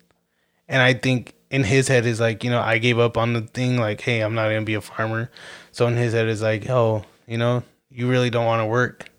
And 0.69 0.81
I 0.81 0.95
think 0.95 1.35
in 1.51 1.65
his 1.65 1.89
head 1.89 2.07
is 2.07 2.21
like, 2.21 2.45
you 2.45 2.51
know, 2.51 2.61
I 2.61 2.79
gave 2.79 2.99
up 2.99 3.17
on 3.17 3.33
the 3.33 3.41
thing, 3.43 3.77
like, 3.77 4.01
hey, 4.01 4.21
I'm 4.21 4.35
not 4.35 4.49
gonna 4.49 4.63
be 4.63 4.75
a 4.75 4.81
farmer. 4.81 5.31
So 5.73 5.87
in 5.89 5.97
his 5.97 6.13
head 6.13 6.29
is 6.29 6.43
like, 6.43 6.71
oh, 6.71 7.05
you 7.27 7.39
know, 7.39 7.65
you 7.91 8.09
really 8.09 8.31
don't 8.31 8.47
want 8.47 8.61
to 8.61 8.67
work. 8.67 9.11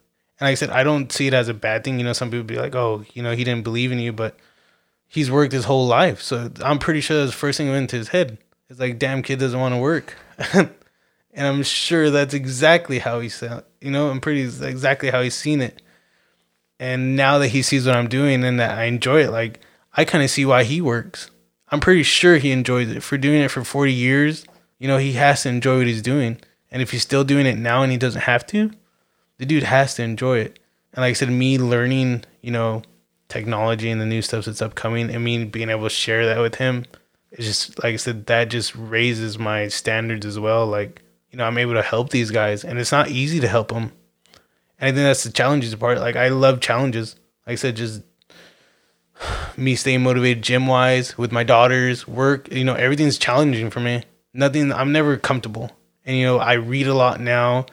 And 0.42 0.48
like 0.48 0.54
I 0.54 0.56
said, 0.56 0.72
I 0.72 0.84
don't 0.84 1.12
see 1.12 1.28
it 1.28 1.36
as 1.36 1.50
a 1.50 1.54
bad 1.54 1.84
thing. 1.84 2.00
You 2.00 2.04
know, 2.04 2.14
some 2.14 2.32
people 2.32 2.46
be 2.46 2.58
like, 2.58 2.74
oh, 2.74 3.06
you 3.14 3.22
know, 3.22 3.36
he 3.36 3.44
didn't 3.44 3.64
believe 3.64 3.92
in 3.92 4.00
you, 4.00 4.12
but 4.12 4.36
he's 5.08 5.30
worked 5.30 5.54
his 5.54 5.66
whole 5.66 5.86
life. 5.86 6.20
So 6.24 6.50
I'm 6.64 6.80
pretty 6.80 7.00
sure 7.00 7.20
that's 7.20 7.32
the 7.32 7.38
first 7.38 7.58
thing 7.58 7.68
that 7.68 7.74
went 7.74 7.84
into 7.84 7.98
his 7.98 8.08
head. 8.08 8.40
It's 8.68 8.80
like, 8.80 8.98
damn, 8.98 9.22
kid 9.22 9.38
doesn't 9.38 9.60
want 9.60 9.76
to 9.76 9.80
work. 9.80 10.16
and 10.54 10.72
I'm 11.36 11.62
sure 11.62 12.10
that's 12.10 12.34
exactly 12.34 12.98
how 12.98 13.20
he 13.20 13.30
said, 13.30 13.66
you 13.82 13.92
know, 13.92 14.10
I'm 14.10 14.20
pretty 14.20 14.42
exactly 14.42 15.12
how 15.12 15.22
he's 15.22 15.36
seen 15.36 15.62
it. 15.62 15.80
And 16.80 17.16
now 17.16 17.38
that 17.38 17.50
he 17.50 17.62
sees 17.62 17.86
what 17.86 17.96
I'm 17.96 18.10
doing 18.10 18.44
and 18.44 18.60
that 18.60 18.76
I 18.76 18.86
enjoy 18.86 19.26
it, 19.26 19.30
like 19.30 19.60
I 19.94 20.06
kind 20.06 20.24
of 20.24 20.32
see 20.32 20.48
why 20.48 20.64
he 20.64 20.82
works. 20.82 21.30
I'm 21.70 21.80
pretty 21.80 22.02
sure 22.02 22.38
he 22.38 22.52
enjoys 22.52 22.90
it. 22.90 23.04
For 23.04 23.16
doing 23.16 23.44
it 23.44 23.52
for 23.52 23.64
40 23.64 23.94
years, 23.94 24.44
you 24.80 24.88
know, 24.88 24.98
he 24.98 25.14
has 25.14 25.44
to 25.44 25.50
enjoy 25.50 25.78
what 25.78 25.88
he's 25.88 26.02
doing. 26.02 26.40
And 26.72 26.82
if 26.82 26.90
he's 26.90 27.04
still 27.04 27.24
doing 27.24 27.46
it 27.46 27.60
now 27.60 27.84
and 27.84 27.92
he 27.92 28.00
doesn't 28.00 28.22
have 28.22 28.48
to, 28.48 28.72
the 29.42 29.48
dude 29.48 29.64
has 29.64 29.96
to 29.96 30.04
enjoy 30.04 30.38
it. 30.38 30.60
And 30.94 31.02
like 31.02 31.10
I 31.10 31.14
said, 31.14 31.30
me 31.30 31.58
learning, 31.58 32.26
you 32.42 32.52
know, 32.52 32.84
technology 33.28 33.90
and 33.90 34.00
the 34.00 34.06
new 34.06 34.22
stuff 34.22 34.46
that's 34.46 34.62
upcoming, 34.62 35.10
and 35.10 35.24
me 35.24 35.46
being 35.46 35.72
able 35.72 35.86
to 35.86 35.90
share 35.90 36.28
that 36.28 36.40
with 36.40 36.56
him, 36.56 36.86
it's 37.32 37.48
just 37.48 37.84
like 37.84 37.94
I 37.94 37.98
said, 37.98 38.28
that 38.28 38.50
just 38.50 38.76
raises 38.76 39.40
my 39.40 39.68
standards 39.68 40.28
as 40.28 40.38
well. 40.38 40.68
Like, 40.68 41.02
you 41.32 41.40
know, 41.40 41.46
I'm 41.46 41.58
able 41.58 41.74
to 41.74 41.82
help 41.82 42.12
these 42.12 42.30
guys, 42.30 42.64
and 42.64 42.78
it's 42.78 42.92
not 42.92 43.10
easy 43.10 43.40
to 43.40 43.48
help 43.48 43.70
them. 43.70 43.92
And 44.80 44.90
I 44.90 44.92
think 44.92 44.98
that's 44.98 45.24
the 45.24 45.32
challenges 45.32 45.74
part. 45.74 45.98
Like, 45.98 46.16
I 46.16 46.28
love 46.28 46.60
challenges. 46.60 47.16
Like 47.48 47.54
I 47.54 47.56
said, 47.56 47.76
just 47.76 48.04
me 49.58 49.74
staying 49.74 50.04
motivated 50.04 50.44
gym 50.44 50.68
wise 50.68 51.18
with 51.18 51.32
my 51.32 51.44
daughters, 51.44 52.08
work, 52.08 52.52
you 52.54 52.64
know, 52.64 52.76
everything's 52.76 53.18
challenging 53.18 53.72
for 53.72 53.80
me. 53.80 54.04
Nothing, 54.36 54.72
I'm 54.72 54.92
never 54.92 55.18
comfortable. 55.18 55.72
And, 56.06 56.16
you 56.16 56.28
know, 56.28 56.38
I 56.38 56.54
read 56.54 56.86
a 56.86 56.94
lot 56.94 57.20
now. 57.20 57.66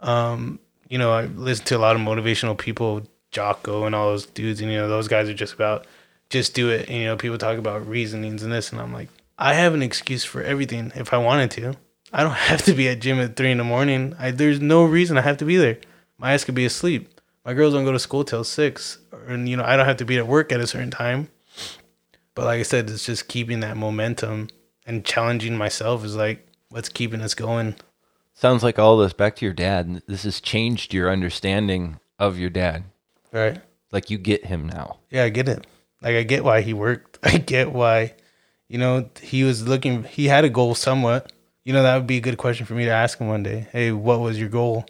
Um, 0.00 0.60
you 0.88 0.98
know, 0.98 1.12
I 1.12 1.26
listen 1.26 1.64
to 1.66 1.76
a 1.76 1.78
lot 1.78 1.96
of 1.96 2.02
motivational 2.02 2.56
people, 2.56 3.02
Jocko 3.30 3.84
and 3.84 3.94
all 3.94 4.10
those 4.10 4.26
dudes, 4.26 4.60
and, 4.60 4.70
you 4.70 4.78
know, 4.78 4.88
those 4.88 5.08
guys 5.08 5.28
are 5.28 5.34
just 5.34 5.54
about 5.54 5.86
just 6.30 6.54
do 6.54 6.70
it. 6.70 6.88
And, 6.88 6.98
you 6.98 7.04
know, 7.06 7.16
people 7.16 7.38
talk 7.38 7.58
about 7.58 7.86
reasonings 7.86 8.42
and 8.42 8.52
this, 8.52 8.72
and 8.72 8.80
I'm 8.80 8.92
like, 8.92 9.08
I 9.38 9.54
have 9.54 9.74
an 9.74 9.82
excuse 9.82 10.24
for 10.24 10.42
everything 10.42 10.92
if 10.94 11.12
I 11.12 11.18
wanted 11.18 11.50
to. 11.52 11.74
I 12.12 12.22
don't 12.22 12.32
have 12.50 12.62
to 12.64 12.74
be 12.74 12.88
at 12.88 13.00
gym 13.00 13.20
at 13.20 13.36
three 13.36 13.50
in 13.50 13.58
the 13.58 13.64
morning. 13.64 14.14
I, 14.18 14.30
there's 14.30 14.60
no 14.60 14.84
reason 14.84 15.18
I 15.18 15.22
have 15.22 15.38
to 15.38 15.44
be 15.44 15.56
there. 15.56 15.78
My 16.18 16.32
ass 16.32 16.44
could 16.44 16.54
be 16.54 16.64
asleep. 16.64 17.20
My 17.44 17.54
girls 17.54 17.72
don't 17.72 17.84
go 17.84 17.92
to 17.92 17.98
school 17.98 18.24
till 18.24 18.44
six, 18.44 18.98
and 19.26 19.48
you 19.48 19.56
know 19.56 19.64
I 19.64 19.76
don't 19.76 19.86
have 19.86 19.96
to 19.98 20.04
be 20.04 20.18
at 20.18 20.26
work 20.26 20.52
at 20.52 20.60
a 20.60 20.66
certain 20.66 20.90
time. 20.90 21.28
But 22.34 22.44
like 22.44 22.60
I 22.60 22.62
said, 22.62 22.90
it's 22.90 23.06
just 23.06 23.28
keeping 23.28 23.60
that 23.60 23.76
momentum 23.76 24.48
and 24.86 25.04
challenging 25.04 25.56
myself 25.56 26.04
is 26.04 26.14
like 26.14 26.46
what's 26.68 26.88
keeping 26.88 27.20
us 27.20 27.34
going. 27.34 27.76
Sounds 28.38 28.62
like 28.62 28.78
all 28.78 28.96
this 28.98 29.12
back 29.12 29.34
to 29.34 29.44
your 29.44 29.52
dad. 29.52 30.00
This 30.06 30.22
has 30.22 30.40
changed 30.40 30.94
your 30.94 31.10
understanding 31.10 31.98
of 32.20 32.38
your 32.38 32.50
dad. 32.50 32.84
Right? 33.32 33.60
Like 33.90 34.10
you 34.10 34.18
get 34.18 34.44
him 34.44 34.68
now. 34.68 34.98
Yeah, 35.10 35.24
I 35.24 35.28
get 35.28 35.48
it. 35.48 35.66
Like 36.00 36.14
I 36.14 36.22
get 36.22 36.44
why 36.44 36.60
he 36.60 36.72
worked. 36.72 37.18
I 37.24 37.38
get 37.38 37.72
why, 37.72 38.14
you 38.68 38.78
know, 38.78 39.10
he 39.20 39.42
was 39.42 39.66
looking. 39.66 40.04
He 40.04 40.26
had 40.26 40.44
a 40.44 40.50
goal 40.50 40.76
somewhat. 40.76 41.32
You 41.64 41.72
know, 41.72 41.82
that 41.82 41.96
would 41.96 42.06
be 42.06 42.18
a 42.18 42.20
good 42.20 42.38
question 42.38 42.64
for 42.64 42.74
me 42.74 42.84
to 42.84 42.92
ask 42.92 43.18
him 43.18 43.26
one 43.26 43.42
day. 43.42 43.66
Hey, 43.72 43.90
what 43.90 44.20
was 44.20 44.38
your 44.38 44.50
goal? 44.50 44.86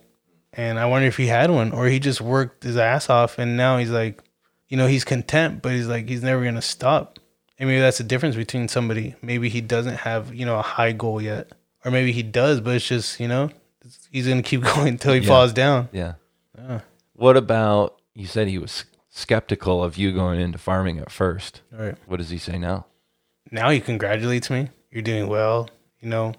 And 0.52 0.78
I 0.78 0.84
wonder 0.84 1.08
if 1.08 1.16
he 1.16 1.28
had 1.28 1.50
one 1.50 1.72
or 1.72 1.86
he 1.86 2.00
just 2.00 2.20
worked 2.20 2.64
his 2.64 2.76
ass 2.76 3.08
off 3.08 3.38
and 3.38 3.56
now 3.56 3.78
he's 3.78 3.88
like, 3.88 4.22
you 4.68 4.76
know, 4.76 4.86
he's 4.86 5.04
content, 5.04 5.62
but 5.62 5.72
he's 5.72 5.88
like, 5.88 6.06
he's 6.06 6.22
never 6.22 6.42
going 6.42 6.54
to 6.56 6.60
stop. 6.60 7.18
And 7.58 7.66
maybe 7.66 7.80
that's 7.80 7.96
the 7.96 8.04
difference 8.04 8.36
between 8.36 8.68
somebody. 8.68 9.14
Maybe 9.22 9.48
he 9.48 9.62
doesn't 9.62 9.96
have, 9.96 10.34
you 10.34 10.44
know, 10.44 10.58
a 10.58 10.62
high 10.62 10.92
goal 10.92 11.22
yet. 11.22 11.50
Or 11.84 11.90
maybe 11.90 12.12
he 12.12 12.22
does, 12.22 12.60
but 12.60 12.74
it's 12.76 12.86
just, 12.88 13.20
you 13.20 13.28
know, 13.28 13.50
he's 14.10 14.26
to 14.26 14.42
keep 14.42 14.62
going 14.74 14.88
until 14.88 15.12
he 15.14 15.20
Yeah. 15.20 15.26
falls 15.26 15.52
down. 15.52 15.88
Yeah. 15.92 16.14
Yeah. 16.56 16.80
What 17.14 17.36
about 17.36 18.00
you 18.14 18.26
said 18.26 18.48
he 18.48 18.58
was 18.58 18.84
skeptical 19.10 19.82
of 19.82 19.96
you 19.96 20.12
going 20.12 20.40
into 20.40 20.58
farming 20.58 20.98
at 20.98 21.10
first. 21.10 21.62
All 21.72 21.84
right. 21.84 21.96
What 22.06 22.18
does 22.18 22.30
he 22.30 22.38
say 22.38 22.58
now? 22.58 22.86
now 23.50 23.70
he 23.70 23.80
congratulates 23.80 24.50
me. 24.50 24.68
You're 24.90 25.02
doing 25.02 25.26
well. 25.28 25.68
You 26.00 26.08
know, 26.08 26.34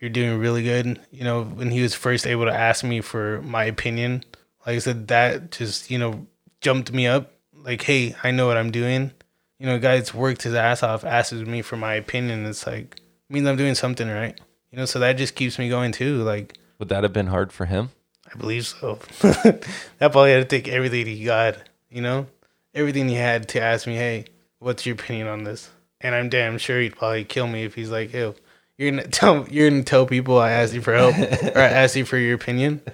you're 0.00 0.10
doing 0.10 0.38
really 0.38 0.62
good. 0.62 1.00
You 1.10 1.24
know, 1.24 1.42
when 1.42 1.70
he 1.70 1.82
was 1.82 1.94
first 1.94 2.26
able 2.26 2.44
to 2.44 2.52
ask 2.54 2.84
me 2.84 3.00
for 3.00 3.42
my 3.42 3.64
opinion, 3.64 4.22
like 4.64 4.76
I 4.76 4.78
said, 4.78 5.08
that 5.08 5.50
just, 5.50 5.90
you 5.90 5.98
know, 5.98 6.26
jumped 6.60 6.92
me 6.92 7.06
up. 7.06 7.32
Like, 7.52 7.82
hey, 7.82 8.14
I 8.22 8.30
know 8.30 8.46
what 8.46 8.56
I'm 8.56 8.70
doing. 8.70 9.10
You 9.58 9.66
know, 9.66 9.74
a 9.76 9.78
guy 9.80 9.96
that's 9.96 10.14
worked 10.14 10.42
his 10.42 10.54
ass 10.54 10.82
off 10.82 11.04
asks 11.04 11.32
me 11.32 11.62
for 11.62 11.76
my 11.76 11.94
opinion. 11.94 12.46
It's 12.46 12.66
like, 12.66 13.00
means 13.28 13.46
I'm 13.46 13.56
doing 13.56 13.74
something 13.74 14.08
right. 14.08 14.38
You 14.76 14.82
know, 14.82 14.86
so 14.86 14.98
that 14.98 15.14
just 15.14 15.34
keeps 15.34 15.58
me 15.58 15.70
going 15.70 15.90
too. 15.90 16.22
Like, 16.22 16.58
Would 16.78 16.90
that 16.90 17.02
have 17.02 17.14
been 17.14 17.28
hard 17.28 17.50
for 17.50 17.64
him? 17.64 17.92
I 18.30 18.36
believe 18.36 18.66
so. 18.66 18.98
that 19.22 19.64
probably 19.98 20.32
had 20.32 20.46
to 20.46 20.56
take 20.56 20.68
everything 20.68 21.06
he 21.06 21.24
got, 21.24 21.56
you 21.88 22.02
know, 22.02 22.26
everything 22.74 23.08
he 23.08 23.14
had 23.14 23.48
to 23.48 23.62
ask 23.62 23.86
me, 23.86 23.94
hey, 23.94 24.26
what's 24.58 24.84
your 24.84 24.94
opinion 24.94 25.28
on 25.28 25.44
this? 25.44 25.70
And 26.02 26.14
I'm 26.14 26.28
damn 26.28 26.58
sure 26.58 26.78
he'd 26.78 26.94
probably 26.94 27.24
kill 27.24 27.46
me 27.46 27.64
if 27.64 27.74
he's 27.74 27.88
like, 27.88 28.10
hey, 28.10 28.34
you're 28.76 28.90
gonna 28.90 29.06
tell 29.08 29.48
you're 29.48 29.70
gonna 29.70 29.82
tell 29.82 30.04
people 30.04 30.38
I 30.38 30.50
asked 30.50 30.74
you 30.74 30.82
for 30.82 30.92
help 30.92 31.16
or 31.16 31.58
I 31.58 31.68
asked 31.68 31.96
you 31.96 32.04
for 32.04 32.18
your 32.18 32.34
opinion. 32.34 32.82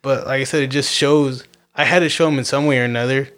But 0.00 0.24
like 0.24 0.40
I 0.40 0.44
said, 0.44 0.62
it 0.62 0.68
just 0.68 0.92
shows 0.92 1.42
I 1.74 1.84
had 1.84 1.98
to 1.98 2.08
show 2.08 2.28
him 2.28 2.38
in 2.38 2.44
some 2.44 2.66
way 2.66 2.78
or 2.78 2.84
another. 2.84 3.28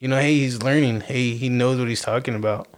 You 0.00 0.08
know, 0.08 0.18
hey, 0.18 0.38
he's 0.38 0.62
learning. 0.62 1.02
Hey, 1.02 1.34
he 1.34 1.50
knows 1.50 1.78
what 1.78 1.88
he's 1.88 2.00
talking 2.00 2.34
about. 2.34 2.68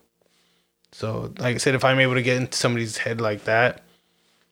So, 0.90 1.32
like 1.38 1.54
I 1.54 1.58
said, 1.58 1.76
if 1.76 1.84
I'm 1.84 2.00
able 2.00 2.14
to 2.14 2.22
get 2.22 2.36
into 2.36 2.58
somebody's 2.58 2.98
head 2.98 3.20
like 3.20 3.44
that, 3.44 3.84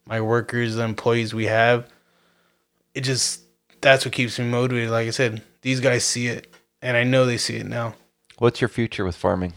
my 0.07 0.21
workers, 0.21 0.77
the 0.77 0.85
employees 0.85 1.35
we 1.35 1.47
have, 1.47 1.89
it 2.95 3.03
just 3.03 3.43
that's 3.81 4.05
what 4.05 4.15
keeps 4.15 4.39
me 4.39 4.47
motivated. 4.47 4.91
Like 4.91 5.07
I 5.07 5.11
said, 5.11 5.43
these 5.63 5.81
guys 5.81 6.05
see 6.05 6.29
it, 6.29 6.53
and 6.81 6.97
I 6.97 7.05
know 7.05 7.27
they 7.27 7.39
see 7.39 7.57
it 7.57 7.67
now. 7.67 7.95
What's 8.39 8.61
your 8.61 8.69
future 8.69 9.05
with 9.05 9.17
farming? 9.17 9.53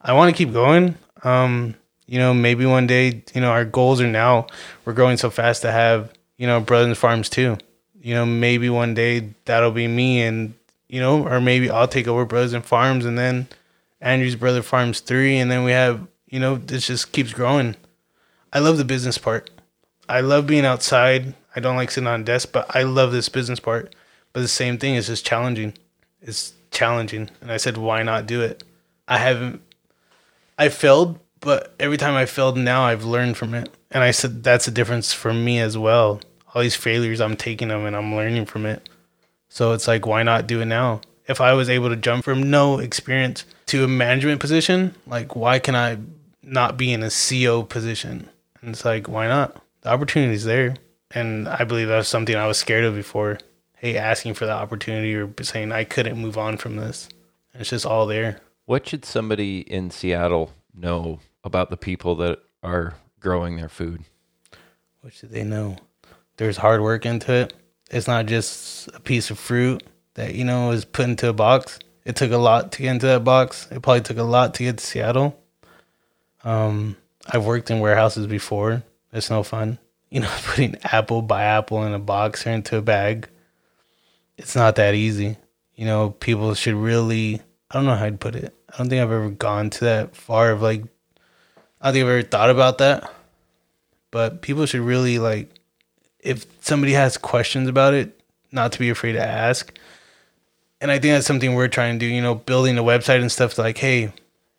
I 0.00 0.12
want 0.12 0.34
to 0.34 0.36
keep 0.36 0.52
going. 0.52 0.96
Um, 1.24 1.74
you 2.06 2.18
know, 2.18 2.32
maybe 2.32 2.64
one 2.64 2.86
day, 2.86 3.22
you 3.34 3.40
know, 3.40 3.50
our 3.50 3.64
goals 3.64 4.00
are 4.00 4.06
now 4.06 4.46
we're 4.84 4.94
growing 4.94 5.16
so 5.16 5.30
fast 5.30 5.62
to 5.62 5.70
have, 5.70 6.12
you 6.36 6.46
know, 6.46 6.60
brothers 6.60 6.98
farms 6.98 7.28
too. 7.28 7.58
You 8.00 8.14
know, 8.14 8.24
maybe 8.24 8.70
one 8.70 8.94
day 8.94 9.34
that'll 9.44 9.72
be 9.72 9.88
me 9.88 10.22
and, 10.22 10.54
you 10.88 11.00
know, 11.00 11.26
or 11.26 11.40
maybe 11.40 11.68
I'll 11.68 11.88
take 11.88 12.06
over 12.06 12.24
Brothers 12.24 12.54
in 12.54 12.62
Farms 12.62 13.04
and 13.04 13.18
then 13.18 13.48
Andrew's 14.00 14.36
brother 14.36 14.62
farms 14.62 15.00
three 15.00 15.38
and 15.38 15.50
then 15.50 15.64
we 15.64 15.72
have, 15.72 16.06
you 16.28 16.38
know, 16.38 16.56
this 16.56 16.86
just 16.86 17.12
keeps 17.12 17.32
growing. 17.32 17.74
I 18.52 18.60
love 18.60 18.78
the 18.78 18.84
business 18.84 19.18
part. 19.18 19.50
I 20.08 20.20
love 20.20 20.46
being 20.46 20.64
outside. 20.64 21.34
I 21.54 21.60
don't 21.60 21.76
like 21.76 21.90
sitting 21.90 22.08
on 22.08 22.20
a 22.20 22.24
desk, 22.24 22.50
but 22.52 22.74
I 22.74 22.82
love 22.82 23.12
this 23.12 23.28
business 23.28 23.60
part. 23.60 23.94
But 24.32 24.40
the 24.40 24.48
same 24.48 24.78
thing 24.78 24.94
is 24.94 25.06
just 25.08 25.26
challenging. 25.26 25.74
It's 26.22 26.52
challenging. 26.70 27.30
And 27.40 27.50
I 27.50 27.56
said, 27.56 27.76
why 27.76 28.02
not 28.02 28.26
do 28.26 28.40
it? 28.42 28.62
I 29.06 29.18
haven't 29.18 29.62
I 30.58 30.68
failed, 30.68 31.20
but 31.40 31.74
every 31.78 31.96
time 31.96 32.14
I 32.14 32.26
failed 32.26 32.58
now 32.58 32.82
I've 32.82 33.04
learned 33.04 33.36
from 33.36 33.54
it. 33.54 33.70
And 33.90 34.02
I 34.02 34.10
said 34.10 34.42
that's 34.42 34.68
a 34.68 34.72
difference 34.72 35.12
for 35.12 35.32
me 35.32 35.60
as 35.60 35.78
well. 35.78 36.20
All 36.52 36.62
these 36.62 36.74
failures 36.74 37.20
I'm 37.20 37.36
taking 37.36 37.68
them 37.68 37.86
and 37.86 37.96
I'm 37.96 38.14
learning 38.14 38.46
from 38.46 38.66
it. 38.66 38.88
So 39.48 39.72
it's 39.72 39.86
like 39.88 40.06
why 40.06 40.22
not 40.24 40.46
do 40.46 40.60
it 40.60 40.66
now? 40.66 41.00
If 41.26 41.40
I 41.40 41.52
was 41.52 41.70
able 41.70 41.90
to 41.90 41.96
jump 41.96 42.24
from 42.24 42.50
no 42.50 42.78
experience 42.78 43.44
to 43.66 43.84
a 43.84 43.88
management 43.88 44.40
position, 44.40 44.94
like 45.06 45.36
why 45.36 45.58
can 45.58 45.76
I 45.76 45.98
not 46.42 46.76
be 46.76 46.92
in 46.92 47.02
a 47.02 47.10
CO 47.10 47.62
position? 47.62 48.28
And 48.60 48.70
it's 48.70 48.84
like 48.84 49.08
why 49.08 49.28
not? 49.28 49.62
The 49.88 49.94
opportunity's 49.94 50.44
there. 50.44 50.74
And 51.12 51.48
I 51.48 51.64
believe 51.64 51.88
that 51.88 51.96
was 51.96 52.08
something 52.08 52.36
I 52.36 52.46
was 52.46 52.58
scared 52.58 52.84
of 52.84 52.94
before. 52.94 53.38
Hey, 53.74 53.96
asking 53.96 54.34
for 54.34 54.44
the 54.44 54.52
opportunity 54.52 55.14
or 55.14 55.32
saying 55.40 55.72
I 55.72 55.84
couldn't 55.84 56.18
move 56.18 56.36
on 56.36 56.58
from 56.58 56.76
this. 56.76 57.08
And 57.54 57.62
it's 57.62 57.70
just 57.70 57.86
all 57.86 58.06
there. 58.06 58.42
What 58.66 58.86
should 58.86 59.06
somebody 59.06 59.60
in 59.60 59.90
Seattle 59.90 60.52
know 60.74 61.20
about 61.42 61.70
the 61.70 61.78
people 61.78 62.16
that 62.16 62.40
are 62.62 62.96
growing 63.18 63.56
their 63.56 63.70
food? 63.70 64.04
What 65.00 65.14
should 65.14 65.30
they 65.30 65.42
know? 65.42 65.78
There's 66.36 66.58
hard 66.58 66.82
work 66.82 67.06
into 67.06 67.32
it. 67.32 67.54
It's 67.90 68.06
not 68.06 68.26
just 68.26 68.88
a 68.88 69.00
piece 69.00 69.30
of 69.30 69.38
fruit 69.38 69.82
that, 70.16 70.34
you 70.34 70.44
know, 70.44 70.70
is 70.72 70.84
put 70.84 71.06
into 71.06 71.30
a 71.30 71.32
box. 71.32 71.78
It 72.04 72.14
took 72.14 72.30
a 72.30 72.36
lot 72.36 72.72
to 72.72 72.82
get 72.82 72.90
into 72.90 73.06
that 73.06 73.24
box. 73.24 73.66
It 73.70 73.80
probably 73.80 74.02
took 74.02 74.18
a 74.18 74.22
lot 74.22 74.52
to 74.56 74.64
get 74.64 74.76
to 74.76 74.84
Seattle. 74.84 75.42
Um, 76.44 76.94
I've 77.26 77.46
worked 77.46 77.70
in 77.70 77.80
warehouses 77.80 78.26
before. 78.26 78.82
It's 79.12 79.30
no 79.30 79.42
fun. 79.42 79.78
You 80.10 80.20
know, 80.20 80.34
putting 80.44 80.76
apple 80.84 81.22
by 81.22 81.44
apple 81.44 81.84
in 81.84 81.94
a 81.94 81.98
box 81.98 82.46
or 82.46 82.50
into 82.50 82.76
a 82.76 82.82
bag. 82.82 83.28
It's 84.36 84.54
not 84.54 84.76
that 84.76 84.94
easy. 84.94 85.36
You 85.74 85.86
know, 85.86 86.10
people 86.10 86.54
should 86.54 86.74
really 86.74 87.40
I 87.70 87.74
don't 87.74 87.84
know 87.84 87.94
how 87.94 88.06
I'd 88.06 88.20
put 88.20 88.34
it. 88.34 88.54
I 88.72 88.78
don't 88.78 88.88
think 88.88 89.02
I've 89.02 89.12
ever 89.12 89.30
gone 89.30 89.70
to 89.70 89.84
that 89.84 90.16
far 90.16 90.50
of 90.50 90.62
like 90.62 90.82
I 91.80 91.86
don't 91.86 91.94
think 91.94 92.04
I've 92.04 92.10
ever 92.10 92.22
thought 92.22 92.50
about 92.50 92.78
that. 92.78 93.10
But 94.10 94.40
people 94.42 94.64
should 94.66 94.80
really 94.80 95.18
like 95.18 95.50
if 96.20 96.46
somebody 96.64 96.92
has 96.92 97.16
questions 97.16 97.68
about 97.68 97.94
it, 97.94 98.20
not 98.50 98.72
to 98.72 98.78
be 98.78 98.90
afraid 98.90 99.12
to 99.12 99.24
ask. 99.24 99.76
And 100.80 100.90
I 100.90 100.98
think 100.98 101.12
that's 101.12 101.26
something 101.26 101.54
we're 101.54 101.68
trying 101.68 101.98
to 101.98 102.06
do, 102.06 102.12
you 102.12 102.22
know, 102.22 102.34
building 102.34 102.78
a 102.78 102.82
website 102.82 103.20
and 103.20 103.32
stuff 103.32 103.58
like, 103.58 103.78
hey, 103.78 104.12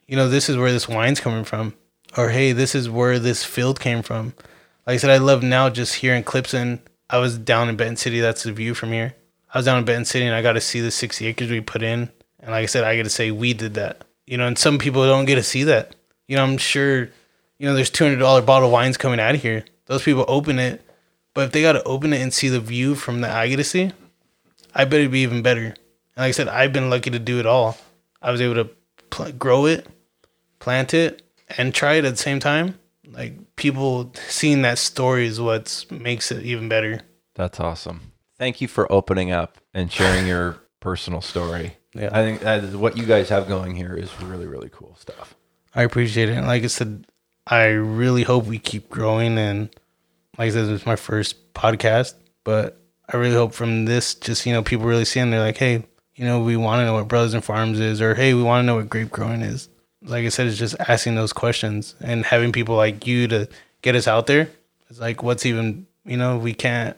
you 0.07 0.15
know, 0.15 0.29
this 0.29 0.49
is 0.49 0.57
where 0.57 0.71
this 0.71 0.87
wine's 0.87 1.19
coming 1.19 1.43
from. 1.43 1.73
Or 2.17 2.29
hey, 2.29 2.51
this 2.51 2.75
is 2.75 2.89
where 2.89 3.19
this 3.19 3.43
field 3.43 3.79
came 3.79 4.01
from. 4.01 4.33
Like 4.85 4.95
I 4.95 4.97
said, 4.97 5.11
I 5.11 5.17
love 5.17 5.43
now 5.43 5.69
just 5.69 5.95
hearing 5.95 6.23
clips 6.23 6.53
and 6.53 6.79
I 7.09 7.17
was 7.17 7.37
down 7.37 7.69
in 7.69 7.75
Benton 7.75 7.97
City, 7.97 8.19
that's 8.19 8.43
the 8.43 8.51
view 8.51 8.73
from 8.73 8.91
here. 8.91 9.15
I 9.53 9.57
was 9.57 9.65
down 9.65 9.79
in 9.79 9.85
Benton 9.85 10.05
City 10.05 10.25
and 10.25 10.35
I 10.35 10.41
got 10.41 10.53
to 10.53 10.61
see 10.61 10.79
the 10.79 10.91
60 10.91 11.25
acres 11.25 11.49
we 11.49 11.61
put 11.61 11.81
in. 11.81 12.09
And 12.39 12.51
like 12.51 12.63
I 12.63 12.67
said, 12.67 12.83
I 12.83 12.95
get 12.95 13.03
to 13.03 13.09
say 13.09 13.31
we 13.31 13.53
did 13.53 13.75
that. 13.75 14.03
You 14.25 14.37
know, 14.37 14.47
and 14.47 14.57
some 14.57 14.77
people 14.77 15.03
don't 15.05 15.25
get 15.25 15.35
to 15.35 15.43
see 15.43 15.63
that. 15.63 15.95
You 16.27 16.37
know, 16.37 16.43
I'm 16.43 16.57
sure, 16.57 17.09
you 17.57 17.67
know, 17.67 17.73
there's 17.73 17.89
$200 17.89 18.45
bottle 18.45 18.67
of 18.67 18.71
wines 18.71 18.97
coming 18.97 19.19
out 19.19 19.35
of 19.35 19.41
here. 19.41 19.65
Those 19.87 20.03
people 20.03 20.25
open 20.27 20.59
it. 20.59 20.81
But 21.33 21.45
if 21.45 21.51
they 21.51 21.61
got 21.61 21.73
to 21.73 21.83
open 21.83 22.13
it 22.13 22.21
and 22.21 22.33
see 22.33 22.49
the 22.49 22.59
view 22.59 22.95
from 22.95 23.21
the 23.21 23.29
I 23.29 23.47
get 23.47 23.57
to 23.57 23.63
see, 23.63 23.91
I 24.73 24.85
bet 24.85 24.99
it'd 24.99 25.11
be 25.11 25.23
even 25.23 25.41
better. 25.41 25.65
And 25.65 25.75
like 26.17 26.29
I 26.29 26.31
said, 26.31 26.47
I've 26.47 26.73
been 26.73 26.89
lucky 26.89 27.09
to 27.09 27.19
do 27.19 27.39
it 27.39 27.45
all. 27.45 27.77
I 28.21 28.31
was 28.31 28.41
able 28.41 28.55
to 28.55 28.69
pl- 29.09 29.31
grow 29.31 29.65
it, 29.65 29.87
plant 30.59 30.93
it, 30.93 31.21
and 31.57 31.73
try 31.73 31.93
it 31.93 32.05
at 32.05 32.11
the 32.11 32.17
same 32.17 32.39
time. 32.39 32.79
Like 33.07 33.55
people 33.55 34.13
seeing 34.27 34.61
that 34.61 34.77
story 34.77 35.25
is 35.25 35.41
what 35.41 35.85
makes 35.89 36.31
it 36.31 36.43
even 36.43 36.69
better. 36.69 37.01
That's 37.35 37.59
awesome. 37.59 38.11
Thank 38.37 38.61
you 38.61 38.67
for 38.67 38.91
opening 38.91 39.31
up 39.31 39.57
and 39.73 39.91
sharing 39.91 40.27
your 40.27 40.57
personal 40.79 41.21
story. 41.21 41.77
Yeah. 41.93 42.09
I 42.11 42.23
think 42.23 42.41
that 42.41 42.63
is 42.63 42.75
what 42.75 42.97
you 42.97 43.05
guys 43.05 43.29
have 43.29 43.47
going 43.47 43.75
here 43.75 43.93
is 43.93 44.09
really, 44.21 44.45
really 44.45 44.69
cool 44.71 44.95
stuff. 44.99 45.35
I 45.73 45.83
appreciate 45.83 46.29
it. 46.29 46.37
And 46.37 46.47
like 46.47 46.63
I 46.63 46.67
said, 46.67 47.07
I 47.47 47.65
really 47.67 48.23
hope 48.23 48.45
we 48.45 48.59
keep 48.59 48.89
growing. 48.89 49.37
And 49.37 49.69
like 50.37 50.49
I 50.49 50.51
said, 50.51 50.69
it's 50.69 50.85
my 50.85 50.95
first 50.95 51.53
podcast, 51.53 52.13
but 52.43 52.79
I 53.11 53.17
really 53.17 53.35
hope 53.35 53.53
from 53.53 53.85
this, 53.85 54.13
just, 54.13 54.45
you 54.45 54.53
know, 54.53 54.61
people 54.61 54.85
really 54.85 55.05
seeing, 55.05 55.23
and 55.23 55.33
they're 55.33 55.39
like, 55.39 55.57
hey, 55.57 55.83
you 56.15 56.25
know, 56.25 56.41
we 56.41 56.57
want 56.57 56.81
to 56.81 56.85
know 56.85 56.95
what 56.95 57.07
Brothers 57.07 57.33
in 57.33 57.41
Farms 57.41 57.79
is, 57.79 58.01
or 58.01 58.13
hey, 58.13 58.33
we 58.33 58.43
want 58.43 58.61
to 58.61 58.65
know 58.65 58.75
what 58.75 58.89
grape 58.89 59.09
growing 59.09 59.41
is. 59.41 59.68
Like 60.01 60.25
I 60.25 60.29
said, 60.29 60.47
it's 60.47 60.57
just 60.57 60.77
asking 60.87 61.15
those 61.15 61.33
questions 61.33 61.93
and 61.99 62.23
having 62.23 62.53
people 62.53 62.77
like 62.77 63.05
you 63.05 63.27
to 63.27 63.49
get 63.81 63.95
us 63.95 64.07
out 64.07 64.27
there. 64.27 64.49
It's 64.89 64.97
like, 64.97 65.23
what's 65.23 65.45
even, 65.45 65.87
you 66.05 66.15
know, 66.15 66.37
we 66.37 66.53
can't, 66.53 66.95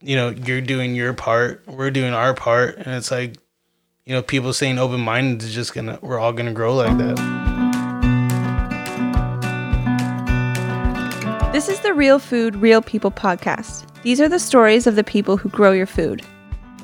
you 0.00 0.16
know, 0.16 0.30
you're 0.30 0.62
doing 0.62 0.94
your 0.94 1.12
part, 1.12 1.62
we're 1.66 1.90
doing 1.90 2.14
our 2.14 2.32
part. 2.32 2.76
And 2.78 2.94
it's 2.94 3.10
like, 3.10 3.36
you 4.06 4.14
know, 4.14 4.22
people 4.22 4.54
saying 4.54 4.78
open 4.78 5.00
minded 5.00 5.42
is 5.42 5.54
just 5.54 5.74
gonna, 5.74 5.98
we're 6.00 6.18
all 6.18 6.32
gonna 6.32 6.54
grow 6.54 6.74
like 6.76 6.96
that. 6.96 7.18
This 11.52 11.68
is 11.68 11.80
the 11.80 11.92
Real 11.92 12.18
Food, 12.18 12.56
Real 12.56 12.80
People 12.80 13.10
podcast. 13.10 13.84
These 14.02 14.18
are 14.18 14.30
the 14.30 14.38
stories 14.38 14.86
of 14.86 14.96
the 14.96 15.04
people 15.04 15.36
who 15.36 15.50
grow 15.50 15.72
your 15.72 15.84
food. 15.84 16.22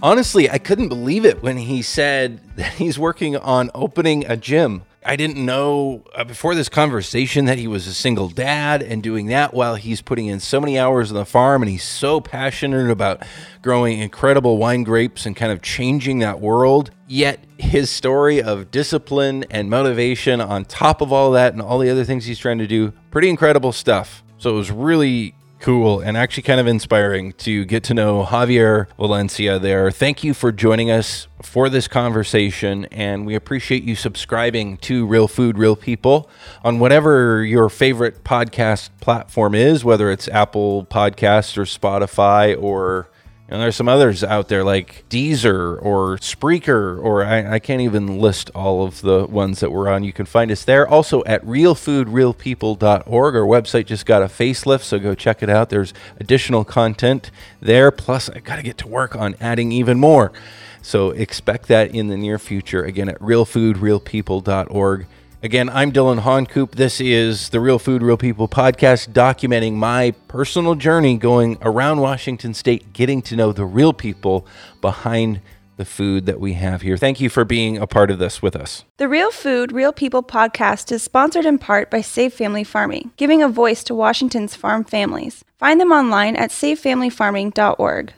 Honestly, 0.03 0.51
I 0.51 0.59
couldn't 0.59 0.91
believe 0.91 1.25
it 1.25 1.43
when 1.43 1.57
he 1.57 1.81
said 1.81 2.41
that 2.57 2.75
he's 2.75 2.99
working 2.99 3.37
on 3.39 3.70
opening 3.75 4.27
a 4.27 4.37
gym. 4.37 4.83
I 5.07 5.17
didn't 5.17 5.45
know 5.45 6.03
uh, 6.15 6.25
before 6.25 6.55
this 6.55 6.71
conversation 6.71 7.45
that 7.45 7.59
he 7.59 7.69
was 7.69 7.87
a 7.87 7.93
single 7.93 8.31
dad 8.31 8.83
and 8.83 9.03
doing 9.03 9.27
that 9.27 9.53
while 9.53 9.75
he's 9.75 10.01
putting 10.01 10.27
in 10.27 10.41
so 10.41 10.63
many 10.63 10.79
hours 10.79 11.11
on 11.11 11.17
the 11.19 11.27
farm 11.27 11.61
and 11.61 11.71
he's 11.71 11.85
so 11.85 12.23
passionate 12.23 12.91
about 12.91 13.23
growing 13.61 13.99
incredible 13.99 14.57
wine 14.57 14.83
grapes 14.83 15.27
and 15.27 15.37
kind 15.37 15.53
of 15.53 15.61
changing 15.61 16.21
that 16.21 16.41
world. 16.41 16.91
Yet 17.07 17.45
his 17.59 17.91
story 17.91 18.43
of 18.43 18.71
discipline 18.71 19.45
and 19.51 19.69
motivation 19.69 20.41
on 20.41 20.65
top 20.65 21.03
of 21.03 21.13
all 21.13 21.33
that 21.33 21.53
and 21.53 21.61
all 21.61 21.79
the 21.79 21.91
other 21.91 22.05
things 22.05 22.25
he's 22.25 22.39
trying 22.39 22.59
to 22.59 22.67
do, 22.67 22.95
pretty 23.11 23.29
incredible 23.29 23.73
stuff. 23.73 24.25
So 24.39 24.51
it 24.51 24.57
was 24.57 24.71
really 24.71 25.35
cool 25.65 25.99
and 25.99 26.15
actually 26.15 26.43
kind 26.43 26.61
of 26.61 26.67
inspiring 26.67 27.33
to 27.33 27.65
get 27.65 27.83
to 27.83 27.95
know 27.95 28.23
Javier 28.23 28.87
Valencia 28.99 29.59
there. 29.59 29.91
Thank 29.91 30.23
you 30.23 30.35
for 30.35 30.53
joining 30.53 30.91
us 30.91 31.27
for 31.43 31.71
this 31.71 31.89
conversation, 31.89 32.85
and 32.93 33.25
we 33.25 33.35
appreciate 33.35 33.83
you 33.83 33.97
subscribing 33.97 34.77
to 34.79 35.07
Real 35.07 35.27
Food, 35.27 35.57
Real 35.57 35.75
People 35.75 36.29
on 36.62 36.81
whatever 36.81 37.43
your 37.43 37.71
favorite 37.71 38.25
podcast 38.25 38.91
platform 39.01 39.55
is, 39.55 39.87
whether 39.87 40.11
it's 40.11 40.29
Apple 40.29 40.85
Podcasts 40.85 41.57
or 41.57 41.62
Spotify 41.62 42.55
or 42.62 43.09
and 43.49 43.61
there's 43.61 43.76
some 43.76 43.88
others 43.88 44.24
out 44.24 44.49
there 44.49 44.64
like 44.64 45.05
Deezer 45.11 45.78
or 45.82 46.16
Spreaker, 46.16 46.99
or 46.99 47.24
I, 47.24 47.55
I, 47.55 47.59
can't 47.59 47.82
even 47.82 48.18
list 48.18 48.51
all 48.55 48.84
of 48.84 49.03
the 49.03 49.26
ones 49.26 49.61
that 49.61 49.70
we're 49.70 49.88
on. 49.88 50.03
You 50.03 50.14
can 50.14 50.24
find 50.24 50.51
us 50.51 50.64
there. 50.64 50.88
Also 50.88 51.22
at 51.24 51.45
realfoodrealpeople.org. 51.45 53.36
Our 53.36 53.42
website 53.42 53.84
just 53.84 54.07
got 54.07 54.22
a 54.22 54.26
facelift, 54.26 54.82
so 54.82 54.99
go 54.99 55.14
check 55.14 55.42
it 55.42 55.51
out. 55.51 55.68
There's 55.68 55.92
additional 56.18 56.64
content 56.64 57.30
there. 57.61 57.90
Plus, 57.90 58.30
I 58.30 58.38
got 58.38 58.57
to 58.57 58.62
get 58.62 58.78
to 58.78 58.88
work 58.88 59.14
on 59.14 59.34
adding 59.40 59.72
even 59.72 60.01
more. 60.01 60.32
So 60.80 61.11
expect 61.11 61.68
that 61.68 61.95
in 61.95 62.09
the 62.09 62.16
near 62.16 62.38
future. 62.38 62.82
Again, 62.82 63.11
at 63.11 63.18
realfoodrealpeople.org. 63.18 65.07
Again, 65.45 65.68
I'm 65.68 65.92
Dylan 65.92 66.20
Honcoop. 66.20 66.76
This 66.76 67.03
is 67.03 67.51
the 67.51 67.61
Real 67.61 67.78
Food, 67.78 68.03
Real 68.03 68.16
People 68.16 68.49
podcast, 68.49 69.11
documenting 69.11 69.74
my 69.74 70.12
personal 70.26 70.74
journey 70.74 71.18
going 71.18 71.59
around 71.61 72.01
Washington 72.01 72.55
State, 72.55 72.95
getting 72.95 73.20
to 73.20 73.36
know 73.36 73.53
the 73.53 73.66
real 73.66 73.92
people 73.92 74.47
behind 74.80 75.42
the 75.76 75.84
food 75.84 76.24
that 76.24 76.40
we 76.40 76.55
have 76.55 76.80
here. 76.80 76.97
Thank 76.97 77.20
you 77.20 77.28
for 77.28 77.45
being 77.45 77.76
a 77.76 77.86
part 77.86 78.11
of 78.11 78.18
this 78.18 78.40
with 78.40 78.57
us. 78.57 78.84
The 78.97 79.07
Real 79.07 79.30
Food, 79.30 79.70
Real 79.70 79.92
People 79.92 80.22
podcast 80.22 80.90
is 80.90 81.03
sponsored 81.03 81.45
in 81.45 81.59
part 81.59 81.90
by 81.90 82.01
Save 82.01 82.32
Family 82.32 82.64
Farming, 82.64 83.11
giving 83.18 83.42
a 83.42 83.49
voice 83.51 83.84
to 83.84 83.95
Washington's 83.95 84.57
farm 84.57 84.82
families. 84.82 85.45
Find 85.59 85.78
them 85.78 85.92
online 85.92 86.36
at 86.36 86.53
savefamilyfarming.org. 86.53 88.12